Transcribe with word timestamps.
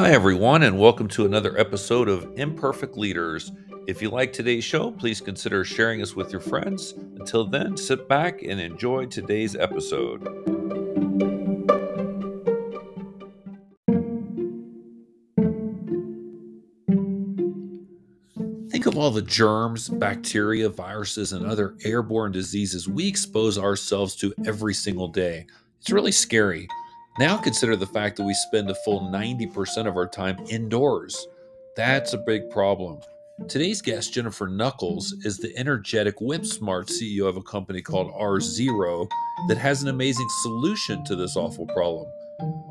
Hi, 0.00 0.12
everyone, 0.12 0.62
and 0.62 0.78
welcome 0.78 1.08
to 1.08 1.26
another 1.26 1.58
episode 1.58 2.08
of 2.08 2.30
Imperfect 2.36 2.96
Leaders. 2.96 3.50
If 3.88 4.00
you 4.00 4.10
like 4.10 4.32
today's 4.32 4.62
show, 4.62 4.92
please 4.92 5.20
consider 5.20 5.64
sharing 5.64 6.02
us 6.02 6.14
with 6.14 6.30
your 6.30 6.40
friends. 6.40 6.94
Until 7.18 7.44
then, 7.44 7.76
sit 7.76 8.08
back 8.08 8.44
and 8.44 8.60
enjoy 8.60 9.06
today's 9.06 9.56
episode. 9.56 10.22
Think 18.70 18.86
of 18.86 18.96
all 18.96 19.10
the 19.10 19.24
germs, 19.26 19.88
bacteria, 19.88 20.68
viruses, 20.68 21.32
and 21.32 21.44
other 21.44 21.74
airborne 21.82 22.30
diseases 22.30 22.88
we 22.88 23.08
expose 23.08 23.58
ourselves 23.58 24.14
to 24.14 24.32
every 24.46 24.74
single 24.74 25.08
day. 25.08 25.44
It's 25.80 25.90
really 25.90 26.12
scary. 26.12 26.68
Now 27.18 27.36
consider 27.36 27.74
the 27.74 27.86
fact 27.86 28.16
that 28.16 28.22
we 28.22 28.32
spend 28.32 28.70
a 28.70 28.76
full 28.76 29.00
90% 29.00 29.88
of 29.88 29.96
our 29.96 30.06
time 30.06 30.38
indoors. 30.48 31.26
That's 31.74 32.12
a 32.12 32.18
big 32.18 32.48
problem. 32.48 33.00
Today's 33.48 33.82
guest, 33.82 34.14
Jennifer 34.14 34.46
Nuckles, 34.46 35.06
is 35.24 35.36
the 35.36 35.52
energetic, 35.56 36.20
whip 36.20 36.46
smart 36.46 36.86
CEO 36.86 37.26
of 37.26 37.36
a 37.36 37.42
company 37.42 37.82
called 37.82 38.12
R 38.16 38.38
Zero 38.38 39.08
that 39.48 39.58
has 39.58 39.82
an 39.82 39.88
amazing 39.88 40.28
solution 40.42 41.02
to 41.06 41.16
this 41.16 41.34
awful 41.34 41.66
problem. 41.66 42.06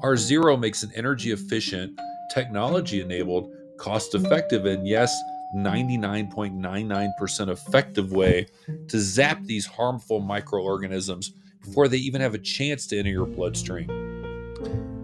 R 0.02 0.16
Zero 0.16 0.56
makes 0.56 0.82
an 0.82 0.94
energy 0.96 1.34
efficient, 1.34 2.00
technology 2.34 3.02
enabled, 3.02 3.52
cost 3.78 4.16
effective, 4.16 4.66
and 4.66 4.88
yes, 4.88 5.14
99.99% 5.58 7.50
effective 7.50 8.14
way 8.14 8.48
to 8.88 8.98
zap 8.98 9.44
these 9.44 9.66
harmful 9.66 10.22
microorganisms 10.22 11.34
before 11.66 11.90
they 11.90 11.98
even 11.98 12.22
have 12.22 12.34
a 12.34 12.40
chance 12.40 12.88
to 12.88 12.98
enter 12.98 13.10
your 13.10 13.26
bloodstream. 13.26 14.07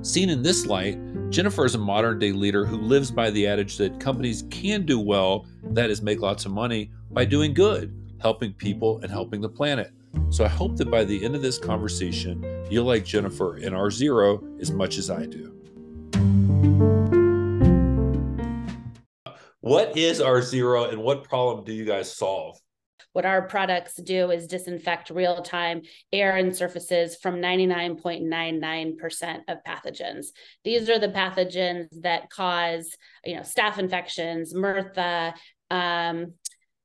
Seen 0.04 0.30
in 0.30 0.44
this 0.44 0.66
light, 0.66 1.00
Jennifer 1.30 1.64
is 1.64 1.76
a 1.76 1.78
modern 1.78 2.20
day 2.20 2.34
leader 2.34 2.66
who 2.66 2.76
lives 2.76 3.10
by 3.10 3.30
the 3.30 3.48
adage 3.48 3.78
that 3.78 4.02
companies 4.02 4.44
can 4.52 4.86
do 4.86 5.00
well, 5.00 5.46
that 5.72 5.90
is, 5.90 6.02
make 6.02 6.20
lots 6.20 6.46
of 6.46 6.52
money, 6.52 6.92
by 7.12 7.24
doing 7.24 7.54
good, 7.54 7.96
helping 8.20 8.52
people 8.52 9.00
and 9.00 9.10
helping 9.10 9.40
the 9.40 9.48
planet. 9.48 9.94
So 10.30 10.44
I 10.44 10.50
hope 10.50 10.76
that 10.76 10.92
by 10.92 11.06
the 11.06 11.24
end 11.24 11.36
of 11.36 11.42
this 11.42 11.58
conversation, 11.58 12.44
you'll 12.70 12.84
like 12.84 13.06
Jennifer 13.06 13.56
and 13.56 13.74
R 13.74 13.90
Zero 13.90 14.44
as 14.60 14.72
much 14.72 14.98
as 14.98 15.10
I 15.10 15.26
do. 15.26 15.54
What 19.62 19.96
is 19.96 20.20
R 20.20 20.42
Zero 20.42 20.90
and 20.90 21.02
what 21.02 21.24
problem 21.24 21.64
do 21.64 21.72
you 21.72 21.86
guys 21.86 22.14
solve? 22.14 22.60
What 23.14 23.26
our 23.26 23.44
products 23.44 23.96
do 23.96 24.32
is 24.32 24.48
disinfect 24.48 25.10
real 25.10 25.42
time 25.42 25.82
air 26.12 26.36
and 26.36 26.56
surfaces 26.56 27.16
from 27.16 27.36
99.99% 27.36 29.42
of 29.48 29.58
pathogens. 29.66 30.28
These 30.64 30.90
are 30.90 31.00
the 31.00 31.10
pathogens 31.10 31.88
that 32.02 32.30
cause, 32.30 32.90
you 33.24 33.36
know, 33.36 33.42
staph 33.42 33.78
infections, 33.78 34.54
MRSA, 34.54 35.34
um, 35.70 36.34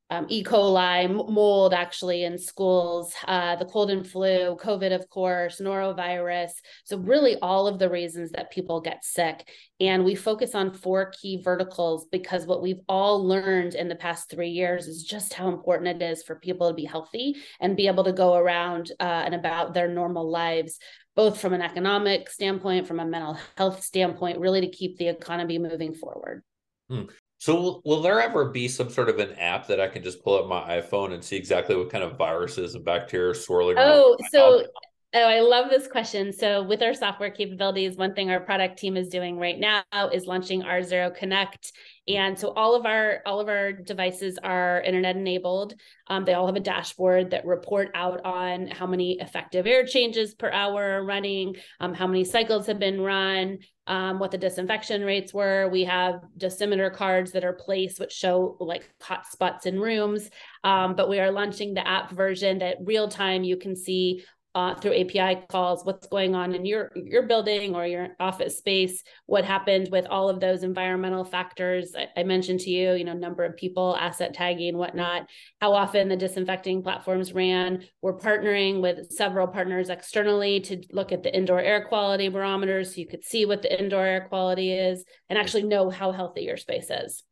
um, 0.09 0.25
E. 0.29 0.43
coli, 0.43 1.07
mold 1.07 1.73
actually 1.73 2.23
in 2.23 2.37
schools, 2.37 3.13
uh, 3.27 3.55
the 3.55 3.65
cold 3.65 3.91
and 3.91 4.07
flu, 4.07 4.57
COVID, 4.59 4.93
of 4.93 5.07
course, 5.09 5.61
norovirus. 5.61 6.51
So, 6.83 6.97
really, 6.97 7.37
all 7.41 7.67
of 7.67 7.79
the 7.79 7.89
reasons 7.89 8.31
that 8.31 8.51
people 8.51 8.81
get 8.81 9.03
sick. 9.03 9.47
And 9.79 10.03
we 10.03 10.15
focus 10.15 10.55
on 10.55 10.73
four 10.73 11.11
key 11.11 11.41
verticals 11.41 12.07
because 12.11 12.45
what 12.45 12.61
we've 12.61 12.81
all 12.89 13.25
learned 13.25 13.75
in 13.75 13.87
the 13.87 13.95
past 13.95 14.29
three 14.29 14.49
years 14.49 14.87
is 14.87 15.03
just 15.03 15.33
how 15.33 15.47
important 15.49 16.01
it 16.01 16.05
is 16.05 16.23
for 16.23 16.35
people 16.35 16.67
to 16.69 16.73
be 16.73 16.85
healthy 16.85 17.37
and 17.59 17.77
be 17.77 17.87
able 17.87 18.03
to 18.03 18.11
go 18.11 18.35
around 18.35 18.91
uh, 18.99 19.03
and 19.03 19.35
about 19.35 19.73
their 19.73 19.87
normal 19.87 20.29
lives 20.29 20.79
both 21.15 21.41
from 21.41 21.51
an 21.51 21.61
economic 21.61 22.29
standpoint, 22.29 22.87
from 22.87 23.01
a 23.01 23.05
mental 23.05 23.37
health 23.57 23.83
standpoint, 23.83 24.39
really 24.39 24.61
to 24.61 24.69
keep 24.69 24.97
the 24.97 25.09
economy 25.09 25.59
moving 25.59 25.93
forward. 25.93 26.43
Hmm. 26.89 27.03
So 27.39 27.55
will, 27.55 27.81
will, 27.85 28.01
there 28.01 28.21
ever 28.21 28.49
be 28.49 28.67
some 28.67 28.89
sort 28.89 29.07
of 29.07 29.17
an 29.19 29.31
app 29.33 29.67
that 29.67 29.79
I 29.79 29.87
can 29.87 30.03
just 30.03 30.21
pull 30.21 30.37
up 30.37 30.47
my 30.47 30.79
iPhone 30.79 31.13
and 31.13 31.23
see 31.23 31.37
exactly 31.37 31.75
what 31.75 31.89
kind 31.89 32.03
of 32.03 32.17
viruses 32.17 32.75
and 32.75 32.83
bacteria 32.83 33.31
are 33.31 33.33
swirling? 33.33 33.77
Oh, 33.79 34.17
so 34.29 34.65
oh, 35.13 35.23
I 35.23 35.39
love 35.39 35.69
this 35.69 35.87
question. 35.87 36.31
So 36.31 36.61
with 36.61 36.83
our 36.83 36.93
software 36.93 37.31
capabilities, 37.31 37.97
one 37.97 38.13
thing 38.13 38.29
our 38.29 38.39
product 38.39 38.77
team 38.77 38.95
is 38.95 39.09
doing 39.09 39.37
right 39.37 39.59
now 39.59 39.83
is 40.13 40.27
launching 40.27 40.61
R 40.63 40.83
Zero 40.83 41.09
Connect, 41.09 41.71
and 42.07 42.37
so 42.37 42.51
all 42.53 42.75
of 42.75 42.85
our 42.85 43.21
all 43.25 43.39
of 43.39 43.47
our 43.47 43.71
devices 43.71 44.37
are 44.43 44.81
internet 44.81 45.15
enabled. 45.15 45.73
Um, 46.07 46.25
they 46.25 46.33
all 46.33 46.45
have 46.45 46.55
a 46.55 46.59
dashboard 46.59 47.31
that 47.31 47.45
report 47.45 47.89
out 47.95 48.23
on 48.23 48.67
how 48.67 48.85
many 48.85 49.19
effective 49.19 49.65
air 49.65 49.85
changes 49.85 50.35
per 50.35 50.51
hour 50.51 50.99
are 50.99 51.05
running, 51.05 51.55
um, 51.79 51.93
how 51.93 52.07
many 52.07 52.23
cycles 52.23 52.67
have 52.67 52.79
been 52.79 53.01
run, 53.01 53.59
um, 53.87 54.19
what 54.19 54.31
the 54.31 54.37
disinfection 54.37 55.03
rates 55.03 55.33
were. 55.33 55.69
We 55.69 55.85
have 55.85 56.21
dosimeter 56.37 56.93
cards 56.93 57.31
that 57.31 57.43
are 57.43 57.53
placed, 57.53 57.99
which 57.99 58.11
show 58.11 58.57
like 58.59 58.89
hot 59.01 59.25
spots 59.25 59.65
in 59.65 59.79
rooms. 59.79 60.29
Um, 60.63 60.95
but 60.95 61.09
we 61.09 61.19
are 61.19 61.31
launching 61.31 61.73
the 61.73 61.87
app 61.87 62.11
version 62.11 62.59
that 62.59 62.77
real 62.81 63.07
time 63.07 63.43
you 63.43 63.57
can 63.57 63.75
see 63.75 64.23
uh, 64.55 64.75
through 64.75 64.99
API 64.99 65.45
calls, 65.49 65.85
what's 65.85 66.07
going 66.07 66.33
on 66.33 66.55
in 66.55 66.65
your 66.65 66.91
your 66.95 67.23
building 67.23 67.75
or 67.75 67.85
your 67.85 68.09
office 68.19 68.57
space, 68.57 69.03
what 69.27 69.45
happened 69.45 69.89
with 69.91 70.07
all 70.07 70.29
of 70.29 70.39
those 70.39 70.63
environmental 70.63 71.23
factors 71.23 71.93
I, 71.95 72.07
I, 72.19 72.23
mentioned 72.23 72.61
to 72.61 72.69
you, 72.69 72.93
you 72.93 73.03
know, 73.03 73.13
number 73.13 73.43
of 73.43 73.55
people, 73.55 73.95
asset 73.95 74.33
tagging, 74.33 74.75
whatnot, 74.75 75.27
how 75.61 75.73
often 75.73 76.09
the 76.09 76.15
disinfecting 76.15 76.81
platforms 76.81 77.31
ran. 77.31 77.83
We're 78.01 78.17
partnering 78.17 78.81
with 78.81 79.11
several 79.11 79.47
partners 79.47 79.89
externally 79.89 80.59
to 80.61 80.81
look 80.91 81.11
at 81.11 81.21
the 81.21 81.35
indoor 81.35 81.59
air 81.59 81.85
quality 81.85 82.29
barometers, 82.29 82.95
so 82.95 83.01
you 83.01 83.07
could 83.07 83.23
see 83.23 83.45
what 83.45 83.61
the 83.61 83.79
indoor 83.79 84.05
air 84.05 84.27
quality 84.29 84.73
is 84.73 85.05
and 85.29 85.37
actually 85.37 85.63
know 85.63 85.89
how 85.89 86.11
healthy 86.11 86.41
your 86.41 86.57
space 86.57 86.89
is. 86.89 87.23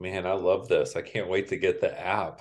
Man, 0.00 0.26
I 0.26 0.32
love 0.32 0.68
this. 0.68 0.96
I 0.96 1.02
can't 1.02 1.28
wait 1.28 1.48
to 1.48 1.56
get 1.56 1.80
the 1.80 1.98
app. 1.98 2.40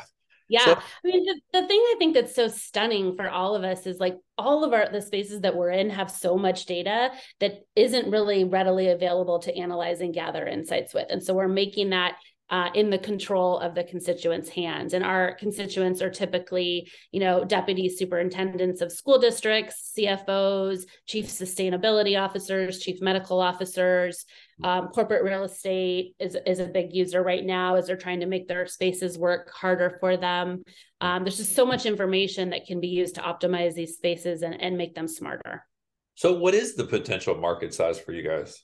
Yeah. 0.53 0.66
So, 0.66 0.72
I 0.74 0.81
mean, 1.03 1.25
the, 1.25 1.62
the 1.62 1.68
thing 1.68 1.80
I 1.80 1.96
think 1.97 2.14
that's 2.14 2.36
so 2.36 2.47
stunning 2.47 3.16
for 3.16 3.28
all 3.28 3.56
of 3.56 3.64
us 3.64 3.88
is 3.88 4.00
like 4.00 4.18
all 4.38 4.64
of 4.64 4.72
our 4.72 4.88
the 4.91 5.02
spaces 5.02 5.41
that 5.41 5.56
we're 5.56 5.72
in 5.72 5.90
have 5.90 6.12
so 6.12 6.38
much 6.38 6.68
data 6.68 7.12
that 7.40 7.62
isn't 7.75 8.12
really 8.12 8.44
readily 8.44 8.90
available 8.90 9.40
to 9.40 9.58
analyze 9.58 10.00
and 10.00 10.13
gather 10.13 10.46
insights 10.46 10.94
with. 10.94 11.08
And 11.09 11.24
so 11.24 11.34
we're 11.34 11.47
making 11.47 11.90
that 11.90 12.18
uh, 12.53 12.69
in 12.75 12.91
the 12.91 13.00
control 13.00 13.58
of 13.58 13.74
the 13.74 13.84
constituents' 13.84 14.47
hands. 14.47 14.94
And 14.94 15.03
our 15.03 15.34
constituents 15.34 16.03
are 16.03 16.12
typically, 16.12 16.88
you 17.12 17.19
know, 17.19 17.44
deputy 17.44 17.90
superintendents 17.90 18.80
of 18.80 18.91
school 18.91 19.18
districts, 19.18 19.91
CFOs, 19.97 20.84
chief 21.08 21.25
sustainability 21.25 22.16
officers, 22.22 22.78
chief 22.78 23.02
medical 23.02 23.42
officers. 23.42 24.24
Um, 24.63 24.90
corporate 24.90 25.24
real 25.24 25.46
estate 25.46 26.13
is, 26.19 26.38
is 26.46 26.59
a 26.59 26.68
big 26.68 26.94
user 26.94 27.24
right 27.24 27.44
now 27.44 27.74
as 27.74 27.88
they're 27.88 27.97
trying 27.97 28.19
to 28.19 28.28
make 28.28 28.47
their 28.47 28.68
spaces 28.68 29.18
work 29.18 29.50
harder 29.52 29.97
for 30.00 30.16
them. 30.16 30.62
Um, 31.02 31.24
there's 31.24 31.38
just 31.38 31.56
so 31.56 31.66
much 31.66 31.88
information 31.88 32.52
that 32.52 32.68
can 32.68 32.80
be 32.80 32.90
used 32.90 33.16
to 33.16 33.22
optimize 33.22 33.74
these 33.74 33.96
spaces 33.96 34.44
and, 34.44 34.62
and 34.62 34.78
make 34.78 34.94
them 34.94 35.08
smarter. 35.08 35.66
So, 36.13 36.38
what 36.38 36.53
is 36.53 36.75
the 36.75 36.86
potential 36.86 37.34
market 37.34 37.74
size 37.74 38.00
for 38.00 38.12
you 38.12 38.22
guys? 38.22 38.63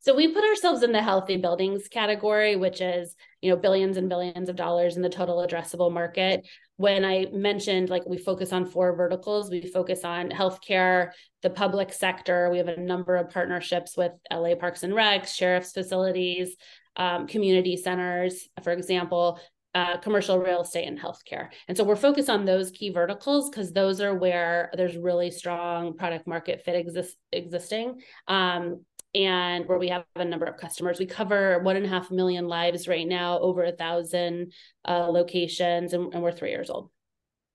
So 0.00 0.14
we 0.14 0.32
put 0.32 0.44
ourselves 0.44 0.82
in 0.82 0.92
the 0.92 1.02
healthy 1.02 1.36
buildings 1.36 1.88
category, 1.88 2.56
which 2.56 2.80
is, 2.80 3.14
you 3.40 3.50
know, 3.50 3.56
billions 3.56 3.96
and 3.96 4.08
billions 4.08 4.48
of 4.48 4.56
dollars 4.56 4.96
in 4.96 5.02
the 5.02 5.08
total 5.08 5.46
addressable 5.46 5.92
market. 5.92 6.46
When 6.76 7.04
I 7.04 7.26
mentioned 7.32 7.90
like 7.90 8.06
we 8.06 8.18
focus 8.18 8.52
on 8.52 8.66
four 8.66 8.94
verticals, 8.96 9.50
we 9.50 9.62
focus 9.62 10.04
on 10.04 10.30
healthcare, 10.30 11.10
the 11.42 11.50
public 11.50 11.92
sector. 11.92 12.50
We 12.50 12.58
have 12.58 12.68
a 12.68 12.80
number 12.80 13.16
of 13.16 13.30
partnerships 13.30 13.96
with 13.96 14.12
LA 14.32 14.54
Parks 14.54 14.82
and 14.82 14.92
Recs, 14.92 15.34
sheriff's 15.34 15.72
facilities, 15.72 16.56
um, 16.96 17.26
community 17.26 17.76
centers, 17.76 18.48
for 18.62 18.72
example, 18.72 19.40
uh, 19.74 19.98
commercial 19.98 20.38
real 20.38 20.62
estate 20.62 20.86
and 20.88 20.98
healthcare. 20.98 21.48
And 21.68 21.76
so 21.76 21.84
we're 21.84 21.96
focused 21.96 22.30
on 22.30 22.44
those 22.44 22.70
key 22.70 22.90
verticals 22.90 23.48
because 23.48 23.72
those 23.72 24.00
are 24.00 24.14
where 24.14 24.70
there's 24.74 24.96
really 24.96 25.30
strong 25.30 25.96
product 25.96 26.26
market 26.26 26.62
fit 26.64 26.74
exist, 26.74 27.16
existing. 27.32 28.00
Um, 28.26 28.84
and 29.14 29.66
where 29.66 29.78
we 29.78 29.88
have 29.88 30.04
a 30.16 30.24
number 30.24 30.46
of 30.46 30.56
customers. 30.56 30.98
We 30.98 31.06
cover 31.06 31.60
one 31.60 31.76
and 31.76 31.86
a 31.86 31.88
half 31.88 32.10
million 32.10 32.46
lives 32.48 32.88
right 32.88 33.06
now, 33.06 33.38
over 33.38 33.64
a 33.64 33.72
thousand 33.72 34.52
uh, 34.86 35.08
locations, 35.08 35.92
and, 35.92 36.12
and 36.12 36.22
we're 36.22 36.32
three 36.32 36.50
years 36.50 36.70
old. 36.70 36.90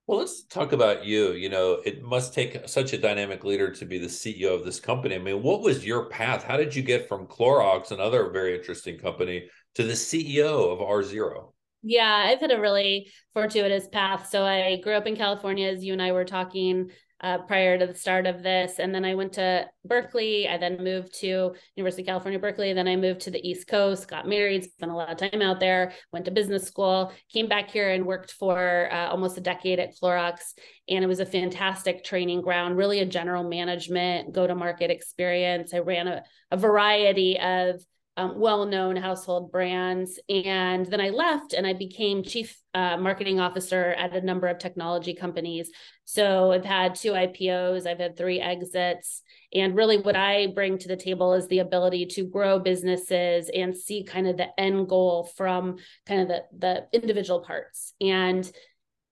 Well, 0.05 0.19
let's 0.19 0.43
talk 0.43 0.73
about 0.73 1.05
you. 1.05 1.31
You 1.31 1.47
know, 1.47 1.81
it 1.85 2.03
must 2.03 2.33
take 2.33 2.67
such 2.67 2.91
a 2.91 2.97
dynamic 2.97 3.45
leader 3.45 3.71
to 3.71 3.85
be 3.85 3.97
the 3.97 4.07
CEO 4.07 4.53
of 4.53 4.65
this 4.65 4.79
company. 4.79 5.15
I 5.15 5.19
mean, 5.19 5.41
what 5.41 5.61
was 5.61 5.85
your 5.85 6.09
path? 6.09 6.43
How 6.43 6.57
did 6.57 6.75
you 6.75 6.83
get 6.83 7.07
from 7.07 7.25
Clorox, 7.25 7.91
another 7.91 8.29
very 8.29 8.57
interesting 8.57 8.97
company, 8.97 9.47
to 9.75 9.83
the 9.83 9.93
CEO 9.93 10.73
of 10.73 10.81
R 10.81 11.03
Zero? 11.03 11.53
Yeah, 11.83 12.25
I've 12.27 12.39
had 12.39 12.51
a 12.51 12.59
really 12.59 13.11
fortuitous 13.33 13.87
path. 13.87 14.29
So 14.29 14.43
I 14.43 14.79
grew 14.81 14.93
up 14.93 15.07
in 15.07 15.15
California, 15.15 15.69
as 15.69 15.83
you 15.83 15.93
and 15.93 16.01
I 16.01 16.11
were 16.11 16.25
talking 16.25 16.91
uh, 17.23 17.37
prior 17.39 17.77
to 17.77 17.87
the 17.87 17.95
start 17.95 18.27
of 18.27 18.43
this. 18.43 18.79
And 18.79 18.93
then 18.93 19.05
I 19.05 19.15
went 19.15 19.33
to 19.33 19.65
Berkeley. 19.85 20.47
I 20.47 20.57
then 20.57 20.83
moved 20.83 21.17
to 21.21 21.55
University 21.75 22.01
of 22.03 22.07
California, 22.07 22.37
Berkeley. 22.37 22.73
Then 22.73 22.87
I 22.87 22.97
moved 22.97 23.21
to 23.21 23.31
the 23.31 23.47
East 23.47 23.67
Coast, 23.67 24.09
got 24.09 24.27
married, 24.27 24.65
spent 24.65 24.91
a 24.91 24.95
lot 24.95 25.09
of 25.09 25.17
time 25.17 25.41
out 25.41 25.61
there, 25.61 25.93
went 26.11 26.25
to 26.25 26.31
business 26.31 26.67
school, 26.67 27.13
came 27.31 27.47
back 27.47 27.71
here 27.71 27.89
and 27.91 28.05
worked 28.05 28.33
for 28.33 28.89
uh, 28.91 29.07
almost 29.07 29.37
a 29.37 29.41
decade 29.41 29.79
at 29.79 29.95
Clorox. 29.95 30.39
And 30.89 31.01
it 31.03 31.07
was 31.07 31.21
a 31.21 31.25
fantastic 31.25 32.03
training 32.03 32.41
ground, 32.41 32.77
really 32.77 32.99
a 32.99 33.05
general 33.05 33.45
management, 33.45 34.33
go 34.33 34.45
to 34.45 34.53
market 34.53 34.91
experience. 34.91 35.73
I 35.73 35.79
ran 35.79 36.09
a, 36.09 36.23
a 36.51 36.57
variety 36.57 37.39
of 37.39 37.81
um, 38.17 38.39
well-known 38.39 38.95
household 38.95 39.51
brands. 39.51 40.19
And 40.29 40.85
then 40.85 41.01
i 41.01 41.09
left 41.09 41.53
and 41.53 41.65
i 41.65 41.73
became 41.73 42.23
chief 42.23 42.59
uh, 42.73 42.97
marketing 42.97 43.39
officer 43.39 43.93
at 43.97 44.15
a 44.15 44.21
number 44.21 44.47
of 44.47 44.59
technology 44.59 45.13
companies. 45.13 45.69
So 46.05 46.51
i've 46.51 46.65
had 46.65 46.95
two 46.95 47.11
ipos 47.11 47.87
i've 47.87 47.99
had 47.99 48.17
three 48.17 48.39
exits. 48.39 49.21
And 49.53 49.75
really 49.75 49.97
what 49.97 50.15
i 50.15 50.47
bring 50.47 50.77
to 50.79 50.87
the 50.87 50.97
table 50.97 51.33
is 51.33 51.47
the 51.47 51.59
ability 51.59 52.07
to 52.07 52.25
grow 52.25 52.59
businesses 52.59 53.49
and 53.53 53.75
see 53.75 54.03
kind 54.03 54.27
of 54.27 54.37
the 54.37 54.47
end 54.59 54.87
goal 54.87 55.29
from 55.35 55.77
kind 56.05 56.21
of 56.21 56.27
the, 56.27 56.43
the 56.57 56.87
individual 57.01 57.41
parts. 57.41 57.93
And 57.99 58.49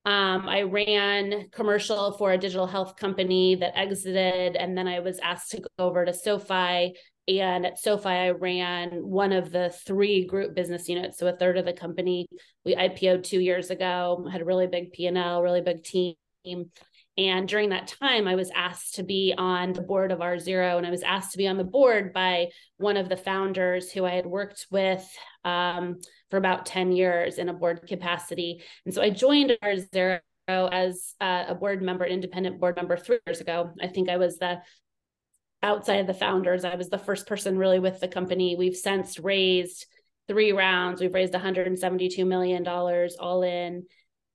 um, 0.04 0.50
I 0.50 0.64
ran 0.64 1.50
commercial 1.52 2.14
for 2.14 2.32
a 2.32 2.38
digital 2.38 2.66
health 2.66 2.96
company 2.96 3.54
that 3.56 3.78
exited, 3.78 4.56
and 4.56 4.76
then 4.76 4.88
I 4.88 5.00
was 5.00 5.20
asked 5.20 5.52
to 5.52 5.62
go 5.62 5.70
over 5.78 6.06
to 6.06 6.12
SoFi 6.12 6.96
and 7.40 7.66
at 7.66 7.80
SoFi, 7.80 8.10
I 8.10 8.30
ran 8.32 8.90
one 9.08 9.32
of 9.32 9.52
the 9.52 9.70
three 9.86 10.26
group 10.26 10.56
business 10.56 10.90
units. 10.90 11.18
So 11.18 11.28
a 11.28 11.36
third 11.36 11.58
of 11.58 11.66
the 11.66 11.74
company. 11.74 12.28
We 12.66 12.76
IPO'd 12.76 13.24
two 13.24 13.40
years 13.40 13.70
ago, 13.70 14.28
had 14.32 14.42
a 14.42 14.46
really 14.46 14.68
big 14.68 14.92
P&L, 14.92 15.42
really 15.42 15.62
big 15.62 15.84
team. 15.84 16.16
And 17.18 17.48
during 17.48 17.70
that 17.70 17.94
time, 18.00 18.28
I 18.28 18.36
was 18.36 18.52
asked 18.56 18.96
to 18.96 19.04
be 19.04 19.34
on 19.38 19.74
the 19.74 19.82
board 19.82 20.12
of 20.12 20.22
R 20.22 20.40
Zero, 20.40 20.78
and 20.78 20.88
I 20.88 20.92
was 20.92 21.04
asked 21.04 21.34
to 21.34 21.38
be 21.38 21.48
on 21.48 21.58
the 21.58 21.64
board 21.64 22.14
by 22.14 22.48
one 22.78 22.98
of 22.98 23.10
the 23.10 23.18
founders 23.18 23.92
who 23.92 24.06
I 24.06 24.12
had 24.12 24.26
worked 24.26 24.68
with 24.72 25.06
um, 25.44 26.00
for 26.30 26.38
about 26.38 26.66
10 26.66 26.94
years 26.94 27.38
in 27.38 27.50
a 27.50 27.54
board 27.54 27.86
capacity. 27.88 28.64
And 28.86 28.94
so 28.94 29.02
I 29.02 29.10
joined 29.10 29.58
R 29.62 29.76
Zero 29.78 30.22
as 30.48 31.14
uh, 31.20 31.46
a 31.50 31.56
board 31.56 31.82
member, 31.82 32.06
independent 32.06 32.60
board 32.60 32.78
member 32.78 32.98
three 32.98 33.20
years 33.28 33.42
ago. 33.42 33.72
I 33.82 33.88
think 33.88 34.10
I 34.10 34.18
was 34.18 34.38
the 34.38 34.62
outside 35.64 36.00
of 36.00 36.08
the 36.08 36.14
founders. 36.14 36.66
I 36.66 36.76
was 36.76 36.90
the 36.90 36.98
first 36.98 37.28
person 37.28 37.58
really 37.58 37.80
with 37.80 38.00
the 38.00 38.08
company. 38.08 38.56
We've 38.56 38.76
since 38.76 39.20
raised 39.20 39.86
three 40.28 40.52
rounds. 40.52 41.02
We've 41.02 41.14
raised 41.14 41.34
$172 41.34 42.26
million 42.26 42.68
all 42.68 43.44
in 43.44 43.86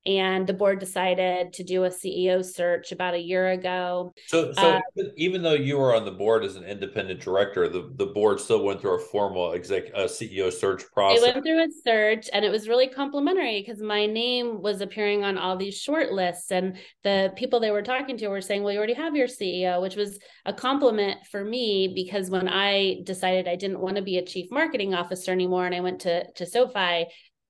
and 0.06 0.46
the 0.46 0.52
board 0.52 0.78
decided 0.78 1.52
to 1.54 1.64
do 1.64 1.84
a 1.84 1.88
CEO 1.88 2.44
search 2.44 2.92
about 2.92 3.14
a 3.14 3.18
year 3.18 3.50
ago. 3.50 4.14
So, 4.26 4.52
so 4.52 4.62
uh, 4.62 4.80
even 5.16 5.42
though 5.42 5.54
you 5.54 5.78
were 5.78 5.94
on 5.94 6.04
the 6.04 6.12
board 6.12 6.44
as 6.44 6.56
an 6.56 6.64
independent 6.64 7.20
director, 7.20 7.68
the, 7.68 7.90
the 7.96 8.06
board 8.06 8.40
still 8.40 8.64
went 8.64 8.80
through 8.80 8.96
a 8.96 9.00
formal 9.00 9.52
exec 9.52 9.84
uh, 9.94 10.04
CEO 10.04 10.52
search 10.52 10.84
process. 10.92 11.22
It 11.22 11.34
went 11.34 11.44
through 11.44 11.62
a 11.62 11.68
search, 11.84 12.30
and 12.32 12.44
it 12.44 12.50
was 12.50 12.68
really 12.68 12.88
complimentary 12.88 13.60
because 13.60 13.82
my 13.82 14.06
name 14.06 14.62
was 14.62 14.80
appearing 14.80 15.24
on 15.24 15.38
all 15.38 15.56
these 15.56 15.76
short 15.76 16.12
lists, 16.12 16.52
and 16.52 16.76
the 17.02 17.32
people 17.36 17.58
they 17.58 17.70
were 17.72 17.82
talking 17.82 18.16
to 18.18 18.28
were 18.28 18.40
saying, 18.40 18.62
"Well, 18.62 18.72
you 18.72 18.78
already 18.78 18.94
have 18.94 19.16
your 19.16 19.28
CEO," 19.28 19.82
which 19.82 19.96
was 19.96 20.18
a 20.44 20.52
compliment 20.52 21.26
for 21.30 21.44
me 21.44 21.92
because 21.94 22.30
when 22.30 22.48
I 22.48 23.00
decided 23.04 23.48
I 23.48 23.56
didn't 23.56 23.80
want 23.80 23.96
to 23.96 24.02
be 24.02 24.18
a 24.18 24.24
chief 24.24 24.50
marketing 24.50 24.94
officer 24.94 25.32
anymore, 25.32 25.66
and 25.66 25.74
I 25.74 25.80
went 25.80 26.00
to 26.02 26.30
to 26.30 26.46
SoFi, 26.46 27.06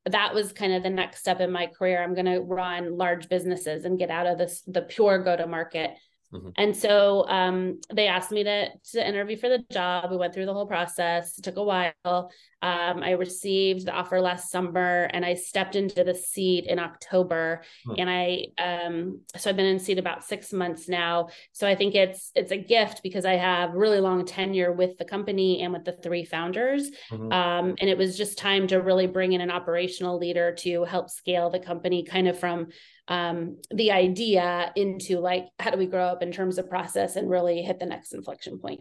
that 0.06 0.34
was 0.34 0.52
kind 0.52 0.72
of 0.72 0.82
the 0.82 0.90
next 0.90 1.20
step 1.20 1.40
in 1.40 1.50
my 1.50 1.66
career. 1.66 2.02
I'm 2.02 2.14
going 2.14 2.26
to 2.26 2.40
run 2.40 2.96
large 2.96 3.28
businesses 3.28 3.84
and 3.84 3.98
get 3.98 4.10
out 4.10 4.26
of 4.26 4.38
this 4.38 4.62
the 4.66 4.82
pure 4.82 5.22
go 5.22 5.36
to 5.36 5.46
market 5.46 5.96
Mm-hmm. 6.32 6.48
And 6.56 6.76
so 6.76 7.24
um, 7.28 7.80
they 7.92 8.08
asked 8.08 8.32
me 8.32 8.44
to 8.44 8.68
to 8.92 9.08
interview 9.08 9.36
for 9.36 9.48
the 9.48 9.64
job. 9.70 10.10
We 10.10 10.16
went 10.16 10.34
through 10.34 10.46
the 10.46 10.52
whole 10.52 10.66
process. 10.66 11.38
It 11.38 11.42
took 11.42 11.56
a 11.56 11.62
while. 11.62 12.30
Um, 12.62 13.02
I 13.02 13.10
received 13.12 13.86
the 13.86 13.92
offer 13.92 14.20
last 14.20 14.50
summer, 14.50 15.08
and 15.12 15.24
I 15.24 15.34
stepped 15.34 15.76
into 15.76 16.02
the 16.04 16.14
seat 16.14 16.66
in 16.66 16.78
October. 16.78 17.62
Mm-hmm. 17.86 18.00
And 18.00 18.10
I 18.10 18.46
um, 18.58 19.20
so 19.36 19.50
I've 19.50 19.56
been 19.56 19.66
in 19.66 19.78
seat 19.78 19.98
about 19.98 20.24
six 20.24 20.52
months 20.52 20.88
now. 20.88 21.28
So 21.52 21.66
I 21.66 21.74
think 21.74 21.94
it's 21.94 22.30
it's 22.34 22.52
a 22.52 22.56
gift 22.56 23.02
because 23.02 23.24
I 23.24 23.34
have 23.34 23.74
really 23.74 24.00
long 24.00 24.24
tenure 24.24 24.72
with 24.72 24.96
the 24.98 25.04
company 25.04 25.62
and 25.62 25.72
with 25.72 25.84
the 25.84 25.92
three 25.92 26.24
founders. 26.24 26.90
Mm-hmm. 27.10 27.32
Um, 27.32 27.76
and 27.78 27.90
it 27.90 27.98
was 27.98 28.16
just 28.16 28.38
time 28.38 28.66
to 28.68 28.76
really 28.76 29.06
bring 29.06 29.32
in 29.32 29.40
an 29.40 29.50
operational 29.50 30.18
leader 30.18 30.54
to 30.60 30.84
help 30.84 31.10
scale 31.10 31.50
the 31.50 31.58
company, 31.58 32.04
kind 32.04 32.28
of 32.28 32.38
from 32.38 32.68
um, 33.08 33.58
the 33.70 33.92
idea 33.92 34.72
into 34.74 35.18
like 35.20 35.46
how 35.58 35.70
do 35.70 35.78
we 35.78 35.86
grow 35.86 36.06
up 36.06 36.22
in 36.22 36.32
terms 36.32 36.58
of 36.58 36.68
process 36.68 37.16
and 37.16 37.30
really 37.30 37.62
hit 37.62 37.78
the 37.78 37.86
next 37.86 38.12
inflection 38.12 38.58
point. 38.58 38.80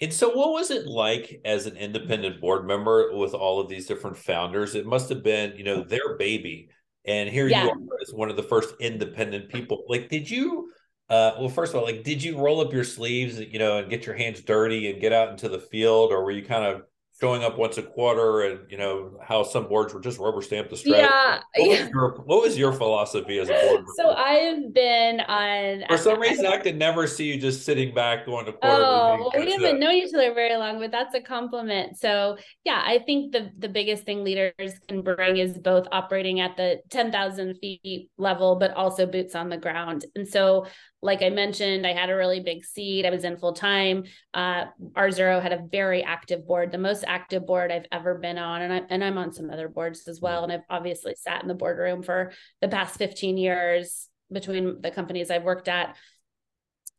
And 0.00 0.12
so, 0.12 0.28
what 0.30 0.52
was 0.52 0.70
it 0.70 0.86
like 0.86 1.40
as 1.44 1.66
an 1.66 1.76
independent 1.76 2.40
board 2.40 2.66
member 2.66 3.16
with 3.16 3.32
all 3.32 3.60
of 3.60 3.68
these 3.68 3.86
different 3.86 4.16
founders? 4.16 4.74
It 4.74 4.86
must 4.86 5.08
have 5.08 5.22
been, 5.22 5.56
you 5.56 5.64
know, 5.64 5.82
their 5.82 6.16
baby. 6.18 6.68
And 7.04 7.28
here 7.28 7.46
yeah. 7.46 7.64
you 7.64 7.70
are 7.70 8.00
as 8.02 8.12
one 8.12 8.30
of 8.30 8.36
the 8.36 8.42
first 8.42 8.74
independent 8.80 9.50
people. 9.50 9.84
Like, 9.88 10.08
did 10.08 10.28
you, 10.28 10.72
uh, 11.10 11.32
well, 11.38 11.48
first 11.48 11.72
of 11.72 11.78
all, 11.78 11.84
like, 11.84 12.02
did 12.02 12.22
you 12.22 12.38
roll 12.38 12.60
up 12.60 12.72
your 12.72 12.84
sleeves, 12.84 13.38
you 13.38 13.58
know, 13.58 13.78
and 13.78 13.90
get 13.90 14.06
your 14.06 14.16
hands 14.16 14.40
dirty 14.40 14.90
and 14.90 15.00
get 15.00 15.12
out 15.12 15.28
into 15.28 15.48
the 15.48 15.58
field? 15.58 16.10
Or 16.10 16.24
were 16.24 16.30
you 16.30 16.44
kind 16.44 16.64
of 16.64 16.82
showing 17.24 17.42
up 17.42 17.56
once 17.56 17.78
a 17.78 17.82
quarter 17.82 18.42
and 18.42 18.70
you 18.70 18.76
know 18.76 19.12
how 19.22 19.42
some 19.42 19.66
boards 19.66 19.94
were 19.94 20.00
just 20.00 20.18
rubber 20.18 20.42
stamped 20.42 20.70
the 20.70 20.76
strategy. 20.76 21.02
Yeah. 21.02 21.40
What, 21.56 21.68
Was 21.68 21.88
your, 21.88 22.10
what 22.26 22.42
was 22.42 22.58
your 22.58 22.72
philosophy 22.72 23.38
as 23.38 23.48
a 23.48 23.52
board? 23.52 23.84
So 23.96 24.10
I've 24.10 24.74
been 24.74 25.20
on 25.20 25.84
for 25.88 25.96
some 25.96 26.20
reason 26.28 26.46
I, 26.46 26.54
I 26.54 26.58
could 26.58 26.76
never 26.76 27.06
see 27.06 27.32
you 27.32 27.40
just 27.40 27.64
sitting 27.64 27.94
back 27.94 28.26
going 28.26 28.46
to 28.46 28.52
quarter. 28.52 28.84
Oh, 28.84 29.30
well, 29.32 29.44
we 29.44 29.52
haven't 29.52 29.76
uh, 29.76 29.78
known 29.78 29.94
each 29.94 30.12
other 30.14 30.34
very 30.34 30.56
long, 30.56 30.78
but 30.80 30.90
that's 30.90 31.14
a 31.14 31.20
compliment. 31.20 31.96
So 31.98 32.36
yeah, 32.64 32.82
I 32.84 32.98
think 33.06 33.32
the 33.32 33.50
the 33.58 33.68
biggest 33.68 34.04
thing 34.04 34.24
leaders 34.24 34.78
can 34.88 35.02
bring 35.02 35.38
is 35.38 35.56
both 35.58 35.86
operating 35.92 36.40
at 36.40 36.56
the 36.56 36.80
10,000 36.90 37.54
feet 37.54 38.10
level, 38.18 38.56
but 38.56 38.72
also 38.72 39.06
boots 39.06 39.34
on 39.34 39.48
the 39.48 39.56
ground. 39.56 40.04
And 40.14 40.26
so 40.26 40.66
like 41.04 41.22
I 41.22 41.28
mentioned, 41.28 41.86
I 41.86 41.92
had 41.92 42.08
a 42.08 42.16
really 42.16 42.40
big 42.40 42.64
seat. 42.64 43.04
I 43.04 43.10
was 43.10 43.24
in 43.24 43.36
full 43.36 43.52
time. 43.52 44.04
Uh, 44.32 44.64
R 44.96 45.10
Zero 45.10 45.38
had 45.38 45.52
a 45.52 45.62
very 45.70 46.02
active 46.02 46.46
board, 46.46 46.72
the 46.72 46.78
most 46.78 47.04
active 47.06 47.46
board 47.46 47.70
I've 47.70 47.84
ever 47.92 48.14
been 48.14 48.38
on, 48.38 48.62
and 48.62 48.72
I 48.72 48.80
and 48.88 49.04
I'm 49.04 49.18
on 49.18 49.30
some 49.30 49.50
other 49.50 49.68
boards 49.68 50.08
as 50.08 50.22
well. 50.22 50.44
And 50.44 50.50
I've 50.50 50.64
obviously 50.70 51.14
sat 51.14 51.42
in 51.42 51.48
the 51.48 51.54
boardroom 51.54 52.02
for 52.02 52.32
the 52.62 52.68
past 52.68 52.96
15 52.96 53.36
years 53.36 54.08
between 54.32 54.80
the 54.80 54.90
companies 54.90 55.30
I've 55.30 55.44
worked 55.44 55.68
at. 55.68 55.94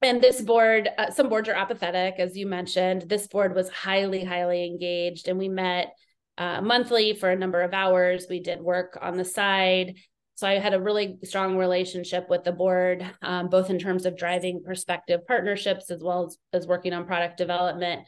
And 0.03 0.21
this 0.21 0.39
board, 0.39 0.87
uh, 0.99 1.09
some 1.09 1.27
boards 1.27 1.49
are 1.49 1.53
apathetic, 1.53 2.19
as 2.19 2.37
you 2.37 2.45
mentioned. 2.45 3.09
This 3.09 3.25
board 3.25 3.55
was 3.55 3.69
highly, 3.69 4.23
highly 4.23 4.67
engaged, 4.67 5.27
and 5.27 5.39
we 5.39 5.49
met 5.49 5.95
uh, 6.37 6.61
monthly 6.61 7.13
for 7.15 7.31
a 7.31 7.35
number 7.35 7.61
of 7.61 7.73
hours. 7.73 8.27
We 8.29 8.39
did 8.39 8.61
work 8.61 8.99
on 9.01 9.17
the 9.17 9.25
side. 9.25 9.95
So 10.35 10.47
I 10.47 10.59
had 10.59 10.73
a 10.73 10.81
really 10.81 11.17
strong 11.23 11.57
relationship 11.57 12.29
with 12.29 12.43
the 12.43 12.51
board, 12.51 13.05
um, 13.21 13.47
both 13.47 13.69
in 13.69 13.79
terms 13.79 14.05
of 14.05 14.17
driving 14.17 14.61
prospective 14.63 15.25
partnerships 15.25 15.89
as 15.89 16.03
well 16.03 16.25
as, 16.25 16.37
as 16.51 16.67
working 16.67 16.93
on 16.93 17.05
product 17.05 17.37
development. 17.37 18.07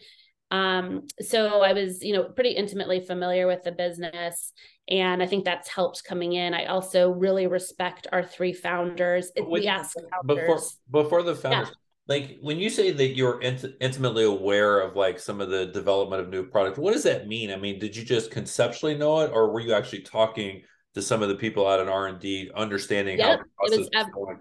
Um, 0.51 1.07
so 1.21 1.61
I 1.61 1.73
was, 1.73 2.03
you 2.03 2.13
know, 2.13 2.23
pretty 2.23 2.51
intimately 2.51 2.99
familiar 2.99 3.47
with 3.47 3.63
the 3.63 3.71
business, 3.71 4.53
and 4.87 5.21
I 5.21 5.27
think 5.27 5.43
that's 5.43 5.67
helped 5.67 6.03
coming 6.05 6.33
in. 6.33 6.53
I 6.53 6.65
also 6.65 7.09
really 7.11 7.47
respect 7.47 8.07
our 8.11 8.23
three 8.23 8.53
founders. 8.53 9.31
We 9.49 9.67
ask 9.67 9.95
before 10.25 10.59
before 10.89 11.23
the 11.23 11.35
founders. 11.35 11.67
Yeah. 11.69 11.73
Like 12.07 12.37
when 12.39 12.57
you 12.57 12.69
say 12.69 12.91
that 12.91 13.17
you're 13.17 13.41
int- 13.41 13.75
intimately 13.81 14.23
aware 14.23 14.79
of 14.79 14.95
like 14.95 15.19
some 15.19 15.41
of 15.41 15.49
the 15.49 15.65
development 15.65 16.21
of 16.21 16.29
new 16.29 16.45
product, 16.45 16.77
what 16.77 16.93
does 16.93 17.03
that 17.03 17.27
mean? 17.27 17.51
I 17.51 17.57
mean, 17.57 17.79
did 17.79 17.93
you 17.93 18.05
just 18.05 18.31
conceptually 18.31 18.97
know 18.97 19.19
it, 19.19 19.31
or 19.33 19.51
were 19.51 19.59
you 19.59 19.73
actually 19.73 20.03
talking 20.03 20.63
to 20.97 21.01
some 21.03 21.21
of 21.21 21.29
the 21.29 21.35
people 21.35 21.67
out 21.67 21.79
in 21.79 21.87
R 21.87 22.07
and 22.07 22.19
D, 22.19 22.51
understanding 22.55 23.17
yep, 23.17 23.39
how 23.59 23.65
it 23.67 23.79
was 23.79 23.89
ev- 23.95 24.11
going. 24.11 24.39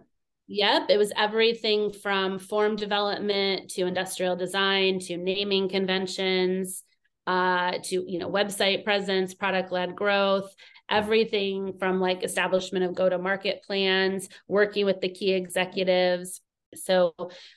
Yep, 0.49 0.87
it 0.89 0.97
was 0.97 1.13
everything 1.17 1.93
from 1.93 2.39
form 2.39 2.77
development 2.77 3.71
to 3.71 3.87
industrial 3.87 4.37
design 4.37 4.99
to 5.01 5.17
naming 5.17 5.69
conventions, 5.69 6.83
uh, 7.27 7.73
to 7.85 8.05
you 8.09 8.19
know 8.19 8.31
website 8.31 8.85
presence, 8.85 9.35
product 9.35 9.71
led 9.71 9.95
growth, 9.95 10.55
everything 10.89 11.75
from 11.79 12.01
like 12.01 12.23
establishment 12.23 12.85
of 12.85 12.95
go 12.95 13.09
to 13.09 13.19
market 13.19 13.63
plans, 13.67 14.29
working 14.49 14.87
with 14.87 15.01
the 15.01 15.09
key 15.09 15.33
executives. 15.33 16.41
So 16.75 17.15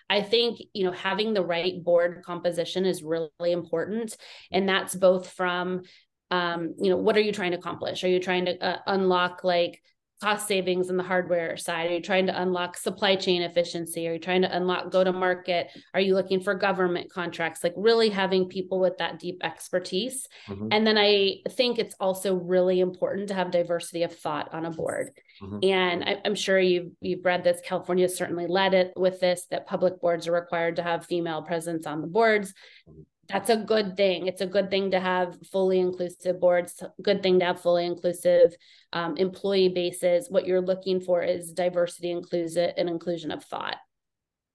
I 0.09 0.21
think, 0.21 0.59
you 0.73 0.85
know, 0.85 0.91
having 0.91 1.33
the 1.33 1.43
right 1.43 1.83
board 1.83 2.21
composition 2.25 2.85
is 2.85 3.03
really 3.03 3.29
important. 3.39 4.15
And 4.51 4.69
that's 4.69 4.95
both 4.95 5.29
from 5.31 5.81
um, 6.31 6.75
you 6.77 6.89
know, 6.89 6.97
what 6.97 7.17
are 7.17 7.21
you 7.21 7.31
trying 7.31 7.51
to 7.51 7.57
accomplish? 7.57 8.03
Are 8.03 8.09
you 8.09 8.19
trying 8.19 8.45
to 8.45 8.63
uh, 8.63 8.79
unlock 8.87 9.43
like 9.43 9.81
cost 10.21 10.47
savings 10.47 10.89
in 10.89 10.97
the 10.97 11.03
hardware 11.03 11.55
side? 11.55 11.89
Are 11.89 11.93
you 11.93 12.01
trying 12.01 12.27
to 12.27 12.41
unlock 12.41 12.77
supply 12.77 13.15
chain 13.15 13.41
efficiency? 13.41 14.07
Are 14.07 14.13
you 14.13 14.19
trying 14.19 14.41
to 14.41 14.55
unlock 14.55 14.91
go 14.91 15.03
to 15.03 15.13
market? 15.13 15.69
Are 15.93 16.01
you 16.01 16.13
looking 16.13 16.41
for 16.41 16.53
government 16.55 17.11
contracts? 17.11 17.63
Like 17.63 17.73
really 17.77 18.09
having 18.09 18.49
people 18.49 18.79
with 18.79 18.97
that 18.97 19.19
deep 19.19 19.39
expertise. 19.43 20.27
Mm-hmm. 20.47 20.67
And 20.71 20.85
then 20.85 20.97
I 20.97 21.37
think 21.49 21.79
it's 21.79 21.95
also 21.99 22.35
really 22.35 22.81
important 22.81 23.29
to 23.29 23.33
have 23.33 23.51
diversity 23.51 24.03
of 24.03 24.13
thought 24.13 24.53
on 24.53 24.65
a 24.65 24.71
board. 24.71 25.11
Mm-hmm. 25.41 25.59
And 25.63 26.03
I, 26.03 26.17
am 26.25 26.35
sure 26.35 26.59
you've 26.59 26.91
you've 26.99 27.23
read 27.23 27.45
this. 27.45 27.61
California 27.63 28.09
certainly 28.09 28.47
led 28.47 28.73
it 28.73 28.91
with 28.97 29.21
this 29.21 29.45
that 29.51 29.67
public 29.67 30.01
boards 30.01 30.27
are 30.27 30.33
required 30.33 30.75
to 30.75 30.83
have 30.83 31.05
female 31.05 31.43
presence 31.43 31.87
on 31.87 32.01
the 32.01 32.07
boards. 32.07 32.53
Mm-hmm 32.89 33.01
that's 33.29 33.49
a 33.51 33.57
good 33.57 33.95
thing. 33.95 34.27
It's 34.27 34.41
a 34.41 34.47
good 34.47 34.71
thing 34.71 34.91
to 34.91 34.99
have 34.99 35.37
fully 35.51 35.79
inclusive 35.79 36.39
boards, 36.39 36.81
good 37.01 37.21
thing 37.21 37.39
to 37.39 37.45
have 37.45 37.61
fully 37.61 37.85
inclusive 37.85 38.55
um, 38.91 39.17
employee 39.17 39.69
bases. 39.69 40.27
What 40.29 40.47
you're 40.47 40.61
looking 40.61 40.99
for 40.99 41.21
is 41.21 41.53
diversity, 41.53 42.09
inclusive, 42.09 42.73
and 42.75 42.89
inclusion 42.89 43.31
of 43.31 43.43
thought. 43.43 43.77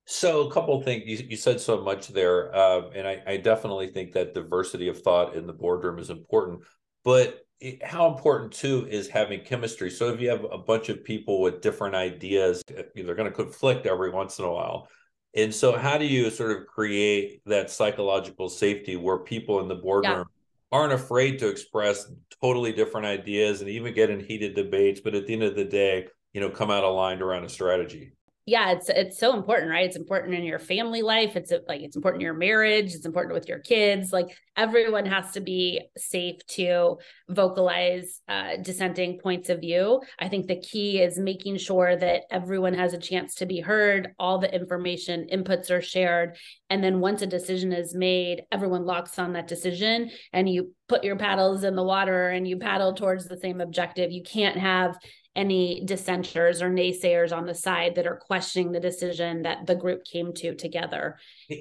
So, 0.06 0.48
a 0.48 0.52
couple 0.52 0.80
things 0.82 1.04
you, 1.06 1.26
you 1.28 1.36
said 1.36 1.60
so 1.60 1.80
much 1.80 2.08
there, 2.08 2.54
uh, 2.54 2.90
and 2.90 3.06
I, 3.06 3.22
I 3.26 3.36
definitely 3.38 3.88
think 3.88 4.12
that 4.12 4.34
diversity 4.34 4.88
of 4.88 5.00
thought 5.00 5.34
in 5.34 5.46
the 5.46 5.52
boardroom 5.52 5.98
is 5.98 6.10
important. 6.10 6.62
But 7.04 7.40
how 7.82 8.12
important 8.12 8.52
too 8.52 8.86
is 8.90 9.08
having 9.08 9.44
chemistry. 9.44 9.90
So, 9.90 10.12
if 10.12 10.20
you 10.20 10.28
have 10.30 10.44
a 10.50 10.58
bunch 10.58 10.88
of 10.88 11.04
people 11.04 11.40
with 11.40 11.62
different 11.62 11.94
ideas, 11.94 12.62
they're 12.66 13.14
going 13.14 13.30
to 13.30 13.36
conflict 13.36 13.86
every 13.86 14.10
once 14.10 14.38
in 14.38 14.44
a 14.44 14.52
while. 14.52 14.88
And 15.36 15.52
so, 15.52 15.76
how 15.76 15.98
do 15.98 16.04
you 16.04 16.30
sort 16.30 16.52
of 16.52 16.66
create 16.66 17.42
that 17.46 17.70
psychological 17.70 18.48
safety 18.48 18.96
where 18.96 19.18
people 19.18 19.60
in 19.60 19.68
the 19.68 19.74
boardroom 19.74 20.18
yeah. 20.18 20.78
aren't 20.78 20.92
afraid 20.92 21.38
to 21.40 21.48
express 21.48 22.10
totally 22.40 22.72
different 22.72 23.06
ideas 23.06 23.60
and 23.60 23.68
even 23.68 23.94
get 23.94 24.10
in 24.10 24.20
heated 24.20 24.54
debates, 24.54 25.00
but 25.00 25.14
at 25.14 25.26
the 25.26 25.32
end 25.32 25.42
of 25.42 25.56
the 25.56 25.64
day, 25.64 26.06
you 26.32 26.40
know, 26.40 26.50
come 26.50 26.70
out 26.70 26.84
aligned 26.84 27.22
around 27.22 27.44
a 27.44 27.48
strategy? 27.48 28.12
Yeah 28.46 28.72
it's 28.72 28.88
it's 28.88 29.18
so 29.18 29.34
important 29.34 29.70
right? 29.70 29.86
It's 29.86 29.96
important 29.96 30.34
in 30.34 30.44
your 30.44 30.58
family 30.58 31.02
life. 31.02 31.36
It's 31.36 31.52
like 31.66 31.80
it's 31.80 31.96
important 31.96 32.22
in 32.22 32.26
your 32.26 32.34
marriage. 32.34 32.94
It's 32.94 33.06
important 33.06 33.34
with 33.34 33.48
your 33.48 33.58
kids. 33.58 34.12
Like 34.12 34.36
everyone 34.56 35.06
has 35.06 35.32
to 35.32 35.40
be 35.40 35.80
safe 35.96 36.44
to 36.48 36.98
vocalize 37.28 38.20
uh, 38.28 38.56
dissenting 38.60 39.18
points 39.18 39.48
of 39.48 39.60
view. 39.60 40.00
I 40.18 40.28
think 40.28 40.46
the 40.46 40.60
key 40.60 41.00
is 41.00 41.18
making 41.18 41.56
sure 41.56 41.96
that 41.96 42.22
everyone 42.30 42.74
has 42.74 42.92
a 42.92 42.98
chance 42.98 43.34
to 43.36 43.46
be 43.46 43.60
heard 43.60 44.10
all 44.18 44.38
the 44.38 44.54
information 44.54 45.26
inputs 45.32 45.70
are 45.70 45.82
shared 45.82 46.36
and 46.70 46.84
then 46.84 47.00
once 47.00 47.22
a 47.22 47.26
decision 47.26 47.72
is 47.72 47.94
made 47.94 48.42
everyone 48.52 48.84
locks 48.84 49.18
on 49.18 49.32
that 49.32 49.48
decision 49.48 50.10
and 50.32 50.48
you 50.48 50.72
put 50.88 51.04
your 51.04 51.16
paddles 51.16 51.64
in 51.64 51.74
the 51.76 51.82
water 51.82 52.28
and 52.28 52.46
you 52.46 52.58
paddle 52.58 52.92
towards 52.92 53.26
the 53.26 53.38
same 53.38 53.60
objective. 53.60 54.12
You 54.12 54.22
can't 54.22 54.58
have 54.58 54.96
any 55.36 55.82
dissenters 55.84 56.62
or 56.62 56.70
naysayers 56.70 57.36
on 57.36 57.46
the 57.46 57.54
side 57.54 57.96
that 57.96 58.06
are 58.06 58.16
questioning 58.16 58.72
the 58.72 58.80
decision 58.80 59.42
that 59.42 59.66
the 59.66 59.74
group 59.74 60.04
came 60.04 60.32
to 60.32 60.54
together. 60.54 61.18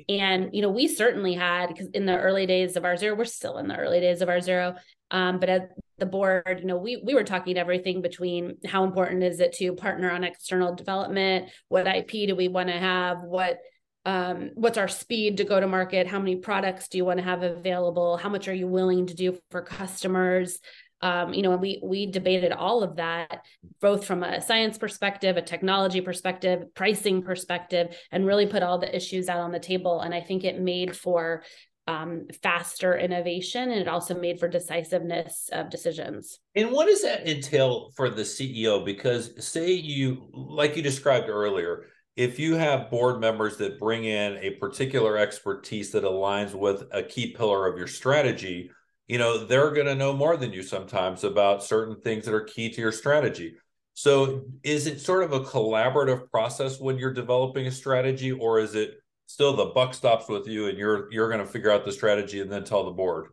And, 0.10 0.50
you 0.54 0.62
know, 0.62 0.70
we 0.70 0.88
certainly 0.88 1.34
had, 1.34 1.68
because 1.68 1.88
in 1.88 2.06
the 2.06 2.18
early 2.18 2.46
days 2.46 2.76
of 2.76 2.84
R0, 2.84 3.18
we're 3.18 3.26
still 3.26 3.58
in 3.58 3.68
the 3.68 3.78
early 3.78 4.00
days 4.00 4.22
of 4.22 4.30
R0. 4.30 4.78
Um, 5.12 5.40
but 5.40 5.50
at 5.50 5.70
the 5.98 6.06
board, 6.06 6.60
you 6.60 6.66
know, 6.66 6.78
we 6.78 7.02
we 7.04 7.14
were 7.14 7.24
talking 7.24 7.58
everything 7.58 8.02
between 8.02 8.58
how 8.66 8.84
important 8.84 9.24
is 9.24 9.40
it 9.40 9.54
to 9.54 9.74
partner 9.74 10.10
on 10.10 10.24
external 10.24 10.74
development, 10.74 11.50
what 11.68 11.88
IP 11.88 12.28
do 12.28 12.36
we 12.36 12.48
want 12.48 12.70
to 12.70 12.78
have, 12.78 13.22
what 13.22 13.60
um, 14.06 14.52
what's 14.56 14.78
our 14.78 14.88
speed 14.88 15.38
to 15.38 15.46
go 15.46 15.60
to 15.60 15.68
market 15.68 16.08
how 16.08 16.20
many 16.20 16.36
products 16.36 16.90
do 16.90 16.98
you 16.98 17.06
want 17.06 17.20
to 17.20 17.24
have 17.24 17.42
available 17.42 18.18
how 18.18 18.28
much 18.28 18.50
are 18.50 18.54
you 18.54 18.68
willing 18.68 19.08
to 19.08 19.14
do 19.14 19.38
for 19.50 19.62
customers 19.62 20.60
um, 21.04 21.34
you 21.34 21.42
know, 21.42 21.58
we 21.58 21.82
we 21.84 22.06
debated 22.06 22.54
all 22.54 22.82
of 22.82 22.96
that, 22.96 23.46
both 23.82 24.06
from 24.06 24.24
a 24.24 24.40
science 24.40 24.78
perspective, 24.78 25.36
a 25.36 25.42
technology 25.42 26.00
perspective, 26.00 26.74
pricing 26.74 27.22
perspective, 27.22 27.94
and 28.10 28.26
really 28.26 28.48
put 28.48 28.64
all 28.64 28.78
the 28.80 28.96
issues 28.96 29.28
out 29.28 29.42
on 29.42 29.52
the 29.52 29.60
table. 29.60 30.00
And 30.00 30.16
I 30.16 30.22
think 30.22 30.46
it 30.46 30.62
made 30.62 30.96
for 30.96 31.44
um, 31.88 32.28
faster 32.42 32.98
innovation 32.98 33.70
and 33.70 33.82
it 33.82 33.90
also 33.90 34.18
made 34.18 34.40
for 34.40 34.48
decisiveness 34.48 35.50
of 35.52 35.70
decisions. 35.70 36.40
And 36.56 36.72
what 36.72 36.88
does 36.88 37.02
that 37.02 37.28
entail 37.28 37.92
for 37.98 38.10
the 38.10 38.22
CEO? 38.22 38.86
Because 38.86 39.46
say 39.46 39.74
you, 39.74 40.30
like 40.32 40.78
you 40.78 40.82
described 40.82 41.28
earlier, 41.28 41.88
if 42.16 42.40
you 42.40 42.56
have 42.56 42.90
board 42.90 43.20
members 43.20 43.58
that 43.58 43.78
bring 43.78 44.06
in 44.06 44.38
a 44.38 44.52
particular 44.52 45.18
expertise 45.18 45.92
that 45.92 46.06
aligns 46.06 46.54
with 46.54 46.84
a 46.94 47.04
key 47.04 47.34
pillar 47.34 47.68
of 47.68 47.78
your 47.78 47.88
strategy, 47.88 48.72
you 49.14 49.20
know 49.20 49.46
they're 49.46 49.70
going 49.70 49.86
to 49.86 49.94
know 49.94 50.12
more 50.12 50.38
than 50.38 50.52
you 50.52 50.64
sometimes 50.64 51.24
about 51.24 51.64
certain 51.64 52.02
things 52.02 52.26
that 52.26 52.34
are 52.34 52.42
key 52.42 52.72
to 52.72 52.82
your 52.82 52.92
strategy. 52.92 53.54
So 53.94 54.46
is 54.64 54.88
it 54.88 55.00
sort 55.02 55.22
of 55.22 55.34
a 55.34 55.42
collaborative 55.42 56.32
process 56.32 56.80
when 56.80 56.98
you're 56.98 57.14
developing 57.14 57.68
a 57.68 57.72
strategy 57.72 58.32
or 58.32 58.58
is 58.60 58.74
it 58.74 58.96
still 59.28 59.56
the 59.56 59.66
buck 59.66 59.94
stops 59.94 60.28
with 60.28 60.48
you 60.48 60.68
and 60.68 60.80
you're 60.80 61.14
you're 61.14 61.28
going 61.28 61.42
to 61.42 61.46
figure 61.46 61.70
out 61.70 61.86
the 61.86 61.92
strategy 61.92 62.42
and 62.42 62.52
then 62.52 62.64
tell 62.64 62.86
the 62.86 62.92
board? 62.92 63.28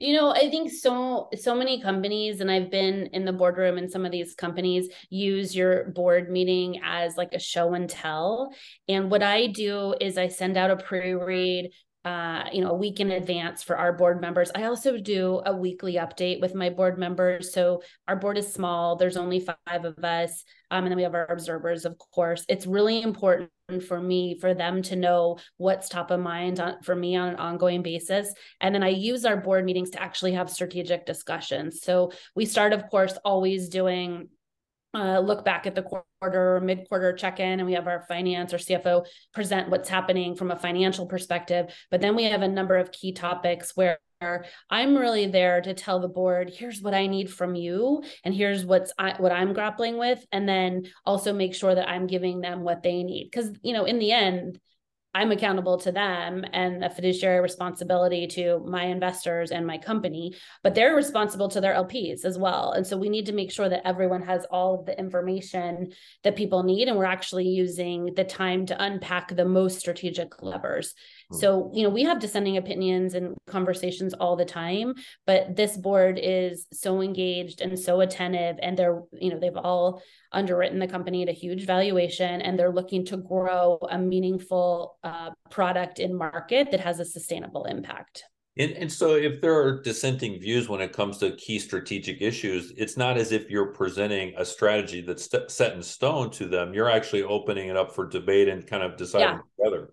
You 0.00 0.16
know 0.16 0.34
i 0.34 0.50
think 0.50 0.70
so 0.70 1.30
so 1.34 1.54
many 1.54 1.80
companies 1.80 2.40
and 2.40 2.50
i've 2.50 2.70
been 2.70 3.10
in 3.14 3.24
the 3.24 3.32
boardroom 3.34 3.76
in 3.78 3.90
some 3.90 4.06
of 4.06 4.12
these 4.12 4.34
companies 4.34 4.88
use 5.08 5.54
your 5.54 5.90
board 5.90 6.30
meeting 6.30 6.80
as 6.82 7.16
like 7.16 7.32
a 7.32 7.38
show 7.38 7.72
and 7.72 7.88
tell. 7.88 8.52
And 8.86 9.10
what 9.10 9.22
i 9.22 9.46
do 9.46 9.94
is 9.98 10.18
i 10.18 10.28
send 10.28 10.58
out 10.58 10.70
a 10.70 10.76
pre-read 10.76 11.70
uh, 12.04 12.44
you 12.52 12.62
know, 12.62 12.70
a 12.70 12.74
week 12.74 12.98
in 12.98 13.10
advance 13.10 13.62
for 13.62 13.76
our 13.76 13.92
board 13.92 14.20
members. 14.20 14.50
I 14.54 14.64
also 14.64 14.96
do 14.96 15.42
a 15.44 15.54
weekly 15.54 15.94
update 15.94 16.40
with 16.40 16.54
my 16.54 16.70
board 16.70 16.98
members. 16.98 17.52
So 17.52 17.82
our 18.08 18.16
board 18.16 18.38
is 18.38 18.52
small. 18.52 18.96
There's 18.96 19.18
only 19.18 19.40
five 19.40 19.84
of 19.84 20.02
us. 20.02 20.44
Um, 20.70 20.84
and 20.84 20.92
then 20.92 20.96
we 20.96 21.02
have 21.02 21.14
our 21.14 21.30
observers, 21.30 21.84
of 21.84 21.98
course. 21.98 22.44
It's 22.48 22.66
really 22.66 23.02
important 23.02 23.50
for 23.86 24.00
me 24.00 24.38
for 24.40 24.54
them 24.54 24.80
to 24.82 24.96
know 24.96 25.38
what's 25.58 25.88
top 25.88 26.10
of 26.10 26.20
mind 26.20 26.58
on, 26.58 26.80
for 26.82 26.94
me 26.94 27.16
on 27.16 27.28
an 27.28 27.36
ongoing 27.36 27.82
basis. 27.82 28.32
And 28.60 28.74
then 28.74 28.82
I 28.82 28.88
use 28.88 29.26
our 29.26 29.36
board 29.36 29.66
meetings 29.66 29.90
to 29.90 30.02
actually 30.02 30.32
have 30.32 30.48
strategic 30.48 31.04
discussions. 31.04 31.82
So 31.82 32.12
we 32.34 32.46
start, 32.46 32.72
of 32.72 32.88
course, 32.88 33.18
always 33.24 33.68
doing 33.68 34.28
uh, 34.94 35.20
look 35.20 35.44
back 35.44 35.66
at 35.66 35.74
the 35.74 35.82
quarter, 35.82 36.60
mid 36.60 36.88
quarter 36.88 37.12
check 37.12 37.40
in, 37.40 37.60
and 37.60 37.66
we 37.66 37.74
have 37.74 37.86
our 37.86 38.04
finance 38.08 38.52
or 38.52 38.58
CFO 38.58 39.04
present 39.32 39.68
what's 39.68 39.88
happening 39.88 40.34
from 40.34 40.50
a 40.50 40.56
financial 40.56 41.06
perspective. 41.06 41.72
But 41.90 42.00
then 42.00 42.16
we 42.16 42.24
have 42.24 42.42
a 42.42 42.48
number 42.48 42.76
of 42.76 42.92
key 42.92 43.12
topics 43.12 43.76
where 43.76 43.98
I'm 44.68 44.96
really 44.96 45.26
there 45.26 45.62
to 45.62 45.72
tell 45.72 45.98
the 45.98 46.08
board, 46.08 46.52
here's 46.54 46.82
what 46.82 46.92
I 46.92 47.06
need 47.06 47.32
from 47.32 47.54
you, 47.54 48.02
and 48.22 48.34
here's 48.34 48.66
what's 48.66 48.92
I, 48.98 49.14
what 49.16 49.32
I'm 49.32 49.54
grappling 49.54 49.96
with, 49.96 50.22
and 50.30 50.48
then 50.48 50.84
also 51.06 51.32
make 51.32 51.54
sure 51.54 51.74
that 51.74 51.88
I'm 51.88 52.06
giving 52.06 52.40
them 52.40 52.60
what 52.60 52.82
they 52.82 53.02
need. 53.02 53.30
Because 53.30 53.50
you 53.62 53.72
know, 53.72 53.84
in 53.84 53.98
the 53.98 54.12
end, 54.12 54.60
I'm 55.12 55.32
accountable 55.32 55.78
to 55.78 55.90
them 55.90 56.44
and 56.52 56.84
a 56.84 56.90
fiduciary 56.90 57.40
responsibility 57.40 58.28
to 58.28 58.64
my 58.66 58.84
investors 58.84 59.50
and 59.50 59.66
my 59.66 59.76
company, 59.76 60.36
but 60.62 60.74
they're 60.74 60.94
responsible 60.94 61.48
to 61.48 61.60
their 61.60 61.74
LPs 61.74 62.24
as 62.24 62.38
well. 62.38 62.72
And 62.72 62.86
so 62.86 62.96
we 62.96 63.08
need 63.08 63.26
to 63.26 63.32
make 63.32 63.50
sure 63.50 63.68
that 63.68 63.86
everyone 63.86 64.22
has 64.22 64.46
all 64.52 64.78
of 64.78 64.86
the 64.86 64.96
information 64.96 65.92
that 66.22 66.36
people 66.36 66.62
need. 66.62 66.86
And 66.86 66.96
we're 66.96 67.04
actually 67.06 67.48
using 67.48 68.14
the 68.14 68.24
time 68.24 68.66
to 68.66 68.82
unpack 68.82 69.34
the 69.34 69.44
most 69.44 69.80
strategic 69.80 70.42
levers. 70.42 70.94
Hmm. 71.30 71.36
So, 71.36 71.70
you 71.72 71.82
know, 71.82 71.90
we 71.90 72.02
have 72.04 72.18
dissenting 72.18 72.56
opinions 72.56 73.14
and 73.14 73.36
conversations 73.46 74.14
all 74.14 74.36
the 74.36 74.44
time, 74.44 74.94
but 75.26 75.56
this 75.56 75.76
board 75.76 76.18
is 76.20 76.66
so 76.72 77.00
engaged 77.00 77.60
and 77.60 77.78
so 77.78 78.00
attentive. 78.00 78.56
And 78.60 78.76
they're, 78.76 79.02
you 79.12 79.30
know, 79.30 79.38
they've 79.38 79.56
all 79.56 80.02
underwritten 80.32 80.78
the 80.78 80.88
company 80.88 81.22
at 81.22 81.28
a 81.28 81.32
huge 81.32 81.66
valuation 81.66 82.40
and 82.42 82.58
they're 82.58 82.72
looking 82.72 83.04
to 83.06 83.16
grow 83.16 83.78
a 83.90 83.98
meaningful 83.98 84.98
uh, 85.04 85.30
product 85.50 85.98
in 85.98 86.14
market 86.14 86.70
that 86.70 86.80
has 86.80 87.00
a 87.00 87.04
sustainable 87.04 87.64
impact. 87.64 88.24
And, 88.58 88.72
and 88.72 88.92
so, 88.92 89.14
if 89.14 89.40
there 89.40 89.54
are 89.54 89.80
dissenting 89.80 90.40
views 90.40 90.68
when 90.68 90.80
it 90.80 90.92
comes 90.92 91.18
to 91.18 91.36
key 91.36 91.60
strategic 91.60 92.20
issues, 92.20 92.72
it's 92.76 92.96
not 92.96 93.16
as 93.16 93.30
if 93.30 93.48
you're 93.48 93.72
presenting 93.72 94.34
a 94.36 94.44
strategy 94.44 95.00
that's 95.00 95.30
set 95.48 95.72
in 95.72 95.82
stone 95.82 96.30
to 96.32 96.46
them. 96.46 96.74
You're 96.74 96.90
actually 96.90 97.22
opening 97.22 97.68
it 97.68 97.76
up 97.76 97.94
for 97.94 98.08
debate 98.08 98.48
and 98.48 98.66
kind 98.66 98.82
of 98.82 98.96
deciding 98.96 99.40
yeah. 99.58 99.64
together 99.64 99.92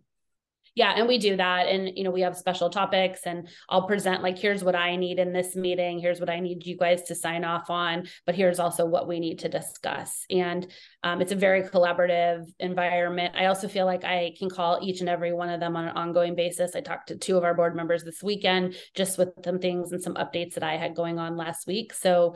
yeah 0.78 0.94
and 0.96 1.08
we 1.08 1.18
do 1.18 1.36
that 1.36 1.68
and 1.68 1.98
you 1.98 2.04
know 2.04 2.12
we 2.12 2.22
have 2.22 2.38
special 2.38 2.70
topics 2.70 3.22
and 3.26 3.50
i'll 3.70 3.88
present 3.88 4.22
like 4.24 4.38
here's 4.38 4.64
what 4.64 4.76
i 4.76 4.96
need 4.96 5.20
in 5.20 5.34
this 5.34 5.56
meeting 5.56 6.00
here's 6.00 6.20
what 6.20 6.30
i 6.30 6.40
need 6.40 6.66
you 6.66 6.78
guys 6.78 7.02
to 7.04 7.16
sign 7.16 7.44
off 7.44 7.70
on 7.70 8.08
but 8.26 8.36
here's 8.36 8.60
also 8.60 8.86
what 8.86 9.08
we 9.08 9.20
need 9.20 9.40
to 9.40 9.50
discuss. 9.50 10.26
And 10.30 10.68
um, 11.04 11.22
it's 11.22 11.32
a 11.32 11.36
very 11.36 11.64
collaborative 11.64 12.46
environment. 12.60 13.36
I 13.36 13.46
also 13.46 13.68
feel 13.68 13.86
like 13.86 14.04
i 14.04 14.34
can 14.38 14.50
call 14.50 14.80
each 14.82 15.00
and 15.00 15.10
every 15.10 15.34
one 15.34 15.50
of 15.50 15.60
them 15.60 15.76
on 15.76 15.86
an 15.86 15.96
ongoing 15.96 16.36
basis. 16.36 16.76
I 16.76 16.82
talked 16.82 17.08
to 17.08 17.16
two 17.16 17.38
of 17.38 17.44
our 17.44 17.54
board 17.54 17.76
members 17.76 18.04
this 18.04 18.22
weekend 18.22 18.76
just 18.94 19.18
with 19.18 19.30
some 19.44 19.60
things 19.60 19.92
and 19.92 20.02
some 20.02 20.16
updates 20.16 20.56
that 20.56 20.64
i 20.64 20.78
had 20.78 20.96
going 20.96 21.20
on 21.20 21.38
last 21.38 21.68
week. 21.68 21.94
So 21.94 22.36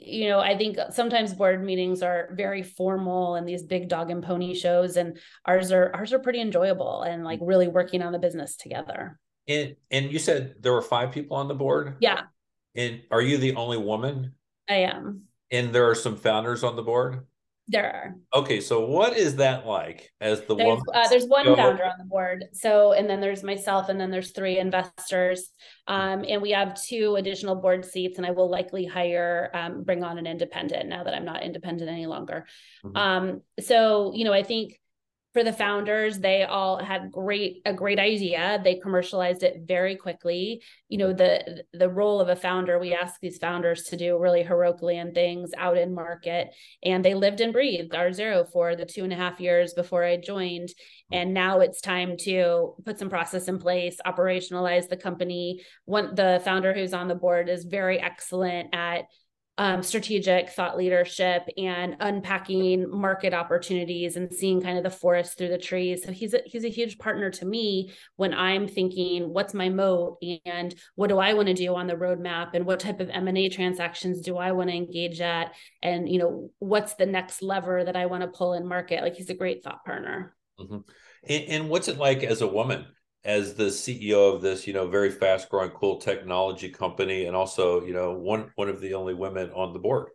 you 0.00 0.28
know, 0.28 0.40
I 0.40 0.56
think 0.56 0.78
sometimes 0.90 1.34
board 1.34 1.64
meetings 1.64 2.02
are 2.02 2.30
very 2.32 2.62
formal 2.62 3.34
and 3.36 3.48
these 3.48 3.62
big 3.62 3.88
dog 3.88 4.10
and 4.10 4.22
pony 4.22 4.54
shows, 4.54 4.96
and 4.96 5.18
ours 5.44 5.72
are 5.72 5.90
ours 5.94 6.12
are 6.12 6.18
pretty 6.18 6.40
enjoyable 6.40 7.02
and 7.02 7.24
like 7.24 7.40
mm-hmm. 7.40 7.48
really 7.48 7.68
working 7.68 8.02
on 8.02 8.12
the 8.12 8.18
business 8.18 8.56
together. 8.56 9.18
And 9.48 9.76
and 9.90 10.12
you 10.12 10.18
said 10.18 10.56
there 10.60 10.72
were 10.72 10.82
five 10.82 11.12
people 11.12 11.36
on 11.36 11.48
the 11.48 11.54
board. 11.54 11.96
Yeah. 12.00 12.22
And 12.74 13.02
are 13.10 13.22
you 13.22 13.38
the 13.38 13.54
only 13.54 13.78
woman? 13.78 14.32
I 14.68 14.74
am. 14.74 15.22
And 15.50 15.72
there 15.72 15.88
are 15.88 15.94
some 15.94 16.16
founders 16.16 16.64
on 16.64 16.76
the 16.76 16.82
board? 16.82 17.26
There 17.66 17.86
are. 17.86 18.40
Okay, 18.40 18.60
so 18.60 18.84
what 18.84 19.16
is 19.16 19.36
that 19.36 19.66
like 19.66 20.10
as 20.20 20.42
the 20.42 20.54
there's, 20.54 20.66
woman? 20.68 20.84
Uh, 20.92 21.08
there's 21.08 21.24
one 21.24 21.46
founder 21.46 21.84
on 21.84 21.94
the 21.98 22.04
board. 22.04 22.44
So, 22.52 22.92
and 22.92 23.08
then 23.08 23.20
there's 23.20 23.42
myself, 23.42 23.88
and 23.88 23.98
then 23.98 24.10
there's 24.10 24.32
three 24.32 24.58
investors. 24.58 25.48
Um, 25.86 26.26
and 26.28 26.42
we 26.42 26.50
have 26.50 26.80
two 26.80 27.16
additional 27.16 27.54
board 27.54 27.86
seats, 27.86 28.18
and 28.18 28.26
I 28.26 28.32
will 28.32 28.50
likely 28.50 28.84
hire, 28.84 29.50
um, 29.54 29.82
bring 29.82 30.04
on 30.04 30.18
an 30.18 30.26
independent 30.26 30.90
now 30.90 31.04
that 31.04 31.14
I'm 31.14 31.24
not 31.24 31.42
independent 31.42 31.90
any 31.90 32.06
longer. 32.06 32.44
Mm-hmm. 32.84 32.96
Um, 32.96 33.40
so, 33.60 34.12
you 34.14 34.24
know, 34.24 34.32
I 34.34 34.42
think 34.42 34.78
for 35.34 35.42
the 35.42 35.52
founders 35.52 36.20
they 36.20 36.44
all 36.44 36.78
had 36.82 37.10
great 37.10 37.60
a 37.66 37.74
great 37.74 37.98
idea. 37.98 38.60
They 38.62 38.76
commercialized 38.76 39.42
it 39.42 39.64
very 39.66 39.96
quickly. 39.96 40.62
You 40.88 40.98
know 40.98 41.12
the 41.12 41.64
the 41.72 41.90
role 41.90 42.20
of 42.20 42.28
a 42.28 42.36
founder 42.36 42.78
we 42.78 42.94
ask 42.94 43.20
these 43.20 43.38
founders 43.38 43.82
to 43.84 43.96
do 43.96 44.16
really 44.16 44.44
herculean 44.44 45.12
things 45.12 45.50
out 45.58 45.76
in 45.76 45.92
market. 45.92 46.54
And 46.84 47.04
they 47.04 47.14
lived 47.14 47.40
and 47.40 47.52
breathed 47.52 47.94
r 47.94 48.12
zero 48.12 48.44
for 48.44 48.76
the 48.76 48.86
two 48.86 49.02
and 49.02 49.12
a 49.12 49.16
half 49.16 49.40
years 49.40 49.74
before 49.74 50.04
i 50.04 50.16
joined. 50.16 50.68
And 51.10 51.34
now 51.34 51.58
it's 51.60 51.80
time 51.80 52.16
to 52.20 52.76
put 52.84 53.00
some 53.00 53.10
process 53.10 53.48
in 53.48 53.58
place 53.58 53.98
operationalize 54.06 54.88
the 54.88 54.96
company. 54.96 55.62
One 55.84 56.14
the 56.14 56.40
founder 56.44 56.72
who's 56.72 56.94
on 56.94 57.08
the 57.08 57.14
board 57.16 57.48
is 57.48 57.64
very 57.64 58.00
excellent 58.00 58.72
at 58.72 59.06
um, 59.56 59.82
strategic 59.82 60.50
thought 60.50 60.76
leadership 60.76 61.48
and 61.56 61.96
unpacking 62.00 62.90
market 62.90 63.32
opportunities 63.32 64.16
and 64.16 64.32
seeing 64.32 64.60
kind 64.60 64.78
of 64.78 64.84
the 64.84 64.90
forest 64.90 65.38
through 65.38 65.48
the 65.48 65.58
trees. 65.58 66.02
So 66.04 66.10
he's 66.10 66.34
a, 66.34 66.40
he's 66.44 66.64
a 66.64 66.70
huge 66.70 66.98
partner 66.98 67.30
to 67.30 67.44
me 67.44 67.92
when 68.16 68.34
I'm 68.34 68.66
thinking, 68.66 69.32
what's 69.32 69.54
my 69.54 69.68
moat 69.68 70.18
and 70.44 70.74
what 70.96 71.08
do 71.08 71.18
I 71.18 71.34
want 71.34 71.48
to 71.48 71.54
do 71.54 71.74
on 71.74 71.86
the 71.86 71.94
roadmap 71.94 72.50
and 72.54 72.66
what 72.66 72.80
type 72.80 72.98
of 73.00 73.10
M 73.10 73.28
and 73.28 73.38
A 73.38 73.48
transactions 73.48 74.20
do 74.22 74.36
I 74.36 74.52
want 74.52 74.70
to 74.70 74.76
engage 74.76 75.20
at 75.20 75.54
and 75.82 76.08
you 76.08 76.18
know 76.18 76.50
what's 76.58 76.94
the 76.94 77.06
next 77.06 77.42
lever 77.42 77.84
that 77.84 77.96
I 77.96 78.06
want 78.06 78.22
to 78.22 78.28
pull 78.28 78.54
in 78.54 78.66
market. 78.66 79.02
Like 79.02 79.14
he's 79.14 79.30
a 79.30 79.34
great 79.34 79.62
thought 79.62 79.84
partner. 79.84 80.34
Mm-hmm. 80.58 80.78
And, 81.28 81.44
and 81.44 81.68
what's 81.68 81.88
it 81.88 81.98
like 81.98 82.24
as 82.24 82.42
a 82.42 82.48
woman? 82.48 82.86
As 83.24 83.54
the 83.54 83.64
CEO 83.64 84.34
of 84.34 84.42
this, 84.42 84.66
you 84.66 84.72
know, 84.72 84.86
very 84.86 85.10
fast 85.10 85.48
growing, 85.48 85.70
cool 85.70 85.98
technology 85.98 86.68
company, 86.68 87.24
and 87.24 87.34
also, 87.34 87.84
you 87.84 87.94
know, 87.94 88.12
one 88.12 88.50
one 88.56 88.68
of 88.68 88.80
the 88.80 88.94
only 88.94 89.14
women 89.14 89.50
on 89.50 89.72
the 89.72 89.78
board. 89.78 90.08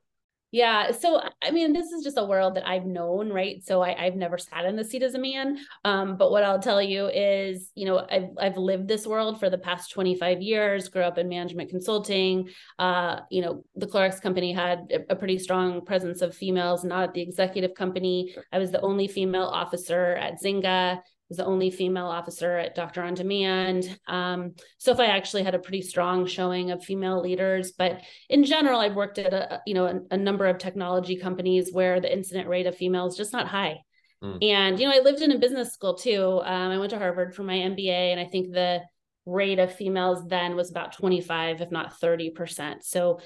Yeah. 0.52 0.92
So, 0.92 1.22
I 1.44 1.52
mean, 1.52 1.74
this 1.74 1.92
is 1.92 2.04
just 2.04 2.18
a 2.18 2.24
world 2.24 2.56
that 2.56 2.68
I've 2.68 2.86
known, 2.86 3.32
right? 3.32 3.64
So 3.64 3.84
I, 3.84 3.94
have 4.06 4.16
never 4.16 4.40
sat 4.40 4.66
in 4.66 4.76
the 4.76 4.84
seat 4.84 5.04
as 5.04 5.14
a 5.14 5.20
man. 5.20 5.60
Um, 5.86 6.18
but 6.18 6.32
what 6.32 6.44
I'll 6.44 6.60
tell 6.60 6.82
you 6.82 7.08
is, 7.08 7.72
you 7.76 7.86
know, 7.86 8.08
I've, 8.10 8.30
I've 8.40 8.58
lived 8.58 8.88
this 8.88 9.06
world 9.06 9.40
for 9.40 9.52
the 9.52 9.60
past 9.60 9.92
25 9.92 10.42
years, 10.42 10.90
grew 10.90 11.04
up 11.04 11.20
in 11.20 11.30
management 11.30 11.70
consulting. 11.70 12.50
Uh, 12.80 13.20
you 13.30 13.44
know, 13.44 13.64
the 13.76 13.86
Clorox 13.86 14.20
company 14.20 14.52
had 14.52 14.92
a, 14.92 15.14
a 15.14 15.16
pretty 15.16 15.38
strong 15.38 15.86
presence 15.86 16.24
of 16.24 16.36
females, 16.36 16.84
not 16.84 17.04
at 17.04 17.14
the 17.14 17.22
executive 17.22 17.76
company. 17.76 18.36
I 18.52 18.58
was 18.58 18.72
the 18.72 18.82
only 18.82 19.08
female 19.08 19.44
officer 19.44 20.16
at 20.16 20.42
Zynga 20.42 21.00
was 21.30 21.38
the 21.38 21.46
only 21.46 21.70
female 21.70 22.08
officer 22.08 22.58
at 22.58 22.76
Doctor 22.76 23.04
on 23.04 23.14
Demand. 23.14 23.98
Um, 24.08 24.56
SoFi 24.80 25.04
actually 25.04 25.44
had 25.44 25.56
a 25.56 25.60
pretty 25.60 25.82
strong 25.82 26.26
showing 26.26 26.72
of 26.72 26.84
female 26.84 27.22
leaders, 27.22 27.72
but 27.72 28.02
in 28.30 28.44
general, 28.44 28.80
I've 28.80 28.96
worked 28.96 29.20
at 29.20 29.34
a 29.34 29.62
you 29.66 29.76
know 29.76 29.86
a, 29.86 30.00
a 30.12 30.18
number 30.18 30.48
of 30.48 30.58
technology 30.58 31.16
companies 31.18 31.72
where 31.72 32.02
the 32.02 32.12
incident 32.12 32.48
rate 32.50 32.68
of 32.68 32.76
females 32.76 33.16
just 33.16 33.32
not 33.32 33.48
high. 33.48 33.80
Mm. 34.24 34.44
And 34.44 34.80
you 34.80 34.88
know, 34.88 34.94
I 34.94 35.02
lived 35.02 35.22
in 35.22 35.32
a 35.32 35.38
business 35.38 35.72
school 35.72 35.94
too. 35.94 36.42
Um, 36.44 36.72
I 36.72 36.78
went 36.78 36.90
to 36.92 36.98
Harvard 36.98 37.36
for 37.36 37.44
my 37.44 37.56
MBA, 37.56 38.12
and 38.12 38.20
I 38.20 38.26
think 38.26 38.52
the 38.52 38.82
rate 39.26 39.60
of 39.60 39.74
females 39.74 40.28
then 40.28 40.56
was 40.56 40.72
about 40.72 40.94
25, 40.94 41.62
if 41.62 41.72
not 41.72 42.00
30 42.00 42.32
percent. 42.32 42.84
So 42.84 43.20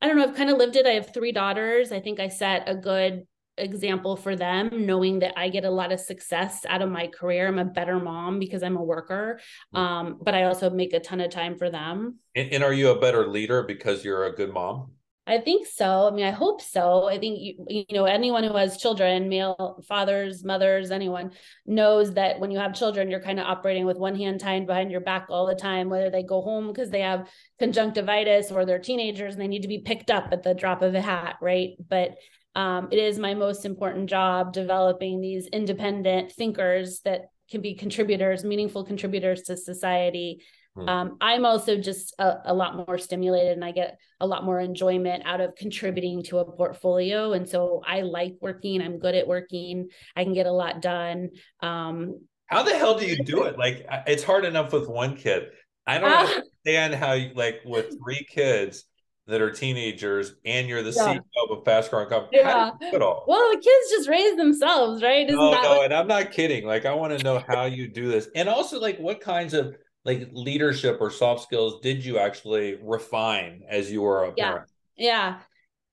I 0.00 0.08
don't 0.08 0.16
know. 0.16 0.24
I've 0.24 0.36
kind 0.36 0.50
of 0.50 0.58
lived 0.58 0.76
it. 0.76 0.86
I 0.86 0.92
have 0.92 1.12
three 1.12 1.32
daughters. 1.32 1.92
I 1.92 2.00
think 2.00 2.20
I 2.20 2.28
set 2.28 2.64
a 2.66 2.74
good 2.74 3.26
example 3.58 4.16
for 4.16 4.36
them 4.36 4.86
knowing 4.86 5.20
that 5.20 5.32
i 5.38 5.48
get 5.48 5.64
a 5.64 5.70
lot 5.70 5.92
of 5.92 6.00
success 6.00 6.64
out 6.68 6.82
of 6.82 6.90
my 6.90 7.06
career. 7.06 7.48
I'm 7.48 7.58
a 7.58 7.64
better 7.64 7.98
mom 7.98 8.38
because 8.38 8.62
i'm 8.62 8.76
a 8.76 8.82
worker 8.82 9.40
mm. 9.74 9.78
um, 9.78 10.18
but 10.20 10.34
i 10.34 10.44
also 10.44 10.70
make 10.70 10.92
a 10.92 11.00
ton 11.00 11.20
of 11.20 11.30
time 11.30 11.56
for 11.56 11.70
them. 11.70 12.18
And, 12.34 12.52
and, 12.52 12.64
are 12.64 12.72
you 12.72 12.90
a 12.90 13.00
better 13.00 13.26
leader 13.26 13.62
because 13.62 14.04
you're 14.04 14.24
a 14.24 14.34
good 14.34 14.52
mom? 14.52 14.92
I 15.28 15.38
think 15.38 15.66
so. 15.66 16.08
I 16.08 16.10
mean 16.12 16.24
i 16.24 16.30
hope 16.30 16.60
so. 16.62 17.08
I 17.08 17.18
think 17.18 17.40
you, 17.40 17.66
you 17.68 17.84
know 17.92 18.04
anyone 18.04 18.44
who 18.44 18.54
has 18.56 18.76
children 18.76 19.28
male 19.28 19.82
fathers 19.88 20.44
mothers 20.44 20.90
anyone 20.90 21.32
knows 21.64 22.14
that 22.14 22.38
when 22.38 22.50
you 22.50 22.58
have 22.58 22.74
children 22.74 23.10
you're 23.10 23.20
kind 23.20 23.40
of 23.40 23.46
operating 23.46 23.86
with 23.86 23.96
one 23.96 24.14
hand 24.14 24.40
tied 24.40 24.66
behind 24.66 24.90
your 24.90 25.00
back 25.00 25.26
all 25.28 25.46
the 25.46 25.54
time 25.54 25.88
whether 25.88 26.10
they 26.10 26.22
go 26.22 26.42
home 26.42 26.68
because 26.68 26.90
they 26.90 27.00
have 27.00 27.28
conjunctivitis 27.58 28.52
or 28.52 28.64
they're 28.64 28.78
teenagers 28.78 29.34
and 29.34 29.42
they 29.42 29.48
need 29.48 29.62
to 29.62 29.68
be 29.68 29.78
picked 29.78 30.10
up 30.10 30.28
at 30.30 30.42
the 30.42 30.54
drop 30.54 30.82
of 30.82 30.94
a 30.94 31.00
hat 31.00 31.36
right? 31.40 31.70
But 31.88 32.16
um, 32.56 32.88
it 32.90 32.98
is 32.98 33.18
my 33.18 33.34
most 33.34 33.66
important 33.66 34.08
job 34.08 34.54
developing 34.54 35.20
these 35.20 35.46
independent 35.48 36.32
thinkers 36.32 37.00
that 37.04 37.26
can 37.50 37.60
be 37.60 37.74
contributors, 37.74 38.44
meaningful 38.44 38.82
contributors 38.82 39.42
to 39.42 39.58
society. 39.58 40.42
Hmm. 40.74 40.88
Um, 40.88 41.16
I'm 41.20 41.44
also 41.44 41.76
just 41.76 42.14
a, 42.18 42.38
a, 42.46 42.54
lot 42.54 42.74
more 42.74 42.96
stimulated 42.96 43.52
and 43.52 43.64
I 43.64 43.72
get 43.72 43.98
a 44.20 44.26
lot 44.26 44.42
more 44.42 44.58
enjoyment 44.58 45.24
out 45.26 45.42
of 45.42 45.54
contributing 45.54 46.22
to 46.24 46.38
a 46.38 46.50
portfolio. 46.50 47.34
And 47.34 47.46
so 47.46 47.82
I 47.86 48.00
like 48.00 48.36
working, 48.40 48.80
I'm 48.80 48.98
good 48.98 49.14
at 49.14 49.28
working, 49.28 49.88
I 50.16 50.24
can 50.24 50.32
get 50.32 50.46
a 50.46 50.52
lot 50.52 50.80
done. 50.80 51.30
Um, 51.60 52.20
how 52.46 52.62
the 52.62 52.74
hell 52.74 52.98
do 52.98 53.04
you 53.04 53.22
do 53.22 53.44
it? 53.44 53.58
Like, 53.58 53.86
it's 54.06 54.22
hard 54.22 54.46
enough 54.46 54.72
with 54.72 54.88
one 54.88 55.16
kid. 55.16 55.48
I 55.86 55.98
don't 55.98 56.10
uh, 56.10 56.40
understand 56.64 56.94
how, 56.94 57.12
you, 57.12 57.32
like, 57.34 57.60
with 57.64 57.96
three 58.02 58.24
kids, 58.28 58.84
that 59.26 59.40
are 59.40 59.50
teenagers 59.50 60.34
and 60.44 60.68
you're 60.68 60.82
the 60.82 60.92
yeah. 60.92 61.16
CEO 61.16 61.50
of 61.50 61.58
a 61.58 61.64
fast 61.64 61.90
growing 61.90 62.08
company. 62.08 62.38
Yeah. 62.38 62.70
it 62.80 63.02
all? 63.02 63.24
Well, 63.26 63.50
the 63.50 63.56
kids 63.56 63.90
just 63.90 64.08
raise 64.08 64.36
themselves, 64.36 65.02
right? 65.02 65.26
Isn't 65.26 65.36
no, 65.36 65.50
no, 65.50 65.70
what- 65.70 65.84
and 65.86 65.94
I'm 65.94 66.06
not 66.06 66.30
kidding. 66.30 66.64
Like, 66.64 66.86
I 66.86 66.94
want 66.94 67.18
to 67.18 67.24
know 67.24 67.42
how 67.48 67.64
you 67.64 67.88
do 67.88 68.08
this. 68.08 68.28
And 68.34 68.48
also, 68.48 68.80
like, 68.80 68.98
what 68.98 69.20
kinds 69.20 69.54
of 69.54 69.76
like 70.04 70.28
leadership 70.32 70.98
or 71.00 71.10
soft 71.10 71.42
skills 71.42 71.80
did 71.80 72.04
you 72.04 72.18
actually 72.18 72.78
refine 72.80 73.62
as 73.68 73.90
you 73.90 74.02
were 74.02 74.24
a 74.24 74.32
yeah. 74.36 74.50
parent? 74.50 74.70
Yeah. 74.96 75.38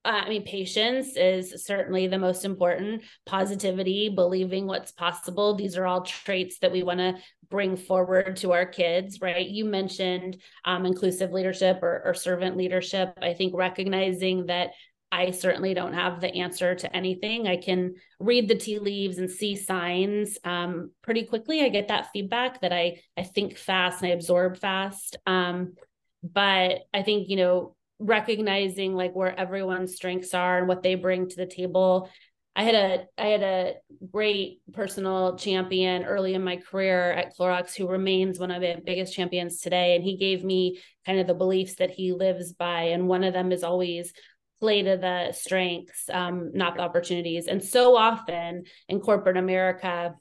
Uh, 0.06 0.22
I 0.26 0.30
mean, 0.30 0.44
patience 0.44 1.16
is 1.16 1.64
certainly 1.66 2.08
the 2.08 2.18
most 2.18 2.44
important. 2.44 3.04
Positivity, 3.26 4.10
believing 4.10 4.68
what's 4.68 4.92
possible. 4.92 5.56
These 5.56 5.78
are 5.78 5.86
all 5.86 6.02
traits 6.02 6.60
that 6.60 6.72
we 6.72 6.84
want 6.84 7.00
to 7.00 7.16
bring 7.50 7.78
forward 7.78 8.36
to 8.38 8.52
our 8.52 8.66
kids, 8.66 9.22
right? 9.22 9.48
You 9.48 9.66
mentioned 9.66 10.42
um, 10.66 10.86
inclusive 10.86 11.32
leadership 11.32 11.82
or, 11.82 12.02
or 12.04 12.14
servant 12.14 12.58
leadership. 12.58 13.18
I 13.22 13.34
think 13.34 13.54
recognizing 13.56 14.48
that 14.48 14.72
I 15.14 15.30
certainly 15.30 15.76
don't 15.76 15.94
have 15.94 16.20
the 16.20 16.34
answer 16.34 16.74
to 16.74 16.96
anything. 16.96 17.48
I 17.48 17.58
can 17.58 17.94
read 18.20 18.48
the 18.50 18.56
tea 18.56 18.80
leaves 18.80 19.20
and 19.20 19.30
see 19.30 19.56
signs 19.56 20.40
um, 20.44 20.90
pretty 21.04 21.26
quickly. 21.26 21.62
I 21.62 21.70
get 21.70 21.90
that 21.90 22.10
feedback 22.12 22.62
that 22.62 22.74
I 22.74 23.00
I 23.16 23.22
think 23.22 23.58
fast 23.58 24.02
and 24.02 24.12
I 24.12 24.16
absorb 24.16 24.58
fast. 24.58 25.18
Um, 25.28 25.76
but 26.24 26.80
I 26.94 27.04
think 27.04 27.30
you 27.30 27.36
know 27.36 27.76
recognizing 28.00 28.96
like 28.96 29.16
where 29.16 29.38
everyone's 29.38 29.96
strengths 29.96 30.34
are 30.34 30.58
and 30.58 30.68
what 30.68 30.84
they 30.84 30.96
bring 30.96 31.30
to 31.30 31.36
the 31.36 31.46
table. 31.46 32.10
I 32.56 32.64
had 32.64 32.76
a 32.76 33.06
I 33.18 33.28
had 33.28 33.42
a 33.42 33.74
great 34.12 34.62
personal 34.74 35.38
champion 35.38 36.04
early 36.04 36.36
in 36.36 36.44
my 36.44 36.58
career 36.58 37.12
at 37.12 37.36
Clorox 37.36 37.76
who 37.76 37.88
remains 37.88 38.40
one 38.40 38.52
of 38.52 38.62
the 38.62 38.82
biggest 38.86 39.14
champions 39.14 39.60
today. 39.60 39.96
And 39.96 40.04
he 40.04 40.18
gave 40.18 40.44
me 40.44 40.80
kind 41.06 41.20
of 41.20 41.28
the 41.28 41.34
beliefs 41.34 41.76
that 41.76 41.90
he 41.90 42.14
lives 42.14 42.54
by. 42.54 42.84
And 42.84 43.08
one 43.08 43.24
of 43.24 43.34
them 43.34 43.52
is 43.52 43.64
always 43.64 44.14
play 44.60 44.84
to 44.84 44.98
the 44.98 45.34
strengths 45.34 46.10
um, 46.10 46.52
not 46.54 46.76
the 46.76 46.82
opportunities. 46.82 47.48
And 47.48 47.64
so 47.64 47.98
often 47.98 48.64
in 48.88 49.00
corporate 49.00 49.38
America 49.38 50.16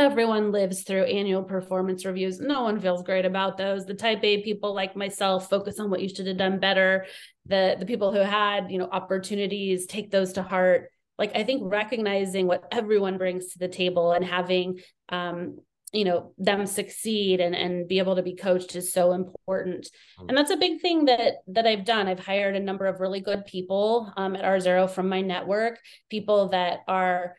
everyone 0.00 0.50
lives 0.50 0.82
through 0.82 1.04
annual 1.04 1.42
performance 1.42 2.06
reviews. 2.06 2.40
No 2.40 2.62
one 2.62 2.80
feels 2.80 3.02
great 3.02 3.26
about 3.26 3.58
those. 3.58 3.84
The 3.84 3.94
type 3.94 4.24
A 4.24 4.42
people 4.42 4.74
like 4.74 4.96
myself 4.96 5.50
focus 5.50 5.78
on 5.78 5.90
what 5.90 6.00
you 6.00 6.08
should 6.08 6.26
have 6.26 6.38
done 6.38 6.58
better. 6.58 7.06
The 7.46 7.76
the 7.78 7.86
people 7.86 8.10
who 8.10 8.20
had, 8.20 8.70
you 8.70 8.78
know, 8.78 8.88
opportunities 8.90 9.86
take 9.86 10.10
those 10.10 10.32
to 10.32 10.42
heart. 10.42 10.90
Like 11.18 11.36
I 11.36 11.44
think 11.44 11.70
recognizing 11.70 12.46
what 12.46 12.64
everyone 12.72 13.18
brings 13.18 13.52
to 13.52 13.58
the 13.58 13.68
table 13.68 14.12
and 14.12 14.24
having 14.24 14.80
um, 15.10 15.58
you 15.92 16.04
know 16.04 16.32
them 16.38 16.66
succeed 16.66 17.40
and 17.40 17.54
and 17.54 17.88
be 17.88 17.98
able 17.98 18.16
to 18.16 18.22
be 18.22 18.36
coached 18.36 18.76
is 18.76 18.92
so 18.92 19.12
important 19.12 19.90
mm. 20.20 20.28
and 20.28 20.38
that's 20.38 20.52
a 20.52 20.56
big 20.56 20.80
thing 20.80 21.06
that 21.06 21.38
that 21.48 21.66
i've 21.66 21.84
done 21.84 22.06
i've 22.06 22.24
hired 22.24 22.54
a 22.54 22.60
number 22.60 22.86
of 22.86 23.00
really 23.00 23.20
good 23.20 23.44
people 23.44 24.12
um, 24.16 24.36
at 24.36 24.44
r 24.44 24.60
zero 24.60 24.86
from 24.86 25.08
my 25.08 25.20
network 25.20 25.80
people 26.08 26.50
that 26.50 26.78
are 26.86 27.34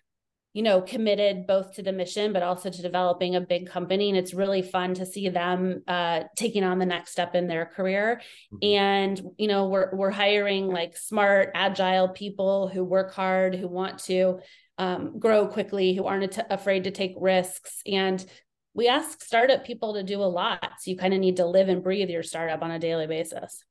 you 0.54 0.64
know, 0.64 0.82
committed 0.82 1.48
both 1.48 1.76
to 1.76 1.82
the 1.82 1.94
mission, 1.94 2.34
but 2.34 2.44
also 2.44 2.70
to 2.70 2.82
developing 2.82 3.36
a 3.36 3.42
big 3.42 3.70
company. 3.70 4.10
And 4.10 4.18
it's 4.18 4.34
really 4.34 4.62
fun 4.62 4.94
to 4.96 5.06
see 5.06 5.30
them 5.30 5.84
uh, 5.88 6.24
taking 6.36 6.64
on 6.64 6.78
the 6.78 6.86
next 6.86 7.12
step 7.12 7.36
in 7.36 7.48
their 7.48 7.66
career. 7.66 8.22
Mm-hmm. 8.54 8.78
And, 8.78 9.22
you 9.38 9.48
know, 9.48 9.70
we're, 9.70 9.96
we're 9.96 10.12
hiring 10.12 10.68
like 10.68 10.98
smart, 10.98 11.52
agile 11.54 12.10
people 12.10 12.68
who 12.68 12.84
work 12.84 13.14
hard, 13.14 13.56
who 13.56 13.68
want 13.68 14.00
to 14.00 14.40
um, 14.78 15.20
grow 15.20 15.48
quickly, 15.48 15.94
who 15.94 16.06
aren't 16.06 16.38
afraid 16.50 16.84
to 16.84 16.92
take 16.92 17.14
risks. 17.18 17.82
And 17.86 18.26
we 18.74 18.88
ask 18.88 19.22
startup 19.22 19.66
people 19.66 19.94
to 19.94 20.04
do 20.04 20.22
a 20.22 20.24
lot. 20.24 20.72
So 20.80 20.92
you 20.92 20.98
kind 20.98 21.14
of 21.14 21.20
need 21.20 21.38
to 21.38 21.46
live 21.46 21.70
and 21.70 21.84
breathe 21.84 22.10
your 22.10 22.24
startup 22.24 22.62
on 22.62 22.72
a 22.72 22.80
daily 22.80 23.08
basis. 23.08 23.64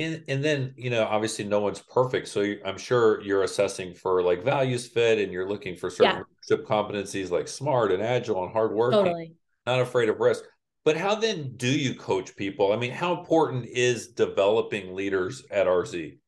And, 0.00 0.24
and 0.26 0.42
then 0.42 0.74
you 0.76 0.90
know 0.90 1.04
obviously 1.04 1.44
no 1.44 1.60
one's 1.60 1.80
perfect 1.80 2.26
so 2.26 2.40
you, 2.40 2.58
i'm 2.66 2.76
sure 2.76 3.20
you're 3.20 3.44
assessing 3.44 3.94
for 3.94 4.24
like 4.24 4.42
values 4.42 4.88
fit 4.88 5.20
and 5.20 5.32
you're 5.32 5.48
looking 5.48 5.76
for 5.76 5.88
certain 5.88 6.16
yeah. 6.16 6.22
leadership 6.50 6.66
competencies 6.66 7.30
like 7.30 7.46
smart 7.46 7.92
and 7.92 8.02
agile 8.02 8.42
and 8.42 8.52
hard 8.52 8.72
work 8.72 8.90
totally. 8.90 9.34
not 9.66 9.80
afraid 9.80 10.08
of 10.08 10.18
risk. 10.18 10.42
But 10.84 10.96
how 10.96 11.14
then 11.14 11.54
do 11.56 11.68
you 11.68 11.94
coach 11.94 12.34
people? 12.34 12.72
I 12.72 12.76
mean 12.76 12.90
how 12.90 13.16
important 13.16 13.66
is 13.66 14.08
developing 14.08 14.96
leaders 14.96 15.44
at 15.48 15.68
rz 15.68 16.18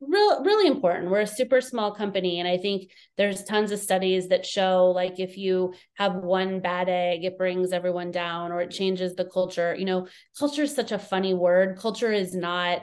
real 0.00 0.42
really 0.44 0.66
important. 0.66 1.10
We're 1.10 1.20
a 1.20 1.26
super 1.26 1.60
small 1.60 1.92
company 1.92 2.40
and 2.40 2.48
i 2.48 2.56
think 2.58 2.90
there's 3.16 3.44
tons 3.44 3.70
of 3.70 3.78
studies 3.78 4.28
that 4.28 4.44
show 4.44 4.90
like 4.90 5.20
if 5.20 5.38
you 5.38 5.74
have 5.94 6.16
one 6.16 6.58
bad 6.58 6.88
egg 6.88 7.24
it 7.24 7.38
brings 7.38 7.72
everyone 7.72 8.10
down 8.10 8.50
or 8.50 8.60
it 8.62 8.72
changes 8.72 9.14
the 9.14 9.24
culture. 9.24 9.76
You 9.78 9.84
know 9.84 10.08
culture 10.36 10.64
is 10.64 10.74
such 10.74 10.90
a 10.90 10.98
funny 10.98 11.34
word. 11.34 11.78
Culture 11.78 12.12
is 12.12 12.34
not 12.34 12.82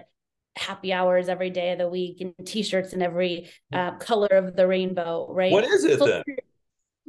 happy 0.55 0.93
hours 0.93 1.29
every 1.29 1.49
day 1.49 1.71
of 1.71 1.79
the 1.79 1.89
week 1.89 2.21
and 2.21 2.33
t-shirts 2.45 2.93
in 2.93 3.01
every 3.01 3.49
uh, 3.71 3.91
color 3.97 4.27
of 4.27 4.55
the 4.55 4.67
rainbow 4.67 5.27
right? 5.33 5.51
What 5.51 5.63
is 5.63 5.83
it 5.83 5.97
culture, 5.97 6.23
then 6.25 6.35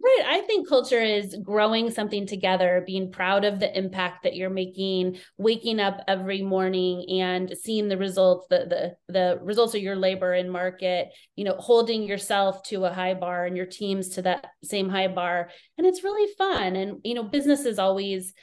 right 0.04 0.22
i 0.26 0.40
think 0.42 0.68
culture 0.68 1.00
is 1.00 1.36
growing 1.42 1.90
something 1.90 2.26
together 2.26 2.82
being 2.86 3.10
proud 3.10 3.44
of 3.44 3.58
the 3.58 3.76
impact 3.76 4.22
that 4.22 4.36
you're 4.36 4.50
making 4.50 5.16
waking 5.38 5.80
up 5.80 6.00
every 6.06 6.42
morning 6.42 7.20
and 7.20 7.54
seeing 7.62 7.88
the 7.88 7.96
results 7.96 8.46
the 8.50 8.96
the, 9.08 9.12
the 9.12 9.38
results 9.42 9.74
of 9.74 9.80
your 9.80 9.96
labor 9.96 10.34
in 10.34 10.48
market 10.48 11.08
you 11.36 11.44
know 11.44 11.54
holding 11.58 12.02
yourself 12.02 12.62
to 12.62 12.84
a 12.84 12.92
high 12.92 13.14
bar 13.14 13.46
and 13.46 13.56
your 13.56 13.66
teams 13.66 14.10
to 14.10 14.22
that 14.22 14.46
same 14.62 14.88
high 14.88 15.08
bar. 15.08 15.50
And 15.78 15.86
it's 15.86 16.04
really 16.04 16.32
fun 16.36 16.76
and 16.76 17.00
you 17.04 17.14
know 17.14 17.22
business 17.22 17.64
is 17.64 17.78
always 17.78 18.34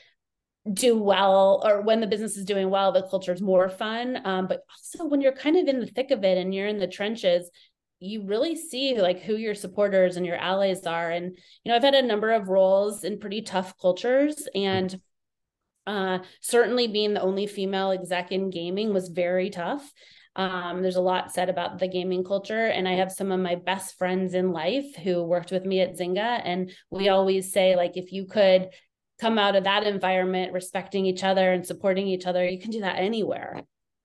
do 0.71 0.97
well 0.97 1.61
or 1.65 1.81
when 1.81 2.01
the 2.01 2.07
business 2.07 2.37
is 2.37 2.45
doing 2.45 2.69
well 2.69 2.91
the 2.91 3.07
culture 3.09 3.33
is 3.33 3.41
more 3.41 3.69
fun. 3.69 4.21
Um, 4.25 4.47
but 4.47 4.63
also 4.69 5.05
when 5.07 5.21
you're 5.21 5.31
kind 5.31 5.57
of 5.57 5.67
in 5.67 5.79
the 5.79 5.87
thick 5.87 6.11
of 6.11 6.23
it 6.23 6.37
and 6.37 6.53
you're 6.53 6.67
in 6.67 6.77
the 6.79 6.87
trenches 6.87 7.49
you 8.01 8.23
really 8.23 8.55
see 8.55 8.99
like 8.99 9.21
who 9.21 9.35
your 9.35 9.53
supporters 9.53 10.17
and 10.17 10.25
your 10.25 10.35
allies 10.35 10.85
are. 10.85 11.11
And 11.11 11.37
you 11.63 11.69
know 11.69 11.75
i've 11.75 11.83
had 11.83 11.93
a 11.95 12.01
number 12.01 12.31
of 12.31 12.49
roles 12.49 13.03
in 13.03 13.19
pretty 13.19 13.41
tough 13.43 13.77
cultures. 13.79 14.47
And 14.53 14.99
uh, 15.87 16.19
certainly 16.41 16.87
being 16.87 17.13
the 17.13 17.21
only 17.21 17.47
female 17.47 17.91
exec 17.91 18.31
in 18.31 18.49
gaming 18.49 18.93
was 18.93 19.09
very 19.09 19.49
tough. 19.49 19.91
Um, 20.35 20.81
there's 20.81 20.95
a 20.95 21.01
lot 21.01 21.33
said 21.33 21.49
about 21.49 21.79
the 21.79 21.87
gaming 21.87 22.23
culture. 22.23 22.67
And 22.67 22.87
i 22.87 22.93
have 22.93 23.11
some 23.11 23.31
of 23.31 23.39
my 23.39 23.55
best 23.55 23.97
friends 23.97 24.33
in 24.33 24.51
life 24.51 24.95
who 24.95 25.23
worked 25.23 25.51
with 25.51 25.65
me 25.65 25.81
at 25.81 25.97
zynga. 25.97 26.41
And 26.43 26.71
we 26.89 27.09
always 27.09 27.51
say 27.51 27.75
like 27.75 27.97
if 27.97 28.11
you 28.11 28.25
could 28.25 28.69
come 29.21 29.37
out 29.37 29.55
of 29.55 29.63
that 29.63 29.83
environment 29.83 30.51
respecting 30.51 31.05
each 31.05 31.23
other 31.23 31.53
and 31.53 31.65
supporting 31.65 32.07
each 32.07 32.25
other 32.25 32.43
you 32.45 32.59
can 32.59 32.71
do 32.71 32.81
that 32.81 32.97
anywhere 32.97 33.61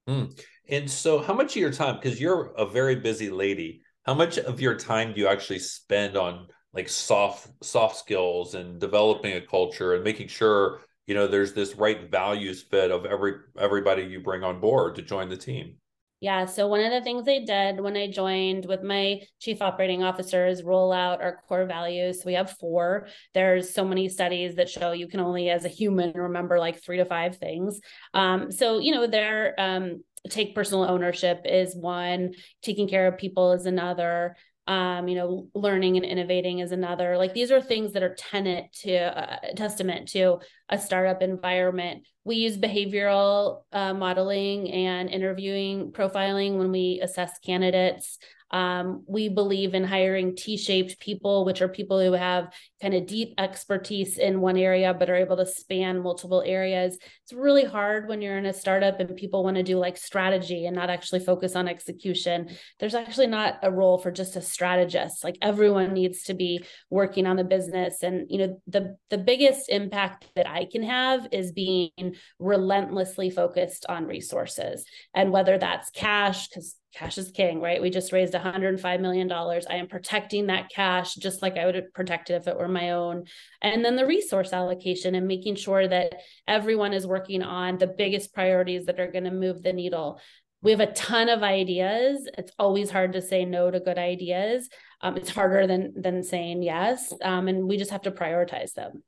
mm. 0.08 0.40
and 0.68 0.90
so 0.90 1.18
how 1.18 1.32
much 1.32 1.56
of 1.56 1.60
your 1.60 1.72
time 1.72 1.96
because 1.96 2.20
you're 2.20 2.52
a 2.58 2.66
very 2.66 2.94
busy 2.94 3.30
lady 3.30 3.80
how 4.04 4.12
much 4.12 4.38
of 4.38 4.60
your 4.60 4.76
time 4.76 5.14
do 5.14 5.20
you 5.20 5.26
actually 5.26 5.58
spend 5.58 6.16
on 6.16 6.46
like 6.74 6.88
soft 6.88 7.48
soft 7.62 7.96
skills 7.96 8.54
and 8.54 8.78
developing 8.78 9.32
a 9.36 9.40
culture 9.40 9.94
and 9.94 10.04
making 10.04 10.28
sure 10.28 10.82
you 11.06 11.14
know 11.14 11.26
there's 11.26 11.54
this 11.54 11.74
right 11.76 12.10
values 12.10 12.62
fit 12.62 12.90
of 12.90 13.06
every 13.06 13.36
everybody 13.58 14.02
you 14.02 14.20
bring 14.20 14.44
on 14.44 14.60
board 14.60 14.94
to 14.94 15.02
join 15.02 15.30
the 15.30 15.36
team 15.36 15.76
yeah. 16.20 16.46
So 16.46 16.66
one 16.66 16.80
of 16.80 16.92
the 16.92 17.02
things 17.02 17.28
I 17.28 17.40
did 17.44 17.80
when 17.80 17.96
I 17.96 18.10
joined 18.10 18.64
with 18.64 18.82
my 18.82 19.20
chief 19.38 19.60
operating 19.60 20.02
officers 20.02 20.62
roll 20.62 20.90
out 20.90 21.22
our 21.22 21.42
core 21.46 21.66
values. 21.66 22.22
So 22.22 22.26
we 22.26 22.34
have 22.34 22.52
four. 22.52 23.08
There's 23.34 23.72
so 23.72 23.84
many 23.84 24.08
studies 24.08 24.56
that 24.56 24.70
show 24.70 24.92
you 24.92 25.08
can 25.08 25.20
only 25.20 25.50
as 25.50 25.64
a 25.64 25.68
human 25.68 26.12
remember 26.14 26.58
like 26.58 26.82
three 26.82 26.96
to 26.96 27.04
five 27.04 27.36
things. 27.36 27.80
Um, 28.14 28.50
so 28.50 28.78
you 28.78 28.92
know, 28.92 29.06
there 29.06 29.54
um 29.58 30.02
take 30.30 30.54
personal 30.54 30.84
ownership 30.84 31.42
is 31.44 31.76
one, 31.76 32.32
taking 32.62 32.88
care 32.88 33.06
of 33.06 33.18
people 33.18 33.52
is 33.52 33.66
another 33.66 34.36
um, 34.66 35.06
you 35.06 35.14
know, 35.14 35.48
learning 35.54 35.96
and 35.96 36.04
innovating 36.04 36.58
is 36.58 36.72
another. 36.72 37.16
Like 37.16 37.34
these 37.34 37.52
are 37.52 37.60
things 37.60 37.92
that 37.92 38.02
are 38.02 38.14
tenant 38.14 38.72
to 38.82 38.96
uh, 38.96 39.36
testament 39.54 40.08
to 40.08 40.38
a 40.68 40.78
startup 40.78 41.22
environment. 41.22 42.04
We 42.24 42.36
use 42.36 42.58
behavioral 42.58 43.62
uh, 43.72 43.94
modeling 43.94 44.70
and 44.72 45.08
interviewing 45.08 45.92
profiling 45.92 46.58
when 46.58 46.72
we 46.72 47.00
assess 47.02 47.38
candidates. 47.38 48.18
Um, 48.50 49.04
we 49.06 49.28
believe 49.28 49.74
in 49.74 49.84
hiring 49.84 50.36
T-shaped 50.36 51.00
people, 51.00 51.44
which 51.44 51.62
are 51.62 51.68
people 51.68 52.00
who 52.00 52.12
have 52.12 52.52
kind 52.80 52.94
of 52.94 53.06
deep 53.06 53.34
expertise 53.38 54.18
in 54.18 54.40
one 54.40 54.56
area 54.56 54.94
but 54.94 55.10
are 55.10 55.16
able 55.16 55.36
to 55.38 55.46
span 55.46 56.02
multiple 56.02 56.42
areas. 56.46 56.96
It's 57.24 57.32
really 57.32 57.64
hard 57.64 58.08
when 58.08 58.22
you're 58.22 58.38
in 58.38 58.46
a 58.46 58.52
startup 58.52 59.00
and 59.00 59.16
people 59.16 59.42
want 59.42 59.56
to 59.56 59.62
do 59.62 59.78
like 59.78 59.96
strategy 59.96 60.66
and 60.66 60.76
not 60.76 60.90
actually 60.90 61.20
focus 61.20 61.56
on 61.56 61.68
execution. 61.68 62.50
There's 62.78 62.94
actually 62.94 63.26
not 63.28 63.58
a 63.62 63.70
role 63.70 63.98
for 63.98 64.10
just 64.10 64.36
a 64.36 64.42
strategist. 64.42 65.24
Like 65.24 65.38
everyone 65.42 65.92
needs 65.92 66.22
to 66.24 66.34
be 66.34 66.64
working 66.90 67.26
on 67.26 67.36
the 67.36 67.44
business. 67.44 68.02
And 68.02 68.26
you 68.30 68.38
know, 68.38 68.62
the 68.66 68.96
the 69.10 69.18
biggest 69.18 69.68
impact 69.68 70.26
that 70.36 70.48
I 70.48 70.66
can 70.70 70.82
have 70.82 71.26
is 71.32 71.52
being 71.52 71.90
relentlessly 72.38 73.30
focused 73.30 73.86
on 73.88 74.06
resources. 74.06 74.84
And 75.14 75.32
whether 75.32 75.58
that's 75.58 75.90
cash, 75.90 76.48
because 76.48 76.76
cash 76.94 77.18
is 77.18 77.30
king, 77.30 77.60
right? 77.60 77.82
We 77.82 77.90
just 77.90 78.12
raised 78.12 78.32
$105 78.32 79.00
million. 79.00 79.30
I 79.30 79.76
am 79.76 79.86
protecting 79.86 80.46
that 80.46 80.70
cash 80.70 81.14
just 81.14 81.42
like 81.42 81.56
I 81.56 81.66
would 81.66 81.92
protect 81.94 82.30
it 82.30 82.34
if 82.34 82.48
it 82.48 82.58
were 82.58 82.68
my 82.68 82.90
own. 82.90 83.24
And 83.60 83.84
then 83.84 83.96
the 83.96 84.06
resource 84.06 84.52
allocation 84.52 85.14
and 85.14 85.26
making 85.26 85.56
sure 85.56 85.86
that 85.86 86.14
everyone 86.48 86.92
is 86.92 87.06
working 87.06 87.42
on 87.42 87.78
the 87.78 87.86
biggest 87.86 88.32
priorities 88.32 88.86
that 88.86 89.00
are 89.00 89.10
going 89.10 89.24
to 89.24 89.30
move 89.30 89.62
the 89.62 89.72
needle. 89.72 90.20
We 90.62 90.70
have 90.70 90.80
a 90.80 90.92
ton 90.92 91.28
of 91.28 91.42
ideas. 91.42 92.28
It's 92.38 92.52
always 92.58 92.90
hard 92.90 93.12
to 93.12 93.22
say 93.22 93.44
no 93.44 93.70
to 93.70 93.78
good 93.78 93.98
ideas. 93.98 94.68
Um, 95.02 95.16
it's 95.16 95.30
harder 95.30 95.66
than 95.66 95.92
than 96.00 96.22
saying 96.22 96.62
yes, 96.62 97.12
um, 97.22 97.46
and 97.48 97.68
we 97.68 97.76
just 97.76 97.90
have 97.90 98.02
to 98.02 98.10
prioritize 98.10 98.72
them. 98.72 99.02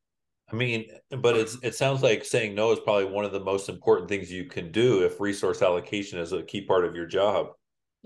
I 0.50 0.54
mean, 0.54 0.86
but 1.10 1.36
it's 1.36 1.56
it 1.62 1.74
sounds 1.74 2.02
like 2.02 2.24
saying 2.24 2.54
no 2.54 2.72
is 2.72 2.80
probably 2.80 3.06
one 3.06 3.24
of 3.24 3.32
the 3.32 3.40
most 3.40 3.68
important 3.68 4.08
things 4.08 4.30
you 4.30 4.44
can 4.44 4.70
do 4.70 5.04
if 5.04 5.20
resource 5.20 5.62
allocation 5.62 6.18
is 6.18 6.32
a 6.32 6.42
key 6.42 6.62
part 6.62 6.84
of 6.84 6.94
your 6.94 7.06
job. 7.06 7.48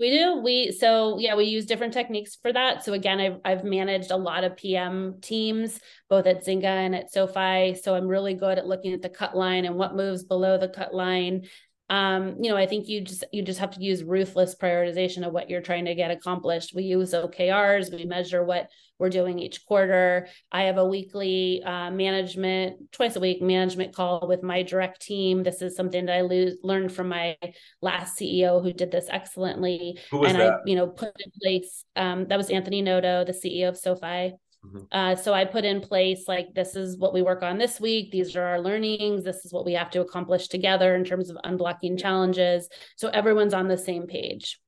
We 0.03 0.09
do. 0.09 0.35
We 0.35 0.73
so 0.73 1.17
yeah, 1.17 1.33
we 1.35 1.45
use 1.45 1.65
different 1.65 1.93
techniques 1.93 2.35
for 2.35 2.51
that. 2.51 2.83
So 2.83 2.91
again, 2.91 3.21
I've 3.21 3.39
I've 3.45 3.63
managed 3.63 4.11
a 4.11 4.17
lot 4.17 4.43
of 4.43 4.57
PM 4.57 5.21
teams, 5.21 5.79
both 6.09 6.27
at 6.27 6.45
Zynga 6.45 6.65
and 6.65 6.93
at 6.93 7.09
SoFi. 7.09 7.75
So 7.81 7.95
I'm 7.95 8.09
really 8.09 8.33
good 8.33 8.57
at 8.57 8.67
looking 8.67 8.91
at 8.91 9.01
the 9.01 9.07
cut 9.07 9.33
line 9.33 9.63
and 9.63 9.77
what 9.77 9.95
moves 9.95 10.25
below 10.25 10.57
the 10.57 10.67
cut 10.67 10.93
line 10.93 11.43
um, 11.93 12.37
you 12.41 12.49
know, 12.49 12.57
I 12.57 12.65
think 12.65 12.87
you 12.87 13.01
just 13.01 13.23
you 13.31 13.43
just 13.43 13.59
have 13.59 13.69
to 13.75 13.83
use 13.83 14.03
ruthless 14.03 14.55
prioritization 14.55 15.27
of 15.27 15.31
what 15.31 15.47
you're 15.47 15.61
trying 15.61 15.85
to 15.85 15.93
get 15.93 16.09
accomplished. 16.09 16.73
We 16.73 16.85
use 16.85 17.13
OKRs, 17.13 17.93
we 17.93 18.05
measure 18.05 18.43
what 18.43 18.69
we're 18.97 19.09
doing 19.09 19.37
each 19.37 19.63
quarter. 19.67 20.27
I 20.51 20.63
have 20.63 20.79
a 20.79 20.87
weekly 20.87 21.61
uh, 21.63 21.91
management, 21.91 22.91
twice 22.91 23.15
a 23.15 23.19
week 23.19 23.43
management 23.43 23.93
call 23.93 24.27
with 24.27 24.41
my 24.41 24.63
direct 24.63 25.03
team. 25.03 25.43
This 25.43 25.61
is 25.61 25.75
something 25.75 26.07
that 26.07 26.15
I 26.15 26.21
lo- 26.21 26.55
learned 26.63 26.91
from 26.91 27.09
my 27.09 27.37
last 27.79 28.17
CEO 28.17 28.63
who 28.63 28.73
did 28.73 28.89
this 28.89 29.05
excellently. 29.11 29.99
and 30.11 30.39
that? 30.39 30.53
I, 30.53 30.57
you 30.65 30.75
know, 30.75 30.87
put 30.87 31.11
in 31.19 31.31
place. 31.43 31.85
Um, 31.95 32.25
that 32.29 32.37
was 32.37 32.49
Anthony 32.49 32.81
Noto, 32.81 33.23
the 33.23 33.33
CEO 33.33 33.69
of 33.69 33.77
SoFi. 33.77 34.33
Mm-hmm. 34.65 34.79
Uh, 34.91 35.15
so 35.15 35.33
I 35.33 35.45
put 35.45 35.65
in 35.65 35.81
place 35.81 36.25
like 36.27 36.53
this 36.53 36.75
is 36.75 36.97
what 36.97 37.13
we 37.13 37.21
work 37.21 37.43
on 37.43 37.57
this 37.57 37.79
week. 37.79 38.11
These 38.11 38.35
are 38.35 38.43
our 38.43 38.61
learnings. 38.61 39.23
This 39.23 39.45
is 39.45 39.51
what 39.51 39.65
we 39.65 39.73
have 39.73 39.89
to 39.91 40.01
accomplish 40.01 40.47
together 40.47 40.95
in 40.95 41.03
terms 41.03 41.29
of 41.29 41.37
unblocking 41.43 41.99
challenges. 41.99 42.69
So 42.95 43.09
everyone's 43.09 43.53
on 43.53 43.67
the 43.67 43.77
same 43.77 44.07
page. 44.07 44.59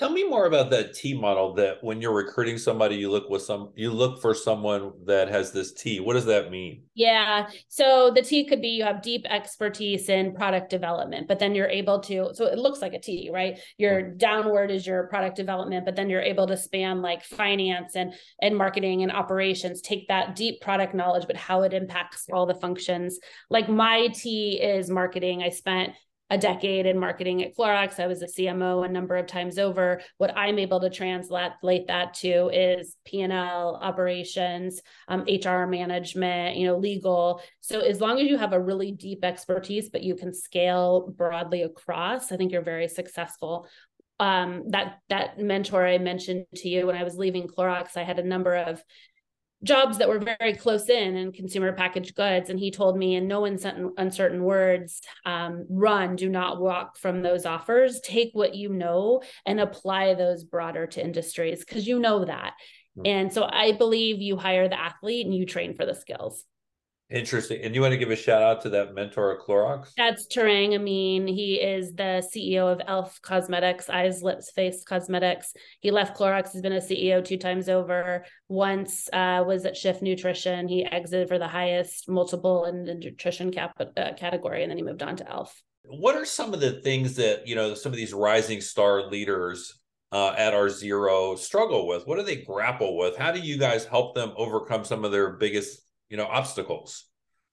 Tell 0.00 0.08
me 0.08 0.24
more 0.24 0.46
about 0.46 0.70
that 0.70 0.94
T 0.94 1.12
model 1.12 1.52
that 1.56 1.84
when 1.84 2.00
you're 2.00 2.14
recruiting 2.14 2.56
somebody, 2.56 2.96
you 2.96 3.10
look 3.10 3.28
with 3.28 3.42
some 3.42 3.70
you 3.76 3.90
look 3.90 4.22
for 4.22 4.32
someone 4.32 4.92
that 5.04 5.28
has 5.28 5.52
this 5.52 5.74
T. 5.74 6.00
What 6.00 6.14
does 6.14 6.24
that 6.24 6.50
mean? 6.50 6.84
Yeah. 6.94 7.50
So 7.68 8.10
the 8.10 8.22
T 8.22 8.46
could 8.46 8.62
be 8.62 8.68
you 8.68 8.84
have 8.84 9.02
deep 9.02 9.26
expertise 9.28 10.08
in 10.08 10.34
product 10.34 10.70
development, 10.70 11.28
but 11.28 11.38
then 11.38 11.54
you're 11.54 11.68
able 11.68 12.00
to, 12.00 12.30
so 12.32 12.46
it 12.46 12.56
looks 12.56 12.80
like 12.80 12.94
a 12.94 12.98
T, 12.98 13.28
right? 13.30 13.58
Your 13.76 14.00
mm-hmm. 14.00 14.16
downward 14.16 14.70
is 14.70 14.86
your 14.86 15.06
product 15.08 15.36
development, 15.36 15.84
but 15.84 15.96
then 15.96 16.08
you're 16.08 16.22
able 16.22 16.46
to 16.46 16.56
span 16.56 17.02
like 17.02 17.22
finance 17.22 17.94
and 17.94 18.14
and 18.40 18.56
marketing 18.56 19.02
and 19.02 19.12
operations, 19.12 19.82
take 19.82 20.08
that 20.08 20.34
deep 20.34 20.62
product 20.62 20.94
knowledge, 20.94 21.26
but 21.26 21.36
how 21.36 21.60
it 21.60 21.74
impacts 21.74 22.24
all 22.32 22.46
the 22.46 22.54
functions. 22.54 23.18
Like 23.50 23.68
my 23.68 24.08
T 24.14 24.62
is 24.62 24.88
marketing. 24.88 25.42
I 25.42 25.50
spent 25.50 25.92
a 26.30 26.38
decade 26.38 26.86
in 26.86 26.98
marketing 26.98 27.42
at 27.42 27.56
Clorox. 27.56 27.98
I 27.98 28.06
was 28.06 28.22
a 28.22 28.26
CMO 28.26 28.86
a 28.86 28.88
number 28.88 29.16
of 29.16 29.26
times 29.26 29.58
over. 29.58 30.00
What 30.18 30.36
I'm 30.36 30.60
able 30.60 30.80
to 30.80 30.88
translate 30.88 31.88
that 31.88 32.14
to 32.14 32.48
is 32.48 32.96
P&L 33.04 33.78
operations, 33.82 34.80
um, 35.08 35.22
HR 35.22 35.66
management, 35.66 36.56
you 36.56 36.68
know, 36.68 36.76
legal. 36.76 37.42
So 37.60 37.80
as 37.80 38.00
long 38.00 38.20
as 38.20 38.28
you 38.28 38.38
have 38.38 38.52
a 38.52 38.60
really 38.60 38.92
deep 38.92 39.24
expertise, 39.24 39.88
but 39.88 40.04
you 40.04 40.14
can 40.14 40.32
scale 40.32 41.12
broadly 41.16 41.62
across, 41.62 42.30
I 42.30 42.36
think 42.36 42.52
you're 42.52 42.62
very 42.62 42.88
successful. 42.88 43.66
Um, 44.20 44.64
that 44.68 44.98
that 45.08 45.38
mentor 45.38 45.86
I 45.86 45.96
mentioned 45.96 46.44
to 46.56 46.68
you 46.68 46.86
when 46.86 46.94
I 46.94 47.04
was 47.04 47.16
leaving 47.16 47.48
Clorox, 47.48 47.96
I 47.96 48.04
had 48.04 48.18
a 48.18 48.22
number 48.22 48.54
of 48.54 48.84
jobs 49.62 49.98
that 49.98 50.08
were 50.08 50.18
very 50.18 50.54
close 50.54 50.88
in 50.88 51.16
in 51.16 51.32
consumer 51.32 51.72
packaged 51.72 52.14
goods. 52.14 52.50
And 52.50 52.58
he 52.58 52.70
told 52.70 52.96
me 52.96 53.14
in 53.16 53.28
no 53.28 53.44
uncertain, 53.44 53.92
uncertain 53.98 54.42
words 54.42 55.00
um, 55.26 55.66
run 55.68 56.16
do 56.16 56.28
not 56.28 56.60
walk 56.60 56.96
from 56.96 57.22
those 57.22 57.46
offers. 57.46 58.00
Take 58.00 58.30
what 58.32 58.54
you 58.54 58.70
know 58.70 59.22
and 59.44 59.60
apply 59.60 60.14
those 60.14 60.44
broader 60.44 60.86
to 60.88 61.04
industries 61.04 61.64
because 61.64 61.86
you 61.86 61.98
know 61.98 62.24
that. 62.24 62.54
Mm-hmm. 62.98 63.06
and 63.06 63.32
so 63.32 63.44
i 63.44 63.70
believe 63.70 64.20
you 64.20 64.36
hire 64.36 64.68
the 64.68 64.78
athlete 64.78 65.24
and 65.24 65.32
you 65.32 65.46
train 65.46 65.74
for 65.74 65.86
the 65.86 65.94
skills 65.94 66.44
Interesting. 67.10 67.62
And 67.62 67.74
you 67.74 67.80
want 67.80 67.90
to 67.90 67.98
give 67.98 68.10
a 68.10 68.16
shout 68.16 68.42
out 68.42 68.60
to 68.62 68.70
that 68.70 68.94
mentor 68.94 69.32
at 69.32 69.40
Clorox? 69.40 69.88
That's 69.96 70.28
Tarang 70.28 70.74
Amin. 70.74 71.26
He 71.26 71.54
is 71.54 71.92
the 71.92 72.22
CEO 72.32 72.72
of 72.72 72.78
e.l.f. 72.78 73.20
Cosmetics, 73.20 73.90
Eyes, 73.90 74.22
Lips, 74.22 74.52
Face 74.52 74.84
Cosmetics. 74.84 75.52
He 75.80 75.90
left 75.90 76.16
Clorox. 76.16 76.52
He's 76.52 76.62
been 76.62 76.72
a 76.72 76.80
CEO 76.80 77.24
two 77.24 77.36
times 77.36 77.68
over. 77.68 78.24
Once 78.48 79.08
uh, 79.12 79.42
was 79.44 79.64
at 79.64 79.76
Schiff 79.76 80.02
Nutrition. 80.02 80.68
He 80.68 80.84
exited 80.84 81.26
for 81.26 81.38
the 81.38 81.48
highest 81.48 82.08
multiple 82.08 82.66
in 82.66 82.84
the 82.84 82.94
nutrition 82.94 83.50
cap- 83.50 83.74
uh, 83.80 84.12
category, 84.16 84.62
and 84.62 84.70
then 84.70 84.78
he 84.78 84.84
moved 84.84 85.02
on 85.02 85.16
to 85.16 85.24
e.l.f. 85.24 85.62
What 85.82 86.14
are 86.14 86.24
some 86.24 86.54
of 86.54 86.60
the 86.60 86.80
things 86.82 87.16
that, 87.16 87.48
you 87.48 87.56
know, 87.56 87.74
some 87.74 87.90
of 87.90 87.96
these 87.96 88.12
rising 88.12 88.60
star 88.60 89.08
leaders 89.08 89.80
uh, 90.12 90.34
at 90.36 90.54
R 90.54 90.68
Zero 90.68 91.34
struggle 91.34 91.88
with? 91.88 92.06
What 92.06 92.18
do 92.18 92.22
they 92.22 92.36
grapple 92.36 92.96
with? 92.96 93.16
How 93.16 93.32
do 93.32 93.40
you 93.40 93.58
guys 93.58 93.84
help 93.84 94.14
them 94.14 94.32
overcome 94.36 94.84
some 94.84 95.04
of 95.04 95.10
their 95.10 95.32
biggest 95.32 95.82
you 96.10 96.16
know 96.18 96.26
obstacles 96.26 97.06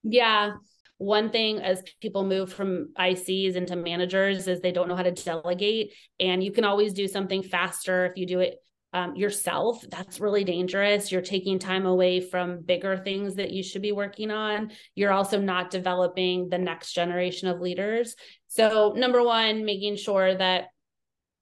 yeah 0.03 0.51
one 0.97 1.29
thing 1.29 1.59
as 1.59 1.83
people 2.01 2.25
move 2.25 2.51
from 2.51 2.89
ICs 2.97 3.55
into 3.55 3.75
managers 3.75 4.47
is 4.47 4.61
they 4.61 4.71
don't 4.71 4.87
know 4.87 4.95
how 4.95 5.03
to 5.03 5.11
delegate. 5.11 5.93
And 6.19 6.43
you 6.43 6.51
can 6.51 6.65
always 6.65 6.93
do 6.93 7.07
something 7.07 7.43
faster 7.43 8.05
if 8.07 8.17
you 8.17 8.25
do 8.25 8.39
it 8.39 8.55
um, 8.93 9.15
yourself. 9.15 9.83
That's 9.89 10.19
really 10.19 10.43
dangerous. 10.43 11.11
You're 11.11 11.21
taking 11.21 11.59
time 11.59 11.85
away 11.85 12.19
from 12.19 12.61
bigger 12.61 12.97
things 12.97 13.35
that 13.35 13.51
you 13.51 13.61
should 13.61 13.83
be 13.83 13.91
working 13.91 14.31
on. 14.31 14.71
You're 14.95 15.11
also 15.11 15.39
not 15.39 15.69
developing 15.69 16.49
the 16.49 16.57
next 16.57 16.93
generation 16.93 17.47
of 17.47 17.59
leaders. 17.59 18.15
So, 18.47 18.93
number 18.95 19.21
one, 19.21 19.65
making 19.65 19.97
sure 19.97 20.35
that 20.35 20.69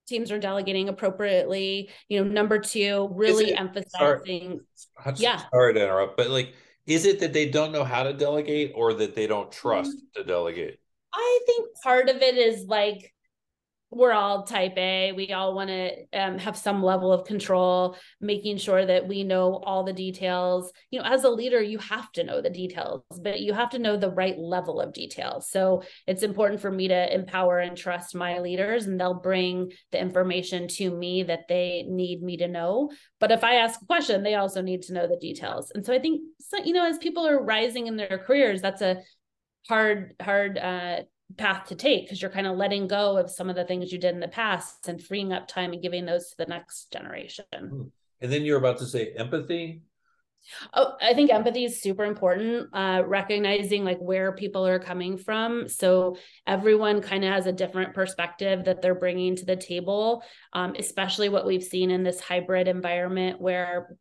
teams 0.08 0.32
are 0.32 0.39
delegating 0.39 0.89
appropriately. 0.89 1.91
You 2.10 2.23
know, 2.23 2.30
number 2.30 2.60
two, 2.60 3.10
really 3.13 3.51
it, 3.51 3.60
emphasizing. 3.60 4.60
Sorry, 4.73 5.15
yeah. 5.17 5.41
Sorry 5.49 5.73
to 5.75 5.82
interrupt, 5.82 6.17
but 6.17 6.30
like, 6.30 6.54
is 6.88 7.06
it 7.06 7.19
that 7.19 7.34
they 7.34 7.50
don't 7.50 7.71
know 7.71 7.84
how 7.84 8.04
to 8.04 8.13
delegate 8.13 8.71
or 8.76 8.93
that 8.93 9.15
they 9.15 9.28
don't 9.28 9.52
trust 9.52 9.91
mm-hmm. 9.91 10.21
to 10.21 10.28
delegate? 10.28 10.80
I 11.13 11.39
think 11.45 11.69
part 11.84 12.10
of 12.10 12.17
it 12.17 12.36
is 12.36 12.65
like 12.65 13.13
we're 13.96 14.12
all 14.12 14.44
type 14.44 14.78
A. 14.78 15.14
We 15.14 15.32
all 15.32 15.56
want 15.56 15.70
to 15.70 15.92
um, 16.14 16.38
have 16.38 16.58
some 16.58 16.84
level 16.84 17.14
of 17.14 17.26
control, 17.26 17.96
making 18.20 18.58
sure 18.58 18.86
that 18.86 19.08
we 19.08 19.24
know 19.24 19.56
all 19.64 19.86
the 19.86 19.94
details. 19.94 20.74
You 20.92 21.00
know, 21.00 21.06
as 21.06 21.24
a 21.24 21.30
leader, 21.30 21.62
you 21.62 21.78
have 21.78 22.12
to 22.12 22.26
know 22.26 22.42
the 22.42 22.50
details, 22.50 23.04
but 23.22 23.40
you 23.40 23.54
have 23.54 23.70
to 23.70 23.80
know 23.80 23.96
the 23.96 24.12
right 24.12 24.38
level 24.38 24.82
of 24.82 24.92
details. 24.92 25.50
So 25.50 25.84
it's 26.08 26.24
important 26.24 26.60
for 26.60 26.70
me 26.70 26.90
to 26.90 27.14
empower 27.14 27.60
and 27.60 27.78
trust 27.78 28.16
my 28.16 28.40
leaders, 28.40 28.86
and 28.86 29.00
they'll 29.00 29.14
bring 29.14 29.72
the 29.94 30.00
information 30.02 30.68
to 30.68 30.92
me 30.92 31.24
that 31.24 31.48
they 31.48 31.86
need 31.88 32.22
me 32.22 32.36
to 32.38 32.50
know. 32.50 32.92
But 33.22 33.32
if 33.32 33.46
I 33.46 33.56
ask 33.56 33.82
a 33.82 33.86
question, 33.86 34.24
they 34.24 34.36
also 34.36 34.62
need 34.62 34.82
to 34.84 34.94
know 34.94 35.08
the 35.08 35.16
details. 35.16 35.72
And 35.74 35.86
so 35.86 35.94
I 35.94 36.00
think, 36.00 36.20
you 36.66 36.74
know, 36.74 36.86
as 36.86 36.98
people 36.98 37.26
are 37.26 37.42
rising 37.42 37.88
in 37.88 37.96
their 37.96 38.22
careers, 38.28 38.62
that's 38.62 38.82
a 38.82 38.98
hard, 39.70 40.16
hard 40.22 40.58
uh, 40.58 41.04
path 41.38 41.68
to 41.68 41.76
take 41.76 42.04
because 42.04 42.22
you're 42.22 42.32
kind 42.32 42.48
of 42.48 42.56
letting 42.56 42.88
go 42.88 43.18
of 43.18 43.32
some 43.32 43.50
of 43.50 43.56
the 43.56 43.66
things 43.66 43.92
you 43.92 43.98
did 43.98 44.14
in 44.14 44.20
the 44.20 44.28
past 44.28 44.88
and 44.88 45.04
freeing 45.04 45.34
up 45.34 45.48
time 45.48 45.74
and 45.74 45.82
giving 45.82 46.06
those 46.06 46.30
to 46.30 46.38
the 46.38 46.46
next 46.46 46.92
generation. 46.92 47.46
Hmm. 47.52 47.82
And 48.22 48.32
then 48.32 48.44
you're 48.44 48.58
about 48.58 48.78
to 48.80 48.86
say 48.86 49.12
empathy. 49.18 49.82
Oh, 50.74 50.94
I 51.02 51.14
think 51.14 51.32
empathy 51.32 51.66
is 51.66 51.82
super 51.82 52.06
important. 52.06 52.70
Uh, 52.72 53.02
recognizing 53.06 53.84
like 53.84 53.98
where 53.98 54.32
people 54.32 54.66
are 54.66 54.80
coming 54.80 55.18
from, 55.18 55.68
so 55.68 56.18
everyone 56.46 57.02
kind 57.02 57.26
of 57.26 57.34
has 57.34 57.48
a 57.48 57.52
different 57.52 57.96
perspective 57.96 58.66
that 58.66 58.82
they're 58.82 58.96
bringing 58.96 59.36
to 59.38 59.46
the 59.46 59.56
table. 59.56 60.24
Um, 60.54 60.76
especially 60.78 61.30
what 61.30 61.48
we've 61.48 61.64
seen 61.64 61.90
in 61.90 62.04
this 62.04 62.20
hybrid 62.20 62.68
environment 62.68 63.42
where 63.42 63.98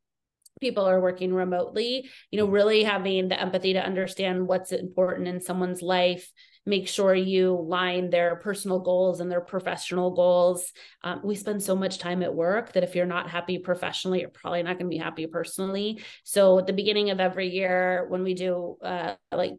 people 0.60 0.84
are 0.84 1.00
working 1.00 1.32
remotely. 1.32 2.10
You 2.30 2.38
know, 2.38 2.46
really 2.46 2.82
having 2.84 3.28
the 3.28 3.40
empathy 3.40 3.72
to 3.72 3.84
understand 3.84 4.46
what's 4.46 4.72
important 4.72 5.28
in 5.28 5.40
someone's 5.40 5.82
life 5.82 6.30
make 6.66 6.88
sure 6.88 7.14
you 7.14 7.56
line 7.68 8.10
their 8.10 8.36
personal 8.36 8.78
goals 8.78 9.20
and 9.20 9.30
their 9.30 9.40
professional 9.40 10.12
goals. 10.12 10.72
Um, 11.02 11.20
we 11.22 11.34
spend 11.34 11.62
so 11.62 11.76
much 11.76 11.98
time 11.98 12.22
at 12.22 12.34
work 12.34 12.72
that 12.72 12.84
if 12.84 12.94
you're 12.94 13.06
not 13.06 13.28
happy 13.28 13.58
professionally, 13.58 14.20
you're 14.20 14.30
probably 14.30 14.62
not 14.62 14.78
going 14.78 14.90
to 14.90 14.94
be 14.94 14.98
happy 14.98 15.26
personally. 15.26 16.02
So 16.22 16.58
at 16.58 16.66
the 16.66 16.72
beginning 16.72 17.10
of 17.10 17.20
every 17.20 17.50
year, 17.50 18.06
when 18.08 18.22
we 18.22 18.34
do 18.34 18.76
uh, 18.82 19.14
like 19.32 19.54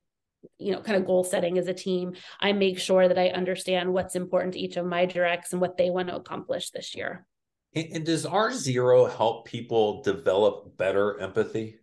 you 0.58 0.72
know 0.72 0.82
kind 0.82 0.98
of 0.98 1.06
goal 1.06 1.24
setting 1.24 1.58
as 1.58 1.68
a 1.68 1.74
team 1.74 2.14
i 2.40 2.54
make 2.54 2.78
sure 2.78 3.08
that 3.08 3.18
i 3.18 3.30
understand 3.30 3.92
what's 3.92 4.16
important 4.16 4.54
to 4.54 4.60
each 4.60 4.78
of 4.78 4.86
my 4.86 5.04
directs 5.04 5.54
and 5.54 5.60
what 5.60 5.76
they 5.76 5.90
want 5.90 6.08
to 6.08 6.16
accomplish 6.16 6.70
this 6.70 6.96
year 6.96 7.26
and 7.74 8.06
does 8.06 8.28
r 8.28 8.54
zero 8.54 9.06
help 9.06 9.48
people 9.48 10.04
develop 10.04 10.78
better 10.78 11.20
empathy 11.20 11.80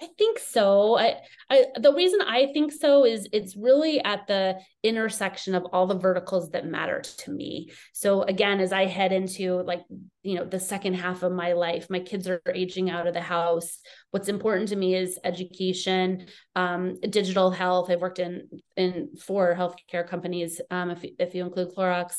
I 0.00 0.08
think 0.18 0.38
so. 0.38 0.98
I, 0.98 1.16
I 1.50 1.66
the 1.80 1.94
reason 1.94 2.20
I 2.20 2.50
think 2.52 2.72
so 2.72 3.04
is 3.04 3.28
it's 3.32 3.56
really 3.56 4.02
at 4.02 4.26
the 4.26 4.58
intersection 4.82 5.54
of 5.54 5.64
all 5.72 5.86
the 5.86 5.98
verticals 5.98 6.50
that 6.50 6.66
matter 6.66 7.00
to 7.00 7.30
me. 7.30 7.70
So 7.92 8.22
again, 8.22 8.60
as 8.60 8.72
I 8.72 8.86
head 8.86 9.12
into 9.12 9.62
like 9.62 9.82
you 10.22 10.36
know 10.36 10.44
the 10.44 10.60
second 10.60 10.94
half 10.94 11.22
of 11.22 11.32
my 11.32 11.52
life, 11.52 11.88
my 11.90 12.00
kids 12.00 12.28
are 12.28 12.42
aging 12.52 12.90
out 12.90 13.06
of 13.06 13.14
the 13.14 13.20
house. 13.20 13.78
What's 14.10 14.28
important 14.28 14.68
to 14.68 14.76
me 14.76 14.94
is 14.94 15.18
education, 15.24 16.26
um, 16.56 17.00
digital 17.00 17.50
health. 17.50 17.90
I've 17.90 18.00
worked 18.00 18.18
in 18.18 18.48
in 18.76 19.10
four 19.16 19.54
healthcare 19.54 20.06
companies, 20.06 20.60
um, 20.70 20.90
if 20.90 21.04
if 21.18 21.34
you 21.34 21.44
include 21.44 21.74
Clorox, 21.76 22.14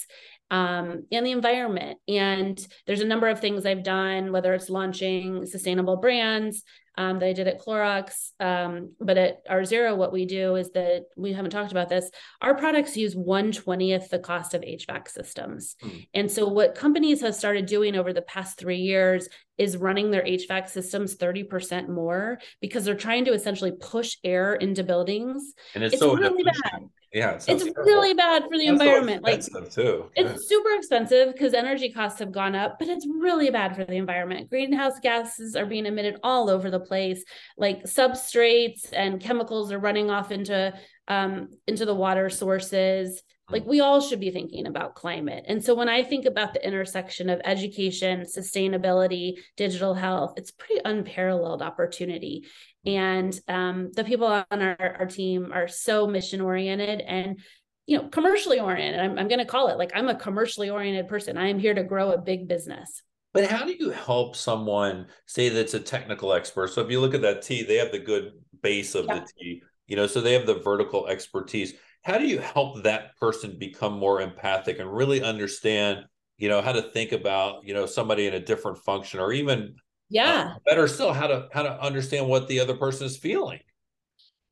um, 0.52 1.06
and 1.12 1.26
the 1.26 1.32
environment. 1.32 1.98
And 2.08 2.66
there's 2.86 3.02
a 3.02 3.06
number 3.06 3.28
of 3.28 3.40
things 3.40 3.66
I've 3.66 3.84
done, 3.84 4.32
whether 4.32 4.54
it's 4.54 4.70
launching 4.70 5.46
sustainable 5.46 5.98
brands, 5.98 6.64
um, 6.96 7.20
that 7.20 7.28
I 7.28 7.34
did 7.34 7.48
at 7.48 7.60
Clorox. 7.60 8.32
Um, 8.40 8.94
but 9.00 9.18
at 9.18 9.42
R 9.50 9.66
Zero, 9.66 9.96
what 9.96 10.14
we 10.14 10.26
do 10.26 10.56
is 10.56 10.72
that 10.72 11.06
we 11.18 11.34
haven't 11.34 11.52
talked 11.52 11.72
about 11.72 11.90
this. 11.90 12.10
Our 12.42 12.56
products 12.56 12.96
use 12.98 13.16
120th 13.16 14.10
the 14.10 14.20
cost 14.20 14.54
of 14.54 14.62
HVAC 14.62 15.08
systems. 15.08 15.76
Mm. 15.84 16.08
And 16.14 16.32
so 16.32 16.48
what 16.48 16.76
companies 16.76 17.22
have 17.22 17.36
started 17.36 17.66
doing 17.66 17.96
over 17.96 18.14
the 18.14 18.22
past 18.22 18.58
three 18.58 18.78
years 18.78 19.28
is 19.58 19.78
running 19.78 20.12
their 20.12 20.24
HVAC 20.24 20.70
systems 20.70 21.16
30% 21.16 21.88
more 21.88 22.40
because 22.60 22.86
they're 22.86 22.96
trying 22.96 23.26
to 23.26 23.34
essentially 23.34 23.72
push 23.72 24.18
air 24.24 24.56
into 24.56 24.84
buildings. 24.84 25.54
And 25.76 25.84
it's, 25.84 25.94
it's 25.94 26.02
so 26.02 26.16
really 26.16 26.44
bad. 26.44 26.90
Yeah, 27.14 27.36
it 27.36 27.46
it's 27.48 27.64
terrible. 27.64 27.84
really 27.84 28.14
bad 28.16 28.44
for 28.44 28.58
the 28.58 28.66
That's 28.66 28.82
environment. 28.82 29.24
like 29.24 29.42
too. 29.72 30.10
It's 30.16 30.50
super 30.50 30.70
expensive 30.72 31.32
because 31.34 31.54
energy 31.54 31.92
costs 31.92 32.18
have 32.20 32.32
gone 32.32 32.56
up, 32.56 32.80
but 32.80 32.90
it's 32.90 33.06
really 33.08 33.52
bad 33.52 33.76
for 33.76 33.86
the 33.86 33.98
environment. 33.98 34.50
Greenhouse 34.50 35.00
gases 35.00 35.56
are 35.56 35.68
being 35.68 35.86
emitted 35.86 36.18
all 36.24 36.50
over 36.50 36.72
the 36.72 36.80
place. 36.80 37.24
Like 37.56 37.84
substrates 37.84 38.88
and 38.94 39.22
chemicals 39.22 39.72
are 39.72 39.78
running 39.80 40.10
off 40.10 40.32
into 40.32 40.74
um, 41.08 41.50
into 41.68 41.86
the 41.86 41.94
water 41.94 42.30
sources. 42.32 43.22
Like 43.54 43.66
we 43.66 43.80
all 43.80 44.02
should 44.02 44.20
be 44.20 44.32
thinking 44.32 44.68
about 44.68 44.96
climate. 44.96 45.46
And 45.48 45.64
so 45.64 45.76
when 45.76 45.88
I 45.88 46.04
think 46.04 46.26
about 46.26 46.54
the 46.54 46.66
intersection 46.66 47.30
of 47.30 47.42
education, 47.46 48.22
sustainability, 48.22 49.36
digital 49.56 49.94
health, 49.94 50.34
it's 50.38 50.52
pretty 50.52 50.82
unparalleled 50.84 51.62
opportunity. 51.62 52.46
And 52.86 53.40
um, 53.48 53.92
the 53.94 54.04
people 54.04 54.28
on 54.28 54.62
our, 54.62 54.98
our 55.00 55.06
team 55.06 55.52
are 55.54 55.68
so 55.68 56.08
mission 56.08 56.42
oriented 56.42 57.00
and 57.02 57.40
you 57.86 57.98
know 57.98 58.10
commercially 58.10 58.60
oriented. 58.60 59.00
I'm, 59.00 59.18
I'm 59.18 59.28
going 59.28 59.40
to 59.40 59.46
call 59.46 59.70
it 59.70 59.78
like 59.78 59.92
I'm 59.96 60.10
a 60.10 60.16
commercially 60.16 60.70
oriented 60.70 61.08
person. 61.08 61.38
I 61.38 61.48
am 61.48 61.60
here 61.60 61.74
to 61.74 61.84
grow 61.84 62.12
a 62.12 62.18
big 62.18 62.48
business. 62.48 63.02
But 63.34 63.50
how 63.50 63.66
do 63.66 63.74
you 63.74 63.90
help 63.90 64.36
someone 64.36 65.08
say 65.26 65.50
that's 65.50 65.74
a 65.74 65.80
technical 65.80 66.34
expert? 66.34 66.70
So 66.70 66.82
if 66.82 66.92
you 66.92 67.02
look 67.02 67.16
at 67.16 67.24
that 67.24 67.42
T, 67.42 67.64
they 67.64 67.78
have 67.78 67.92
the 67.92 68.00
good 68.00 68.34
base 68.62 68.94
of 68.94 69.06
yeah. 69.06 69.20
the 69.20 69.28
T, 69.40 69.64
you 69.88 69.96
know, 69.96 70.06
so 70.06 70.22
they 70.22 70.34
have 70.34 70.46
the 70.46 70.60
vertical 70.60 71.08
expertise. 71.08 71.74
How 72.04 72.18
do 72.18 72.28
you 72.28 72.40
help 72.40 72.84
that 72.84 73.16
person 73.18 73.58
become 73.58 73.94
more 73.94 74.22
empathic 74.22 74.80
and 74.80 74.94
really 74.94 75.24
understand, 75.24 76.06
you 76.38 76.50
know, 76.50 76.62
how 76.62 76.74
to 76.74 76.82
think 76.82 77.12
about, 77.12 77.66
you 77.66 77.74
know, 77.74 77.86
somebody 77.86 78.28
in 78.28 78.34
a 78.34 78.40
different 78.40 78.78
function 78.80 79.20
or 79.20 79.32
even 79.32 79.76
yeah. 80.10 80.54
uh, 80.56 80.60
better 80.66 80.88
still 80.88 81.14
how 81.14 81.28
to 81.28 81.48
how 81.52 81.64
to 81.64 81.82
understand 81.82 82.28
what 82.28 82.48
the 82.48 82.60
other 82.60 82.76
person 82.76 83.06
is 83.06 83.18
feeling 83.18 83.60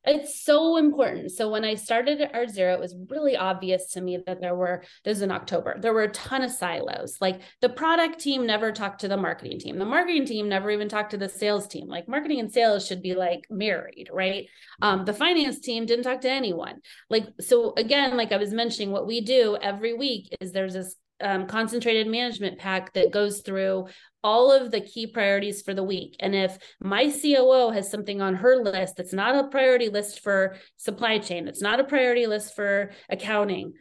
it's 0.04 0.42
so 0.44 0.76
important. 0.76 1.30
So 1.30 1.48
when 1.48 1.64
I 1.64 1.74
started 1.74 2.20
at 2.20 2.34
R 2.34 2.46
Zero, 2.48 2.74
it 2.74 2.80
was 2.80 2.96
really 3.08 3.36
obvious 3.36 3.92
to 3.92 4.00
me 4.00 4.18
that 4.26 4.40
there 4.40 4.54
were, 4.54 4.84
this 5.04 5.18
is 5.18 5.22
in 5.22 5.30
October, 5.30 5.78
there 5.80 5.92
were 5.92 6.02
a 6.02 6.10
ton 6.10 6.42
of 6.42 6.50
silos. 6.50 7.18
Like 7.20 7.40
the 7.60 7.68
product 7.68 8.18
team 8.18 8.46
never 8.46 8.72
talked 8.72 9.02
to 9.02 9.08
the 9.08 9.16
marketing 9.16 9.60
team. 9.60 9.78
The 9.78 9.84
marketing 9.84 10.26
team 10.26 10.48
never 10.48 10.70
even 10.70 10.88
talked 10.88 11.12
to 11.12 11.18
the 11.18 11.28
sales 11.28 11.68
team. 11.68 11.88
Like 11.88 12.08
marketing 12.08 12.40
and 12.40 12.52
sales 12.52 12.86
should 12.86 13.02
be 13.02 13.14
like 13.14 13.46
married, 13.50 14.08
right? 14.12 14.46
Um, 14.80 15.04
the 15.04 15.14
finance 15.14 15.60
team 15.60 15.86
didn't 15.86 16.04
talk 16.04 16.20
to 16.22 16.30
anyone. 16.30 16.80
Like, 17.08 17.26
so 17.40 17.74
again, 17.76 18.16
like 18.16 18.32
I 18.32 18.38
was 18.38 18.52
mentioning, 18.52 18.90
what 18.90 19.06
we 19.06 19.20
do 19.20 19.56
every 19.60 19.94
week 19.94 20.34
is 20.40 20.52
there's 20.52 20.74
this 20.74 20.96
um, 21.22 21.46
concentrated 21.46 22.08
management 22.08 22.58
pack 22.58 22.92
that 22.94 23.12
goes 23.12 23.42
through 23.42 23.86
all 24.24 24.52
of 24.52 24.70
the 24.70 24.80
key 24.80 25.06
priorities 25.06 25.62
for 25.62 25.74
the 25.74 25.82
week. 25.82 26.16
And 26.20 26.34
if 26.34 26.58
my 26.80 27.10
COO 27.10 27.70
has 27.70 27.90
something 27.90 28.20
on 28.20 28.36
her 28.36 28.56
list 28.56 28.96
that's 28.96 29.12
not 29.12 29.34
a 29.34 29.48
priority 29.48 29.88
list 29.88 30.20
for 30.20 30.56
supply 30.76 31.18
chain, 31.18 31.48
it's 31.48 31.62
not 31.62 31.80
a 31.80 31.84
priority 31.84 32.26
list 32.26 32.54
for 32.54 32.92
accounting, 33.08 33.72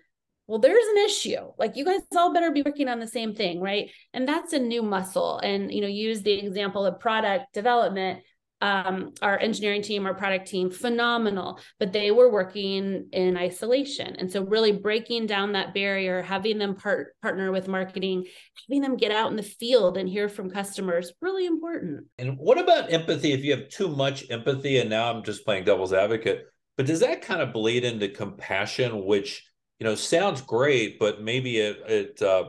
well, 0.48 0.60
there's 0.60 0.86
an 0.86 1.06
issue. 1.06 1.52
Like 1.58 1.78
you 1.78 1.86
guys 1.86 2.02
all 2.18 2.34
better 2.34 2.52
be 2.52 2.62
working 2.62 2.90
on 2.90 3.00
the 3.00 3.08
same 3.08 3.34
thing, 3.34 3.62
right? 3.62 3.90
And 4.14 4.28
that's 4.28 4.52
a 4.52 4.60
new 4.60 4.84
muscle. 4.84 5.40
And 5.40 5.72
you 5.72 5.80
know, 5.80 5.88
use 5.88 6.24
the 6.24 6.34
example 6.34 6.86
of 6.86 7.00
product 7.00 7.54
development 7.54 8.24
um, 8.62 9.14
our 9.22 9.40
engineering 9.40 9.82
team, 9.82 10.06
our 10.06 10.14
product 10.14 10.48
team, 10.48 10.70
phenomenal, 10.70 11.60
but 11.80 11.92
they 11.92 12.12
were 12.12 12.32
working 12.32 13.08
in 13.12 13.36
isolation. 13.36 14.16
And 14.18 14.32
so, 14.32 14.44
really 14.44 14.72
breaking 14.72 15.26
down 15.26 15.54
that 15.54 15.74
barrier, 15.74 16.22
having 16.22 16.58
them 16.60 16.76
part, 16.76 17.16
partner 17.22 17.52
with 17.52 17.68
marketing, 17.68 18.26
having 18.68 18.82
them 18.82 18.98
get 18.98 19.12
out 19.12 19.32
in 19.32 19.38
the 19.38 19.44
field 19.44 19.98
and 19.98 20.08
hear 20.08 20.30
from 20.30 20.50
customers, 20.50 21.12
really 21.22 21.46
important. 21.46 22.06
And 22.18 22.38
what 22.38 22.60
about 22.60 22.94
empathy? 22.94 23.34
If 23.34 23.44
you 23.44 23.56
have 23.56 23.70
too 23.70 23.90
much 23.90 24.30
empathy, 24.30 24.78
and 24.78 24.90
now 24.90 25.12
I'm 25.12 25.24
just 25.24 25.44
playing 25.44 25.66
devil's 25.66 25.94
advocate, 25.94 26.46
but 26.78 26.86
does 26.86 27.00
that 27.00 27.22
kind 27.22 27.42
of 27.42 27.54
bleed 27.54 27.84
into 27.84 28.10
compassion, 28.10 29.06
which 29.06 29.44
you 29.80 29.86
know 29.86 29.96
sounds 29.96 30.42
great, 30.42 31.00
but 31.00 31.22
maybe 31.22 31.58
it 31.58 31.82
it 31.88 32.22
uh, 32.22 32.46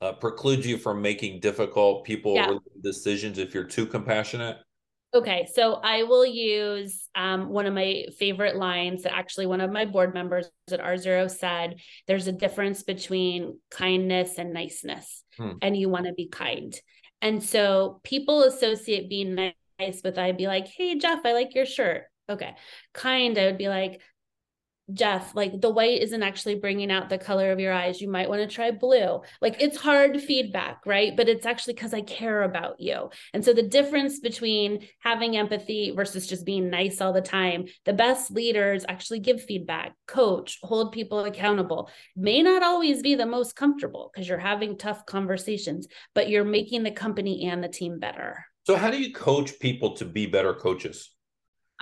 uh, 0.00 0.12
precludes 0.14 0.66
you 0.66 0.78
from 0.78 1.02
making 1.02 1.40
difficult 1.40 2.04
people 2.04 2.34
yeah. 2.34 2.54
decisions 2.82 3.38
if 3.38 3.52
you're 3.52 3.64
too 3.64 3.86
compassionate? 3.86 4.56
Okay, 5.14 5.46
so 5.52 5.74
I 5.74 6.04
will 6.04 6.24
use 6.24 7.06
um, 7.14 7.50
one 7.50 7.66
of 7.66 7.74
my 7.74 8.06
favorite 8.18 8.56
lines 8.56 9.02
that 9.02 9.14
actually 9.14 9.44
one 9.44 9.60
of 9.60 9.70
my 9.70 9.84
board 9.84 10.14
members 10.14 10.48
at 10.70 10.80
R0 10.80 11.30
said 11.30 11.80
there's 12.06 12.28
a 12.28 12.32
difference 12.32 12.82
between 12.82 13.58
kindness 13.70 14.38
and 14.38 14.54
niceness, 14.54 15.22
hmm. 15.36 15.52
and 15.60 15.76
you 15.76 15.90
want 15.90 16.06
to 16.06 16.14
be 16.14 16.28
kind. 16.28 16.74
And 17.20 17.42
so 17.42 18.00
people 18.04 18.42
associate 18.44 19.10
being 19.10 19.34
nice 19.78 20.00
with, 20.02 20.18
I'd 20.18 20.38
be 20.38 20.46
like, 20.46 20.66
hey, 20.66 20.98
Jeff, 20.98 21.20
I 21.26 21.34
like 21.34 21.54
your 21.54 21.66
shirt. 21.66 22.04
Okay. 22.28 22.54
Kind, 22.94 23.38
I 23.38 23.46
would 23.46 23.58
be 23.58 23.68
like, 23.68 24.00
Jeff, 24.92 25.34
like 25.34 25.60
the 25.60 25.70
white 25.70 26.02
isn't 26.02 26.22
actually 26.22 26.56
bringing 26.56 26.90
out 26.90 27.08
the 27.08 27.18
color 27.18 27.52
of 27.52 27.60
your 27.60 27.72
eyes. 27.72 28.00
You 28.00 28.08
might 28.08 28.28
want 28.28 28.40
to 28.42 28.54
try 28.54 28.70
blue. 28.70 29.20
Like 29.40 29.60
it's 29.60 29.76
hard 29.76 30.20
feedback, 30.20 30.84
right? 30.86 31.16
But 31.16 31.28
it's 31.28 31.46
actually 31.46 31.74
because 31.74 31.94
I 31.94 32.02
care 32.02 32.42
about 32.42 32.80
you. 32.80 33.10
And 33.32 33.44
so 33.44 33.52
the 33.52 33.62
difference 33.62 34.20
between 34.20 34.86
having 35.00 35.36
empathy 35.36 35.92
versus 35.94 36.26
just 36.26 36.44
being 36.44 36.70
nice 36.70 37.00
all 37.00 37.12
the 37.12 37.20
time, 37.20 37.66
the 37.84 37.92
best 37.92 38.30
leaders 38.30 38.84
actually 38.88 39.20
give 39.20 39.42
feedback, 39.42 39.94
coach, 40.06 40.58
hold 40.62 40.92
people 40.92 41.24
accountable. 41.24 41.90
May 42.16 42.42
not 42.42 42.62
always 42.62 43.02
be 43.02 43.14
the 43.14 43.26
most 43.26 43.56
comfortable 43.56 44.10
because 44.12 44.28
you're 44.28 44.38
having 44.38 44.76
tough 44.76 45.06
conversations, 45.06 45.86
but 46.14 46.28
you're 46.28 46.44
making 46.44 46.82
the 46.82 46.90
company 46.90 47.46
and 47.46 47.62
the 47.62 47.68
team 47.68 47.98
better. 47.98 48.44
So, 48.64 48.76
how 48.76 48.90
do 48.90 49.00
you 49.00 49.12
coach 49.12 49.58
people 49.58 49.96
to 49.96 50.04
be 50.04 50.26
better 50.26 50.54
coaches? 50.54 51.10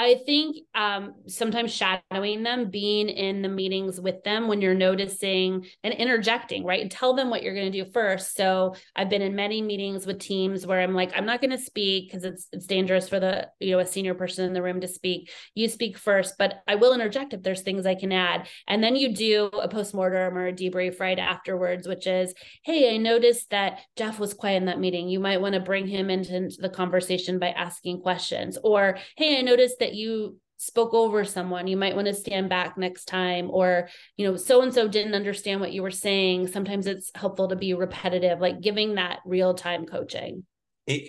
I 0.01 0.23
think 0.25 0.57
um, 0.75 1.13
sometimes 1.27 1.75
shadowing 1.75 2.43
them, 2.43 2.71
being 2.71 3.11
in 3.11 3.43
the 3.43 3.51
meetings 3.51 4.01
with 4.01 4.25
them 4.25 4.49
when 4.49 4.63
you're 4.63 4.73
noticing 4.73 5.67
and 5.85 5.93
interjecting, 5.93 6.65
right? 6.65 6.81
And 6.81 6.91
tell 6.91 7.13
them 7.13 7.29
what 7.29 7.43
you're 7.43 7.55
going 7.55 7.71
to 7.71 7.85
do 7.85 7.91
first. 7.91 8.35
So 8.35 8.77
I've 8.97 9.11
been 9.11 9.21
in 9.21 9.37
many 9.37 9.61
meetings 9.61 10.07
with 10.07 10.19
teams 10.19 10.67
where 10.67 10.81
I'm 10.81 10.95
like, 10.95 11.13
I'm 11.15 11.27
not 11.27 11.43
going 11.43 11.51
to 11.51 11.59
speak 11.59 12.09
because 12.11 12.25
it's 12.25 12.49
it's 12.51 12.65
dangerous 12.65 13.11
for 13.11 13.21
the 13.21 13.49
you 13.61 13.73
know 13.73 13.81
a 13.81 13.87
senior 13.87 14.15
person 14.15 14.47
in 14.47 14.55
the 14.55 14.63
room 14.63 14.81
to 14.81 14.89
speak. 14.89 15.31
You 15.55 15.69
speak 15.69 15.99
first, 15.99 16.37
but 16.39 16.63
I 16.67 16.77
will 16.77 16.95
interject 16.95 17.35
if 17.35 17.43
there's 17.43 17.61
things 17.61 17.85
I 17.85 17.95
can 17.95 18.11
add. 18.11 18.49
And 18.67 18.83
then 18.83 18.97
you 18.97 19.15
do 19.15 19.51
a 19.53 19.69
postmortem 19.69 20.39
or 20.39 20.47
a 20.47 20.53
debrief 20.55 20.99
right 20.99 21.19
afterwards, 21.19 21.87
which 21.87 22.07
is, 22.07 22.33
hey, 22.65 22.95
I 22.95 22.97
noticed 22.97 23.51
that 23.51 23.81
Jeff 23.97 24.19
was 24.19 24.33
quiet 24.33 24.57
in 24.57 24.65
that 24.65 24.81
meeting. 24.81 25.11
You 25.11 25.21
might 25.21 25.43
want 25.43 25.57
to 25.57 25.61
bring 25.61 25.87
him 25.87 26.09
into 26.09 26.51
the 26.59 26.71
conversation 26.71 27.39
by 27.39 27.51
asking 27.51 28.01
questions, 28.01 28.57
or 28.65 28.97
hey, 29.19 29.39
I 29.39 29.43
noticed 29.43 29.79
that 29.81 29.90
that 29.91 29.97
you 29.97 30.37
spoke 30.57 30.93
over 30.93 31.25
someone 31.25 31.67
you 31.67 31.77
might 31.77 31.97
want 31.97 32.07
to 32.07 32.15
stand 32.15 32.49
back 32.49 32.77
next 32.77 33.07
time 33.07 33.51
or 33.51 33.89
you 34.17 34.27
know 34.29 34.37
so 34.37 34.61
and 34.61 34.75
so 34.75 34.87
didn't 34.87 35.15
understand 35.15 35.59
what 35.59 35.73
you 35.73 35.83
were 35.83 35.91
saying 35.91 36.47
sometimes 36.47 36.87
it's 36.87 37.11
helpful 37.15 37.49
to 37.49 37.57
be 37.57 37.73
repetitive 37.73 38.41
like 38.41 38.61
giving 38.61 38.97
that 38.97 39.21
real 39.25 39.55
time 39.55 39.87
coaching 39.87 40.45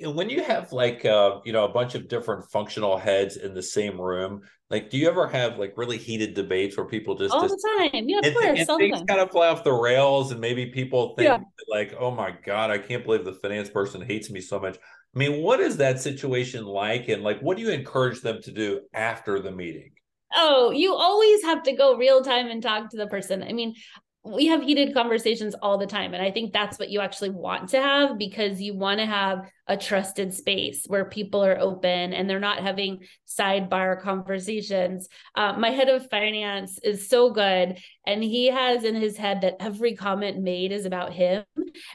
when 0.04 0.30
you 0.30 0.44
have 0.44 0.72
like 0.72 1.06
uh, 1.06 1.40
you 1.44 1.52
know 1.52 1.66
a 1.66 1.70
bunch 1.70 1.96
of 1.96 2.08
different 2.08 2.50
functional 2.52 2.98
heads 2.98 3.36
in 3.36 3.54
the 3.54 3.62
same 3.62 4.00
room 4.00 4.42
like 4.70 4.90
do 4.90 4.98
you 4.98 5.10
ever 5.10 5.28
have 5.28 5.58
like 5.58 5.74
really 5.76 5.98
heated 5.98 6.34
debates 6.34 6.78
where 6.78 6.86
people 6.86 7.16
just 7.16 7.34
all 7.34 7.42
just, 7.42 7.56
the 7.56 7.90
time 7.92 8.08
yeah 8.08 8.20
of 8.20 8.26
and, 8.26 8.36
course 8.36 8.60
and 8.60 8.78
things 8.78 9.04
kind 9.08 9.20
of 9.20 9.32
fly 9.32 9.50
off 9.50 9.66
the 9.66 9.74
rails 9.74 10.32
and 10.32 10.40
maybe 10.40 10.68
people 10.68 11.14
think 11.18 11.28
yeah. 11.28 11.40
like 11.70 11.94
oh 12.00 12.12
my 12.12 12.34
god 12.46 12.72
i 12.72 12.78
can't 12.78 13.04
believe 13.04 13.26
the 13.26 13.34
finance 13.34 13.70
person 13.70 14.02
hates 14.02 14.30
me 14.30 14.40
so 14.40 14.60
much 14.60 14.78
i 15.16 15.20
mean 15.20 15.42
what 15.42 15.60
is 15.60 15.78
that 15.78 16.00
situation 16.02 16.66
like 16.66 17.10
and 17.10 17.24
like 17.24 17.40
what 17.42 17.58
do 17.58 17.64
you 17.64 17.70
encourage 17.70 18.22
them 18.22 18.42
to 18.42 18.52
do 18.52 18.82
after 18.94 19.40
the 19.40 19.52
meeting 19.52 19.92
Oh, 20.34 20.72
you 20.72 20.94
always 20.94 21.44
have 21.44 21.64
to 21.64 21.74
go 21.74 21.98
real 21.98 22.24
time 22.24 22.48
and 22.48 22.64
talk 22.64 22.90
to 22.92 22.98
the 22.98 23.08
person. 23.08 23.44
I 23.44 23.52
mean, 23.52 23.76
we 24.24 24.48
have 24.48 24.62
heated 24.62 24.94
conversations 24.94 25.56
all 25.62 25.78
the 25.78 25.86
time 25.86 26.14
and 26.14 26.22
i 26.22 26.30
think 26.30 26.54
that's 26.54 26.78
what 26.78 26.90
you 26.90 27.00
actually 27.00 27.30
want 27.30 27.70
to 27.70 27.82
have 27.82 28.18
because 28.18 28.62
you 28.62 28.76
want 28.76 29.00
to 29.00 29.06
have 29.06 29.50
a 29.72 29.78
trusted 29.78 30.34
space 30.34 30.84
where 30.88 31.06
people 31.06 31.42
are 31.42 31.58
open 31.58 32.12
and 32.12 32.30
they're 32.30 32.42
not 32.42 32.60
having 32.60 33.00
sidebar 33.26 34.02
conversations. 34.02 35.08
Uh, 35.34 35.54
my 35.54 35.70
head 35.70 35.88
of 35.88 36.10
finance 36.10 36.78
is 36.84 37.08
so 37.08 37.30
good 37.30 37.78
and 38.06 38.22
he 38.22 38.48
has 38.48 38.84
in 38.84 38.96
his 38.96 39.16
head 39.16 39.40
that 39.42 39.56
every 39.62 39.96
comment 39.96 40.44
made 40.44 40.74
is 40.74 40.86
about 40.86 41.14
him. 41.14 41.46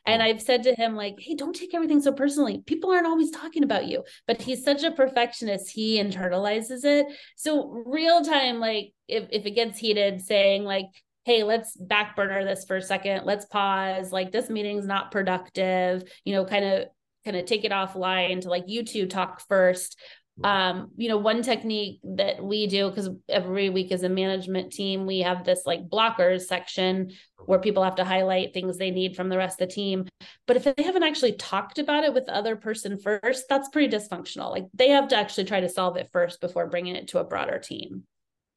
And 0.07 0.23
i've 0.23 0.41
said 0.41 0.63
to 0.63 0.75
him 0.75 0.97
like 0.97 1.17
hey 1.19 1.35
don't 1.35 1.55
take 1.55 1.75
everything 1.75 2.01
so 2.01 2.13
personally. 2.13 2.63
People 2.65 2.93
aren't 2.93 3.07
always 3.07 3.31
talking 3.31 3.63
about 3.63 3.87
you. 3.87 4.05
But 4.27 4.41
he's 4.41 4.65
such 4.65 4.83
a 4.83 4.91
perfectionist 4.91 5.71
he 5.71 6.03
internalizes 6.03 6.83
it. 6.85 7.07
So 7.37 7.69
real 7.85 8.23
time 8.23 8.59
like 8.59 8.95
if, 9.07 9.29
if 9.31 9.45
it 9.45 9.51
gets 9.51 9.79
heated 9.79 10.23
saying 10.23 10.65
like 10.65 10.87
hey 11.27 11.43
let's 11.43 11.77
back 11.77 12.15
burner 12.15 12.45
this 12.45 12.65
for 12.65 12.77
a 12.77 12.83
second. 12.83 13.27
Let's 13.27 13.47
pause. 13.47 14.13
Like 14.13 14.31
this 14.31 14.49
meeting's 14.49 14.87
not 14.87 15.11
productive 15.11 16.05
you 16.25 16.33
know 16.33 16.47
kind 16.47 16.65
of 16.65 16.85
kind 17.25 17.37
of 17.37 17.45
take 17.45 17.65
it 17.65 17.73
offline 17.73 18.41
to 18.43 18.49
like 18.49 18.65
you 18.69 18.85
two 18.85 19.07
talk 19.07 19.43
first. 19.49 19.99
Um 20.45 20.91
you 20.97 21.09
know 21.09 21.17
one 21.17 21.43
technique 21.43 21.99
that 22.05 22.45
we 22.45 22.69
do 22.69 22.89
because 22.89 23.11
every 23.29 23.71
week 23.71 23.91
as 23.91 24.05
a 24.05 24.09
management 24.09 24.73
team 24.73 25.05
we 25.05 25.21
have 25.21 25.45
this 25.45 25.63
like 25.67 25.89
blockers 25.89 26.43
section 26.43 27.11
where 27.47 27.59
people 27.59 27.83
have 27.83 27.97
to 27.97 28.05
highlight 28.05 28.55
things 28.55 28.79
they 28.79 28.91
need 28.91 29.17
from 29.17 29.29
the 29.29 29.37
rest 29.37 29.61
of 29.61 29.69
the 29.69 29.75
team. 29.75 30.07
But 30.47 30.57
if 30.57 30.65
they 30.65 30.83
haven't 30.83 31.03
actually 31.03 31.33
talked 31.33 31.79
about 31.79 32.05
it 32.05 32.15
with 32.15 32.27
the 32.27 32.37
other 32.37 32.55
person 32.55 33.01
first 33.01 33.47
that's 33.49 33.69
pretty 33.71 33.95
dysfunctional. 33.97 34.53
Like 34.53 34.67
they 34.75 34.91
have 34.91 35.09
to 35.09 35.17
actually 35.17 35.47
try 35.47 35.59
to 35.61 35.69
solve 35.69 35.97
it 35.97 36.11
first 36.13 36.41
before 36.41 36.69
bringing 36.69 36.95
it 36.95 37.09
to 37.09 37.19
a 37.19 37.25
broader 37.25 37.59
team 37.59 38.05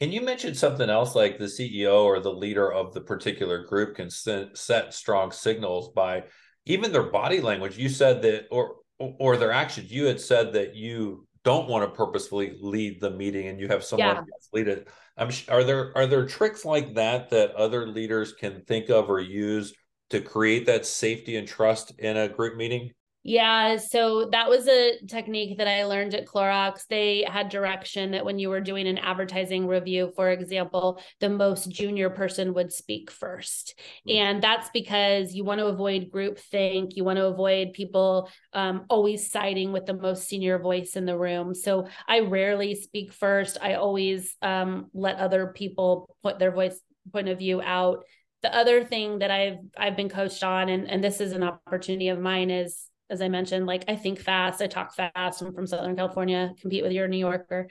and 0.01 0.13
you 0.13 0.21
mentioned 0.21 0.57
something 0.57 0.89
else 0.89 1.13
like 1.13 1.37
the 1.37 1.45
CEO 1.45 2.03
or 2.03 2.19
the 2.19 2.31
leader 2.31 2.71
of 2.71 2.93
the 2.93 3.01
particular 3.01 3.65
group 3.65 3.95
can 3.95 4.09
set 4.09 4.93
strong 4.93 5.31
signals 5.31 5.91
by 5.93 6.23
even 6.65 6.91
their 6.91 7.11
body 7.11 7.41
language. 7.41 7.77
You 7.77 7.89
said 7.89 8.21
that, 8.21 8.47
or 8.49 8.75
or 8.97 9.37
their 9.37 9.51
actions. 9.51 9.91
You 9.91 10.05
had 10.05 10.19
said 10.19 10.53
that 10.53 10.75
you 10.75 11.27
don't 11.43 11.67
want 11.67 11.83
to 11.83 11.95
purposefully 11.95 12.57
lead 12.61 13.01
the 13.01 13.11
meeting, 13.11 13.47
and 13.47 13.59
you 13.59 13.67
have 13.67 13.83
someone 13.83 14.15
yeah. 14.15 14.21
else 14.21 14.49
lead 14.53 14.67
it. 14.67 14.87
I'm, 15.17 15.31
are 15.49 15.63
there 15.63 15.97
are 15.97 16.07
there 16.07 16.25
tricks 16.25 16.63
like 16.63 16.95
that 16.95 17.29
that 17.31 17.55
other 17.55 17.87
leaders 17.87 18.33
can 18.33 18.63
think 18.67 18.89
of 18.89 19.09
or 19.09 19.19
use 19.19 19.73
to 20.11 20.21
create 20.21 20.65
that 20.67 20.85
safety 20.85 21.35
and 21.35 21.47
trust 21.47 21.91
in 21.99 22.15
a 22.15 22.29
group 22.29 22.55
meeting? 22.55 22.91
Yeah, 23.23 23.75
so 23.75 24.29
that 24.31 24.47
was 24.47 24.65
a 24.69 24.97
technique 25.05 25.57
that 25.57 25.67
I 25.67 25.83
learned 25.83 26.13
at 26.13 26.25
Clorox. 26.25 26.87
They 26.89 27.25
had 27.27 27.49
direction 27.49 28.11
that 28.11 28.23
when 28.23 28.39
you 28.39 28.49
were 28.49 28.61
doing 28.61 28.87
an 28.87 28.97
advertising 28.97 29.67
review, 29.67 30.13
for 30.15 30.29
example, 30.29 31.01
the 31.19 31.29
most 31.29 31.69
junior 31.69 32.09
person 32.09 32.53
would 32.53 32.71
speak 32.71 33.11
1st 33.11 33.73
mm-hmm. 33.73 34.11
And 34.11 34.41
that's 34.41 34.69
because 34.69 35.33
you 35.33 35.43
want 35.43 35.59
to 35.59 35.67
avoid 35.67 36.11
groupthink. 36.11 36.95
You 36.95 37.03
want 37.03 37.17
to 37.17 37.25
avoid 37.25 37.73
people 37.73 38.29
um, 38.53 38.85
always 38.89 39.29
siding 39.29 39.73
with 39.73 39.85
the 39.85 39.93
most 39.93 40.27
senior 40.27 40.57
voice 40.57 40.95
in 40.95 41.05
the 41.05 41.17
room. 41.17 41.53
So 41.53 41.87
I 42.07 42.21
rarely 42.21 42.73
speak 42.73 43.11
first. 43.11 43.57
I 43.61 43.73
always 43.73 44.33
um, 44.41 44.87
let 44.93 45.17
other 45.17 45.47
people 45.47 46.15
put 46.23 46.39
their 46.39 46.51
voice 46.51 46.79
point 47.11 47.27
of 47.27 47.39
view 47.39 47.61
out. 47.61 48.05
The 48.43 48.55
other 48.55 48.85
thing 48.85 49.19
that 49.19 49.31
I've 49.31 49.57
I've 49.77 49.97
been 49.97 50.07
coached 50.07 50.43
on, 50.45 50.69
and, 50.69 50.89
and 50.89 51.03
this 51.03 51.19
is 51.19 51.33
an 51.33 51.43
opportunity 51.43 52.07
of 52.07 52.19
mine, 52.19 52.49
is 52.49 52.88
as 53.09 53.21
I 53.21 53.27
mentioned, 53.27 53.65
like 53.65 53.85
I 53.87 53.95
think 53.95 54.19
fast, 54.19 54.61
I 54.61 54.67
talk 54.67 54.93
fast. 54.93 55.41
I'm 55.41 55.53
from 55.53 55.67
Southern 55.67 55.95
California, 55.95 56.53
compete 56.59 56.83
with 56.83 56.91
your 56.91 57.07
New 57.07 57.17
Yorker. 57.17 57.67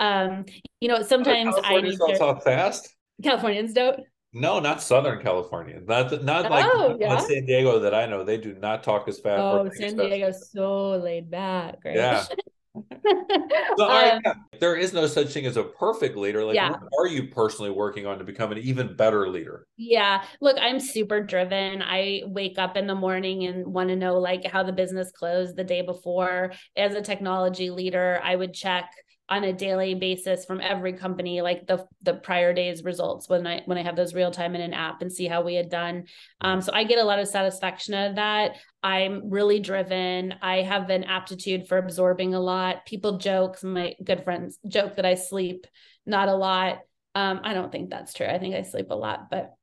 Um, 0.00 0.44
you 0.80 0.88
know, 0.88 1.02
sometimes 1.02 1.54
I 1.62 1.80
need 1.80 1.98
don't 1.98 2.12
to 2.12 2.18
talk 2.18 2.42
fast. 2.42 2.94
Californians 3.22 3.72
don't. 3.72 4.00
No, 4.32 4.58
not 4.58 4.82
Southern 4.82 5.22
California. 5.22 5.80
Not 5.86 6.24
not 6.24 6.50
like 6.50 6.66
oh, 6.68 6.96
yeah? 6.98 7.18
San 7.18 7.46
Diego 7.46 7.78
that 7.78 7.94
I 7.94 8.06
know. 8.06 8.24
They 8.24 8.36
do 8.36 8.54
not 8.54 8.82
talk 8.82 9.06
as 9.06 9.20
fast. 9.20 9.40
Oh, 9.40 9.70
San 9.74 9.96
Diego's 9.96 10.50
so 10.50 10.96
laid 10.96 11.30
back, 11.30 11.76
right? 11.84 11.94
Yeah. 11.94 12.24
so, 13.76 13.88
um, 13.88 14.20
there 14.60 14.76
is 14.76 14.92
no 14.92 15.06
such 15.06 15.28
thing 15.28 15.46
as 15.46 15.56
a 15.56 15.62
perfect 15.62 16.16
leader. 16.16 16.44
Like, 16.44 16.56
yeah. 16.56 16.70
what 16.70 16.90
are 16.98 17.06
you 17.06 17.28
personally 17.28 17.70
working 17.70 18.06
on 18.06 18.18
to 18.18 18.24
become 18.24 18.50
an 18.52 18.58
even 18.58 18.96
better 18.96 19.28
leader? 19.28 19.66
Yeah. 19.76 20.24
Look, 20.40 20.56
I'm 20.60 20.80
super 20.80 21.20
driven. 21.20 21.82
I 21.82 22.22
wake 22.26 22.58
up 22.58 22.76
in 22.76 22.86
the 22.86 22.94
morning 22.94 23.44
and 23.44 23.66
want 23.66 23.90
to 23.90 23.96
know 23.96 24.18
like 24.18 24.44
how 24.44 24.62
the 24.62 24.72
business 24.72 25.12
closed 25.12 25.56
the 25.56 25.64
day 25.64 25.82
before. 25.82 26.52
As 26.76 26.94
a 26.94 27.02
technology 27.02 27.70
leader, 27.70 28.20
I 28.22 28.34
would 28.34 28.54
check 28.54 28.90
on 29.28 29.44
a 29.44 29.52
daily 29.52 29.94
basis 29.94 30.44
from 30.44 30.60
every 30.60 30.92
company 30.92 31.40
like 31.40 31.66
the 31.66 31.86
the 32.02 32.12
prior 32.12 32.52
day's 32.52 32.84
results 32.84 33.26
when 33.26 33.46
i 33.46 33.62
when 33.64 33.78
i 33.78 33.82
have 33.82 33.96
those 33.96 34.12
real 34.12 34.30
time 34.30 34.54
in 34.54 34.60
an 34.60 34.74
app 34.74 35.00
and 35.00 35.10
see 35.10 35.26
how 35.26 35.42
we 35.42 35.54
had 35.54 35.70
done. 35.70 36.04
Um, 36.40 36.60
so 36.60 36.72
i 36.74 36.84
get 36.84 36.98
a 36.98 37.04
lot 37.04 37.18
of 37.18 37.28
satisfaction 37.28 37.94
out 37.94 38.10
of 38.10 38.16
that. 38.16 38.56
I'm 38.82 39.30
really 39.30 39.60
driven. 39.60 40.34
I 40.42 40.62
have 40.62 40.90
an 40.90 41.04
aptitude 41.04 41.66
for 41.66 41.78
absorbing 41.78 42.34
a 42.34 42.40
lot. 42.40 42.84
People 42.84 43.18
joke 43.18 43.62
my 43.62 43.94
good 44.04 44.24
friends 44.24 44.58
joke 44.68 44.96
that 44.96 45.06
i 45.06 45.14
sleep 45.14 45.66
not 46.04 46.28
a 46.28 46.34
lot. 46.34 46.80
Um, 47.14 47.40
i 47.44 47.54
don't 47.54 47.72
think 47.72 47.90
that's 47.90 48.12
true. 48.12 48.26
I 48.26 48.38
think 48.38 48.54
i 48.54 48.62
sleep 48.62 48.90
a 48.90 48.94
lot 48.94 49.30
but 49.30 49.54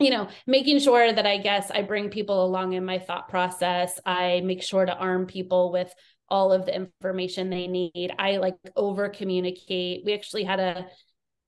you 0.00 0.08
know, 0.08 0.28
making 0.46 0.78
sure 0.80 1.12
that 1.12 1.26
I 1.26 1.36
guess 1.36 1.70
I 1.70 1.82
bring 1.82 2.08
people 2.08 2.42
along 2.42 2.72
in 2.72 2.86
my 2.86 2.98
thought 2.98 3.28
process. 3.28 4.00
I 4.06 4.40
make 4.42 4.62
sure 4.62 4.86
to 4.86 4.96
arm 4.96 5.26
people 5.26 5.70
with 5.70 5.92
all 6.30 6.52
of 6.52 6.66
the 6.66 6.74
information 6.74 7.50
they 7.50 7.66
need. 7.66 8.12
I 8.18 8.36
like 8.36 8.56
over 8.76 9.08
communicate. 9.08 10.04
We 10.04 10.14
actually 10.14 10.44
had 10.44 10.60
a 10.60 10.86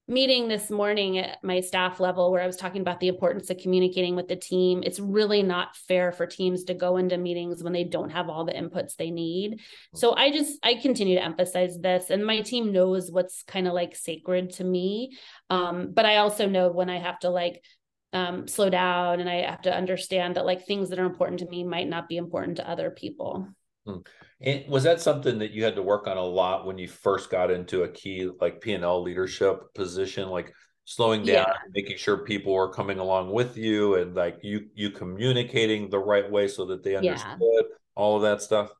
meeting 0.08 0.48
this 0.48 0.68
morning 0.68 1.18
at 1.18 1.42
my 1.44 1.60
staff 1.60 2.00
level 2.00 2.32
where 2.32 2.42
I 2.42 2.46
was 2.46 2.56
talking 2.56 2.80
about 2.80 2.98
the 2.98 3.08
importance 3.08 3.48
of 3.50 3.58
communicating 3.58 4.16
with 4.16 4.26
the 4.26 4.36
team. 4.36 4.82
It's 4.84 4.98
really 4.98 5.42
not 5.42 5.76
fair 5.76 6.10
for 6.10 6.26
teams 6.26 6.64
to 6.64 6.74
go 6.74 6.96
into 6.96 7.16
meetings 7.16 7.62
when 7.62 7.72
they 7.72 7.84
don't 7.84 8.10
have 8.10 8.28
all 8.28 8.44
the 8.44 8.52
inputs 8.52 8.96
they 8.96 9.10
need. 9.10 9.60
So 9.94 10.14
I 10.14 10.30
just 10.32 10.58
I 10.64 10.74
continue 10.74 11.14
to 11.16 11.24
emphasize 11.24 11.78
this 11.78 12.10
and 12.10 12.26
my 12.26 12.40
team 12.40 12.72
knows 12.72 13.10
what's 13.10 13.44
kind 13.44 13.68
of 13.68 13.74
like 13.74 13.94
sacred 13.94 14.50
to 14.54 14.64
me. 14.64 15.16
Um, 15.50 15.92
but 15.94 16.04
I 16.04 16.16
also 16.16 16.48
know 16.48 16.70
when 16.72 16.90
I 16.90 16.98
have 16.98 17.20
to 17.20 17.30
like 17.30 17.62
um, 18.12 18.48
slow 18.48 18.68
down 18.68 19.20
and 19.20 19.30
I 19.30 19.48
have 19.48 19.62
to 19.62 19.74
understand 19.74 20.36
that 20.36 20.44
like 20.44 20.66
things 20.66 20.90
that 20.90 20.98
are 20.98 21.06
important 21.06 21.40
to 21.40 21.48
me 21.48 21.64
might 21.64 21.88
not 21.88 22.08
be 22.08 22.16
important 22.16 22.56
to 22.56 22.68
other 22.68 22.90
people. 22.90 23.48
Hmm. 23.86 23.98
And 24.40 24.68
was 24.68 24.84
that 24.84 25.00
something 25.00 25.38
that 25.38 25.52
you 25.52 25.64
had 25.64 25.76
to 25.76 25.82
work 25.82 26.06
on 26.06 26.16
a 26.16 26.24
lot 26.24 26.66
when 26.66 26.78
you 26.78 26.88
first 26.88 27.30
got 27.30 27.50
into 27.50 27.82
a 27.82 27.88
key 27.88 28.28
like 28.40 28.60
P 28.60 28.74
and 28.74 28.84
L 28.84 29.02
leadership 29.02 29.74
position, 29.74 30.28
like 30.28 30.52
slowing 30.84 31.20
down, 31.20 31.46
yeah. 31.48 31.54
making 31.74 31.96
sure 31.96 32.18
people 32.18 32.52
were 32.52 32.72
coming 32.72 32.98
along 32.98 33.32
with 33.32 33.56
you, 33.56 33.96
and 33.96 34.14
like 34.14 34.38
you 34.42 34.68
you 34.74 34.90
communicating 34.90 35.90
the 35.90 35.98
right 35.98 36.30
way 36.30 36.48
so 36.48 36.64
that 36.66 36.82
they 36.82 36.96
understood 36.96 37.38
yeah. 37.40 37.62
all 37.94 38.16
of 38.16 38.22
that 38.22 38.42
stuff? 38.42 38.70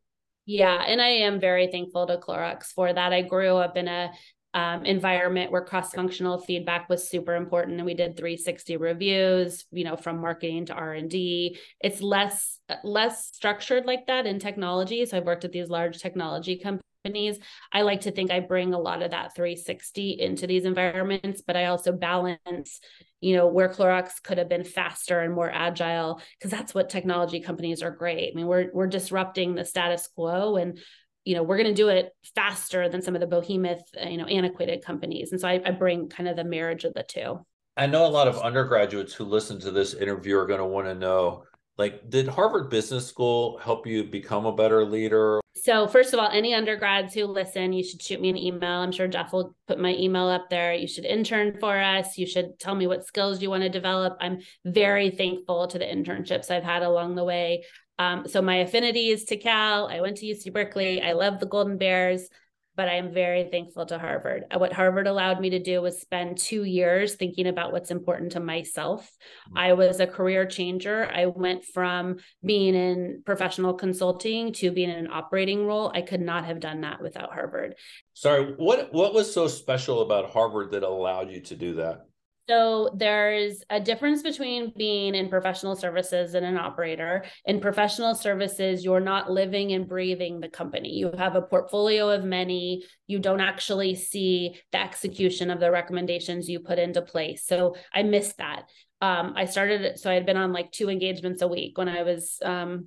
Yeah, 0.47 0.83
and 0.87 1.01
I 1.01 1.09
am 1.09 1.41
very 1.41 1.69
thankful 1.69 2.07
to 2.09 2.19
Clorox 2.19 2.67
for 2.67 2.93
that. 2.93 3.13
I 3.13 3.23
grew 3.23 3.57
up 3.57 3.77
in 3.77 3.87
a 3.87 4.11
um, 4.55 4.85
environment 4.85 5.51
where 5.51 5.65
cross-functional 5.65 6.39
feedback 6.39 6.89
was 6.89 7.09
super 7.09 7.35
important. 7.35 7.77
And 7.77 7.87
we 7.87 7.95
did 7.95 8.17
360 8.17 8.77
reviews 8.77 9.65
you 9.73 9.85
know 9.85 9.97
from 9.97 10.21
marketing 10.21 10.67
to 10.67 10.75
r&d 10.75 11.59
it's 11.81 12.01
less 12.01 12.59
less 12.85 13.29
structured 13.29 13.87
like 13.87 14.07
that 14.07 14.27
in 14.27 14.39
technology. 14.39 15.05
So 15.07 15.17
i've 15.17 15.25
worked 15.25 15.45
at 15.45 15.53
these 15.53 15.69
large 15.69 15.99
technology 15.99 16.59
companies. 16.59 17.39
I 17.73 17.83
like 17.83 18.03
to 18.03 18.13
think 18.13 18.31
i 18.31 18.41
bring 18.41 18.75
a 18.75 18.79
lot 18.79 19.03
of 19.03 19.11
that 19.11 19.35
360 19.35 20.21
into 20.21 20.47
these 20.47 20.65
environments 20.65 21.43
but 21.45 21.57
i 21.57 21.65
also 21.65 21.91
balance 21.91 22.81
you 23.23 23.37
know 23.37 23.47
where 23.47 23.69
Clorox 23.69 24.23
could 24.23 24.39
have 24.39 24.49
been 24.49 24.65
faster 24.65 25.21
and 25.21 25.33
more 25.33 25.51
agile 25.51 26.21
because 26.39 26.51
that's 26.51 26.75
what 26.75 26.91
technology 26.91 27.41
companies 27.41 27.81
are 27.81 27.91
great. 27.91 28.33
I 28.33 28.37
mean, 28.37 28.49
we're 28.49 28.71
we're 28.75 28.89
disrupting 28.89 29.55
the 29.55 29.65
status 29.65 30.09
quo 30.15 30.57
and 30.57 30.79
you 31.25 31.35
know, 31.35 31.43
we're 31.43 31.57
going 31.57 31.69
to 31.69 31.75
do 31.75 31.89
it 31.89 32.11
faster 32.35 32.89
than 32.89 33.03
some 33.03 33.15
of 33.15 33.21
the 33.21 33.27
behemoth, 33.27 33.83
uh, 34.03 34.09
you 34.09 34.17
know, 34.17 34.27
antiquated 34.27 34.85
companies. 34.85 35.33
And 35.33 35.41
so 35.41 35.49
I, 35.49 35.61
I 35.65 35.71
bring 35.71 36.09
kind 36.09 36.29
of 36.29 36.37
the 36.37 36.45
marriage 36.45 36.85
of 36.85 36.95
the 36.95 37.05
two. 37.05 37.45
I 37.77 37.87
know 37.87 38.07
a 38.07 38.09
lot 38.09 38.29
of 38.29 38.41
undergraduates 38.41 39.15
who 39.15 39.25
listen 39.25 39.59
to 39.61 39.71
this 39.71 39.95
interview 39.95 40.37
are 40.37 40.47
going 40.47 40.61
to 40.61 40.67
want 40.67 40.87
to 40.89 40.95
know 40.95 41.45
like 41.79 42.11
did 42.11 42.29
harvard 42.29 42.69
business 42.69 43.07
school 43.07 43.59
help 43.59 43.87
you 43.87 44.05
become 44.05 44.45
a 44.45 44.55
better 44.55 44.85
leader? 44.85 45.41
So 45.55 45.87
first 45.87 46.13
of 46.13 46.21
all 46.21 46.29
any 46.31 46.55
undergrads 46.55 47.15
who 47.15 47.25
listen 47.25 47.73
you 47.73 47.83
should 47.83 48.03
shoot 48.03 48.21
me 48.21 48.29
an 48.29 48.37
email. 48.37 48.81
I'm 48.81 48.93
sure 48.93 49.09
jeff 49.09 49.33
will 49.33 49.55
put 49.67 49.81
my 49.81 49.95
email 49.95 50.29
up 50.29 50.51
there. 50.51 50.75
You 50.75 50.87
should 50.87 51.07
intern 51.07 51.57
for 51.61 51.79
us. 51.79 52.19
You 52.19 52.27
should 52.27 52.59
tell 52.59 52.75
me 52.75 52.87
what 52.87 53.07
skills 53.07 53.41
you 53.41 53.49
want 53.49 53.63
to 53.63 53.71
develop. 53.71 54.19
I'm 54.21 54.41
very 54.67 55.11
thankful 55.11 55.67
to 55.69 55.79
the 55.79 55.87
internships 55.87 56.51
i've 56.51 56.63
had 56.63 56.83
along 56.83 57.15
the 57.15 57.25
way 57.25 57.65
um, 58.03 58.29
so 58.29 58.43
my 58.43 58.57
affinity 58.57 59.09
is 59.09 59.25
to 59.27 59.37
Cal. 59.37 59.87
I 59.87 60.01
went 60.01 60.17
to 60.19 60.27
UC 60.27 60.53
Berkeley. 60.53 61.01
I 61.01 61.13
love 61.13 61.39
the 61.39 61.47
Golden 61.47 61.79
Bears, 61.79 62.29
but 62.75 62.89
I 62.89 62.95
am 62.95 63.13
very 63.13 63.45
thankful 63.45 63.87
to 63.87 63.99
Harvard. 63.99 64.45
Uh, 64.51 64.59
what 64.59 64.73
Harvard 64.73 65.07
allowed 65.07 65.41
me 65.41 65.51
to 65.51 65.59
do 65.59 65.81
was 65.81 66.01
spend 66.01 66.39
two 66.39 66.65
years 66.65 67.15
thinking 67.15 67.47
about 67.47 67.71
what's 67.73 67.93
important 67.93 68.33
to 68.33 68.41
myself. 68.41 69.03
Mm-hmm. 69.05 69.59
I 69.59 69.73
was 69.75 70.01
a 70.01 70.07
career 70.07 70.47
changer. 70.47 71.09
I 71.15 71.27
went 71.27 71.65
from 71.65 72.17
being 72.45 72.75
in 72.75 73.23
professional 73.25 73.75
consulting 73.75 74.53
to 74.55 74.73
being 74.73 74.91
in 74.91 74.99
an 74.99 75.13
operating 75.13 75.65
role. 75.65 75.93
I 75.95 76.03
could 76.03 76.21
not 76.21 76.45
have 76.45 76.61
done 76.61 76.81
that 76.81 77.01
without 77.01 77.33
Harvard. 77.33 77.77
Sorry, 78.15 78.55
what 78.57 78.93
what 78.93 79.15
was 79.15 79.33
so 79.33 79.47
special 79.47 80.03
about 80.03 80.31
Harvard 80.31 80.73
that 80.73 80.83
allowed 80.83 81.31
you 81.31 81.41
to 81.43 81.57
do 81.57 81.75
that? 81.75 82.07
So 82.49 82.91
there's 82.97 83.63
a 83.71 83.79
difference 83.79 84.23
between 84.23 84.73
being 84.77 85.15
in 85.15 85.29
professional 85.29 85.77
services 85.77 86.35
and 86.35 86.45
an 86.45 86.59
operator. 86.59 87.25
In 87.45 87.61
professional 87.61 88.17
services, 88.17 88.85
you're 88.85 89.01
not 89.01 89.31
living 89.31 89.73
and 89.73 89.89
breathing 89.89 90.41
the 90.41 90.49
company. 90.49 90.91
You 90.91 91.13
have 91.17 91.37
a 91.37 91.43
portfolio 91.43 92.11
of 92.11 92.25
many. 92.25 92.85
You 93.07 93.21
don't 93.21 93.41
actually 93.41 93.95
see 93.95 94.61
the 94.73 94.81
execution 94.81 95.51
of 95.51 95.61
the 95.61 95.71
recommendations 95.71 96.49
you 96.49 96.61
put 96.61 96.81
into 96.81 97.01
place. 97.01 97.47
So 97.47 97.77
I 97.95 98.03
missed 98.03 98.39
that. 98.39 98.65
Um, 99.01 99.35
I 99.37 99.45
started, 99.45 99.99
so 99.99 100.11
I 100.11 100.15
had 100.15 100.27
been 100.27 100.37
on 100.37 100.53
like 100.53 100.73
two 100.73 100.91
engagements 100.91 101.43
a 101.43 101.49
week 101.49 101.79
when 101.79 101.89
I 101.89 102.03
was 102.03 102.39
um, 102.45 102.87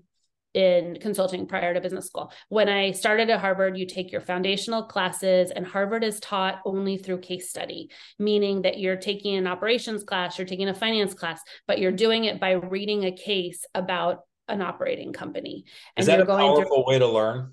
in 0.56 0.98
consulting 1.02 1.46
prior 1.46 1.74
to 1.74 1.82
business 1.82 2.08
school. 2.08 2.32
When 2.48 2.70
I 2.70 2.92
started 2.92 3.30
at 3.30 3.42
Harvard, 3.42 3.78
you 3.78 3.86
take 3.86 4.12
your 4.12 4.22
foundational 4.22 4.84
classes, 4.84 5.52
and 5.52 5.68
Harvard 5.68 6.04
is 6.04 6.20
taught 6.22 6.62
only 6.66 6.98
through 6.98 7.20
case 7.20 7.50
study, 7.50 7.92
meaning 8.18 8.62
that 8.62 8.80
you're 8.80 8.96
taking 8.96 9.36
an 9.36 9.48
operations 9.48 10.06
class, 10.06 10.38
you're 10.38 10.48
taking 10.48 10.70
a 10.70 10.74
finance 10.74 11.14
class, 11.14 11.42
but 11.68 11.78
you're 11.78 11.92
doing 11.92 12.24
it 12.24 12.40
by 12.40 12.52
reading 12.52 13.04
a 13.04 13.12
case 13.12 13.66
about 13.76 14.22
an 14.48 14.62
operating 14.62 15.12
company. 15.12 15.66
And 15.98 16.04
is 16.04 16.08
that 16.08 16.22
a 16.22 16.26
powerful 16.26 16.64
through- 16.64 16.86
way 16.88 17.00
to 17.00 17.08
learn? 17.08 17.52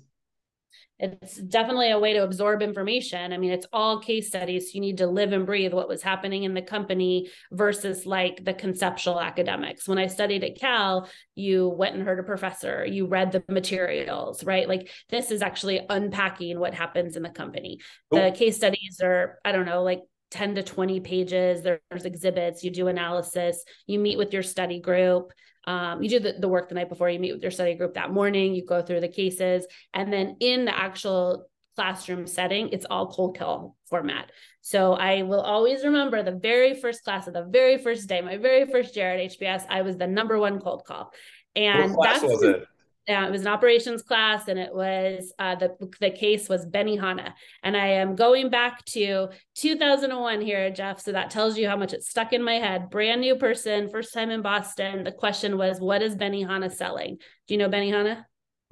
It's 0.99 1.37
definitely 1.37 1.91
a 1.91 1.99
way 1.99 2.13
to 2.13 2.23
absorb 2.23 2.61
information. 2.61 3.33
I 3.33 3.37
mean, 3.37 3.51
it's 3.51 3.65
all 3.73 3.99
case 3.99 4.27
studies. 4.27 4.73
you 4.75 4.81
need 4.81 4.99
to 4.99 5.07
live 5.07 5.33
and 5.33 5.45
breathe 5.45 5.73
what 5.73 5.89
was 5.89 6.03
happening 6.03 6.43
in 6.43 6.53
the 6.53 6.61
company 6.61 7.29
versus 7.51 8.05
like 8.05 8.45
the 8.45 8.53
conceptual 8.53 9.19
academics. 9.19 9.87
When 9.87 9.97
I 9.97 10.07
studied 10.07 10.43
at 10.43 10.59
Cal, 10.59 11.09
you 11.35 11.67
went 11.67 11.95
and 11.95 12.03
heard 12.03 12.19
a 12.19 12.23
professor, 12.23 12.85
you 12.85 13.07
read 13.07 13.31
the 13.31 13.43
materials, 13.49 14.43
right? 14.43 14.69
Like 14.69 14.91
this 15.09 15.31
is 15.31 15.41
actually 15.41 15.81
unpacking 15.89 16.59
what 16.59 16.73
happens 16.73 17.17
in 17.17 17.23
the 17.23 17.29
company. 17.29 17.79
Oh. 18.11 18.23
The 18.23 18.31
case 18.31 18.55
studies 18.55 19.01
are, 19.03 19.39
I 19.43 19.51
don't 19.51 19.65
know, 19.65 19.83
like 19.83 20.01
10 20.33 20.55
to 20.55 20.63
20 20.63 20.99
pages. 20.99 21.61
There's 21.61 22.05
exhibits, 22.05 22.63
you 22.63 22.71
do 22.71 22.87
analysis, 22.87 23.63
you 23.85 23.99
meet 23.99 24.17
with 24.17 24.33
your 24.33 24.43
study 24.43 24.79
group. 24.79 25.31
Um, 25.65 26.03
you 26.03 26.09
do 26.09 26.19
the, 26.19 26.33
the 26.39 26.49
work 26.49 26.67
the 26.67 26.75
night 26.75 26.89
before 26.89 27.09
you 27.09 27.19
meet 27.19 27.31
with 27.31 27.41
your 27.41 27.51
study 27.51 27.75
group 27.75 27.93
that 27.93 28.11
morning, 28.11 28.53
you 28.53 28.65
go 28.65 28.81
through 28.81 28.99
the 28.99 29.07
cases, 29.07 29.65
and 29.93 30.11
then 30.11 30.35
in 30.41 30.65
the 30.65 30.77
actual 30.77 31.45
classroom 31.77 32.27
setting, 32.27 32.69
it's 32.69 32.85
all 32.89 33.07
cold 33.07 33.37
call 33.37 33.77
format. 33.85 34.29
So 34.61 34.93
I 34.93 35.21
will 35.21 35.39
always 35.39 35.85
remember 35.85 36.21
the 36.21 36.33
very 36.33 36.73
first 36.75 37.03
class 37.03 37.27
of 37.27 37.33
the 37.33 37.45
very 37.45 37.77
first 37.77 38.09
day, 38.09 38.19
my 38.21 38.37
very 38.37 38.65
first 38.65 38.95
year 38.97 39.13
at 39.13 39.31
HBS, 39.31 39.65
I 39.69 39.83
was 39.83 39.95
the 39.97 40.07
number 40.07 40.37
one 40.37 40.59
cold 40.59 40.83
call. 40.85 41.13
And 41.55 41.95
that's 42.01 42.23
was 42.23 42.43
it? 42.43 42.65
Uh, 43.09 43.25
it 43.27 43.31
was 43.31 43.41
an 43.41 43.47
operations 43.47 44.01
class 44.01 44.47
and 44.47 44.57
it 44.57 44.73
was 44.73 45.33
uh, 45.37 45.55
the, 45.55 45.75
the 45.99 46.09
case 46.09 46.47
was 46.47 46.65
Benihana. 46.65 47.33
And 47.61 47.75
I 47.75 47.87
am 47.87 48.15
going 48.15 48.49
back 48.49 48.85
to 48.85 49.29
2001 49.55 50.41
here, 50.41 50.71
Jeff. 50.71 51.01
So 51.01 51.11
that 51.11 51.29
tells 51.29 51.57
you 51.57 51.67
how 51.67 51.75
much 51.75 51.93
it 51.93 52.03
stuck 52.03 52.31
in 52.31 52.41
my 52.43 52.55
head. 52.55 52.89
Brand 52.89 53.21
new 53.21 53.35
person, 53.35 53.89
first 53.89 54.13
time 54.13 54.29
in 54.29 54.41
Boston. 54.41 55.03
The 55.03 55.11
question 55.11 55.57
was, 55.57 55.81
what 55.81 56.01
is 56.01 56.15
Benihana 56.15 56.71
selling? 56.71 57.17
Do 57.47 57.53
you 57.53 57.57
know 57.57 57.69
Benihana? 57.69 58.23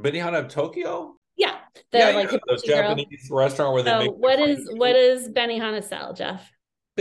Benihana 0.02 0.40
of 0.40 0.48
Tokyo? 0.48 1.18
Yeah. 1.36 1.58
The, 1.92 1.98
yeah, 1.98 2.10
like, 2.12 2.32
yeah, 2.32 2.38
the 2.48 2.64
Japanese 2.66 3.28
restaurant 3.30 3.74
where 3.74 3.84
they 3.84 3.92
so 3.92 4.00
make 4.00 4.12
what 4.12 4.40
is 4.40 4.70
what 4.76 4.96
is 4.96 5.30
Benihana 5.30 5.84
sell, 5.84 6.14
Jeff? 6.14 6.50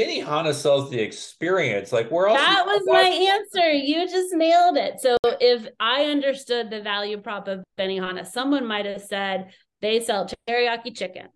Benihana 0.00 0.54
sells 0.54 0.90
the 0.90 1.00
experience. 1.00 1.92
Like 1.92 2.10
where 2.10 2.28
else? 2.28 2.38
That 2.38 2.66
was 2.66 2.82
my 2.86 3.00
answer. 3.02 3.72
You 3.72 4.08
just 4.08 4.34
nailed 4.34 4.76
it. 4.76 5.00
So 5.00 5.16
if 5.22 5.68
I 5.78 6.04
understood 6.04 6.70
the 6.70 6.80
value 6.80 7.18
prop 7.18 7.48
of 7.48 7.62
Benny 7.76 8.00
Benihana, 8.00 8.26
someone 8.26 8.66
might 8.66 8.86
have 8.86 9.02
said 9.02 9.52
they 9.80 10.00
sell 10.00 10.28
teriyaki 10.48 10.96
chicken. 10.96 11.28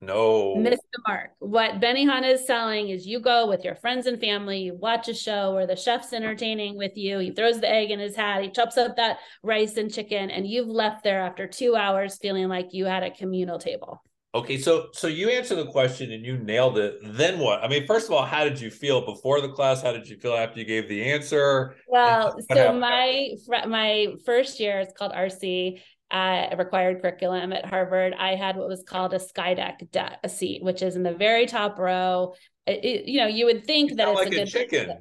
No. 0.00 0.56
Missed 0.56 0.82
the 0.92 1.02
mark. 1.06 1.30
What 1.38 1.80
Benny 1.80 2.04
Benihana 2.04 2.32
is 2.32 2.44
selling 2.44 2.88
is 2.88 3.06
you 3.06 3.20
go 3.20 3.46
with 3.46 3.64
your 3.64 3.76
friends 3.76 4.06
and 4.06 4.20
family, 4.20 4.62
you 4.62 4.74
watch 4.74 5.06
a 5.08 5.14
show 5.14 5.54
where 5.54 5.66
the 5.66 5.76
chef's 5.76 6.12
entertaining 6.12 6.76
with 6.76 6.96
you. 6.96 7.20
He 7.20 7.30
throws 7.30 7.60
the 7.60 7.70
egg 7.70 7.92
in 7.92 8.00
his 8.00 8.16
hat, 8.16 8.42
he 8.42 8.50
chops 8.50 8.76
up 8.76 8.96
that 8.96 9.18
rice 9.44 9.76
and 9.76 9.92
chicken, 9.92 10.30
and 10.30 10.44
you've 10.44 10.66
left 10.66 11.04
there 11.04 11.22
after 11.22 11.46
two 11.46 11.76
hours 11.76 12.18
feeling 12.20 12.48
like 12.48 12.72
you 12.72 12.84
had 12.84 13.04
a 13.04 13.12
communal 13.12 13.60
table. 13.60 14.02
Okay, 14.34 14.56
so 14.56 14.88
so 14.92 15.08
you 15.08 15.28
answered 15.28 15.56
the 15.56 15.66
question 15.66 16.10
and 16.10 16.24
you 16.24 16.38
nailed 16.38 16.78
it. 16.78 16.98
Then 17.02 17.38
what? 17.38 17.62
I 17.62 17.68
mean, 17.68 17.86
first 17.86 18.06
of 18.06 18.12
all, 18.12 18.24
how 18.24 18.44
did 18.44 18.58
you 18.58 18.70
feel 18.70 19.04
before 19.04 19.42
the 19.42 19.50
class? 19.50 19.82
How 19.82 19.92
did 19.92 20.08
you 20.08 20.16
feel 20.16 20.34
after 20.34 20.58
you 20.58 20.64
gave 20.64 20.88
the 20.88 21.02
answer? 21.12 21.76
Well, 21.86 22.34
so 22.50 22.72
my 22.72 23.28
my 23.66 24.06
first 24.24 24.58
year, 24.58 24.80
it's 24.80 24.94
called 24.96 25.12
RC, 25.12 25.82
uh, 26.10 26.46
required 26.56 27.02
curriculum 27.02 27.52
at 27.52 27.66
Harvard. 27.66 28.14
I 28.18 28.34
had 28.34 28.56
what 28.56 28.68
was 28.68 28.82
called 28.86 29.12
a 29.12 29.18
Skydeck 29.18 29.90
de- 29.90 30.18
a 30.24 30.28
seat, 30.30 30.62
which 30.62 30.80
is 30.80 30.96
in 30.96 31.02
the 31.02 31.12
very 31.12 31.44
top 31.44 31.78
row. 31.78 32.34
It, 32.66 32.84
it, 32.84 33.08
you 33.08 33.20
know, 33.20 33.26
you 33.26 33.44
would 33.44 33.66
think 33.66 33.90
You 33.90 33.96
that 33.96 34.08
it's 34.08 34.16
like 34.16 34.32
a 34.32 34.36
a 34.36 34.44
good 34.44 34.46
chicken. 34.46 34.98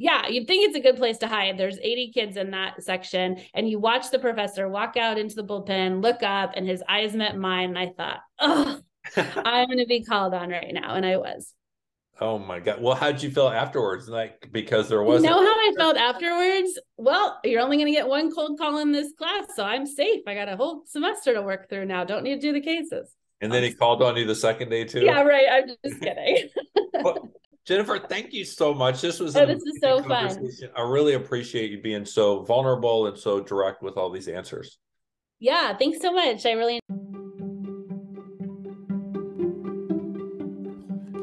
Yeah, 0.00 0.26
you'd 0.28 0.46
think 0.46 0.66
it's 0.66 0.76
a 0.76 0.80
good 0.80 0.96
place 0.96 1.18
to 1.18 1.28
hide. 1.28 1.58
There's 1.58 1.78
80 1.78 2.12
kids 2.12 2.36
in 2.38 2.52
that 2.52 2.82
section, 2.82 3.36
and 3.52 3.68
you 3.68 3.78
watch 3.78 4.10
the 4.10 4.18
professor 4.18 4.66
walk 4.66 4.96
out 4.96 5.18
into 5.18 5.34
the 5.34 5.44
bullpen, 5.44 6.02
look 6.02 6.22
up, 6.22 6.52
and 6.56 6.66
his 6.66 6.82
eyes 6.88 7.14
met 7.14 7.36
mine. 7.36 7.68
And 7.68 7.78
I 7.78 7.92
thought, 7.96 8.20
oh, 8.38 8.80
I'm 9.44 9.66
going 9.66 9.78
to 9.78 9.86
be 9.86 10.02
called 10.02 10.32
on 10.32 10.48
right 10.48 10.72
now. 10.72 10.94
And 10.94 11.04
I 11.04 11.18
was. 11.18 11.52
oh 12.18 12.38
my 12.38 12.60
god. 12.60 12.80
Well, 12.80 12.94
how'd 12.94 13.22
you 13.22 13.30
feel 13.30 13.48
afterwards? 13.48 14.08
Like 14.08 14.48
because 14.50 14.88
there 14.88 15.02
wasn't. 15.02 15.30
know 15.30 15.44
how 15.44 15.52
I 15.52 15.72
felt 15.78 15.96
afterwards? 15.98 16.78
Well, 16.96 17.38
you're 17.44 17.60
only 17.60 17.76
going 17.76 17.86
to 17.86 17.92
get 17.92 18.08
one 18.08 18.30
cold 18.32 18.58
call 18.58 18.78
in 18.78 18.92
this 18.92 19.12
class, 19.18 19.48
so 19.54 19.64
I'm 19.64 19.84
safe. 19.86 20.22
I 20.26 20.34
got 20.34 20.48
a 20.48 20.56
whole 20.56 20.84
semester 20.86 21.34
to 21.34 21.42
work 21.42 21.68
through 21.68 21.84
now. 21.86 22.04
Don't 22.04 22.24
need 22.24 22.36
to 22.36 22.40
do 22.40 22.52
the 22.54 22.60
cases. 22.62 23.14
and 23.42 23.52
then 23.52 23.62
he 23.62 23.72
called 23.74 24.02
on 24.02 24.16
you 24.16 24.24
the 24.26 24.34
second 24.34 24.70
day 24.70 24.84
too. 24.84 25.00
Yeah, 25.00 25.22
right. 25.22 25.46
I'm 25.50 25.68
just 25.84 26.00
kidding. 26.00 26.48
Well, 27.02 27.30
Jennifer, 27.66 27.98
thank 27.98 28.32
you 28.32 28.44
so 28.44 28.72
much. 28.74 29.00
This 29.00 29.18
was 29.20 29.36
Oh, 29.36 29.46
this 29.46 29.62
is 29.62 29.78
so 29.82 30.02
fun. 30.02 30.48
I 30.76 30.82
really 30.82 31.14
appreciate 31.14 31.70
you 31.70 31.80
being 31.80 32.04
so 32.04 32.42
vulnerable 32.42 33.06
and 33.06 33.16
so 33.18 33.40
direct 33.40 33.82
with 33.82 33.96
all 33.96 34.10
these 34.10 34.28
answers. 34.28 34.78
yeah, 35.38 35.76
thanks 35.76 36.00
so 36.00 36.12
much. 36.12 36.44
I 36.46 36.52
really 36.52 36.80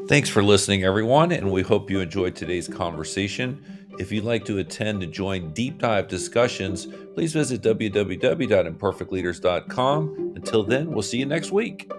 Thanks 0.08 0.30
for 0.30 0.42
listening, 0.42 0.84
everyone, 0.84 1.32
and 1.32 1.52
we 1.52 1.60
hope 1.60 1.90
you 1.90 2.00
enjoyed 2.00 2.34
today's 2.34 2.66
conversation. 2.66 3.62
If 3.98 4.10
you'd 4.10 4.24
like 4.24 4.46
to 4.46 4.56
attend 4.58 5.02
and 5.02 5.12
join 5.12 5.52
deep 5.52 5.76
dive 5.78 6.08
discussions, 6.08 6.86
please 7.14 7.34
visit 7.34 7.60
www.imperfectleaders.com. 7.60 10.32
Until 10.34 10.62
then, 10.62 10.90
we'll 10.90 11.02
see 11.02 11.18
you 11.18 11.26
next 11.26 11.52
week. 11.52 11.92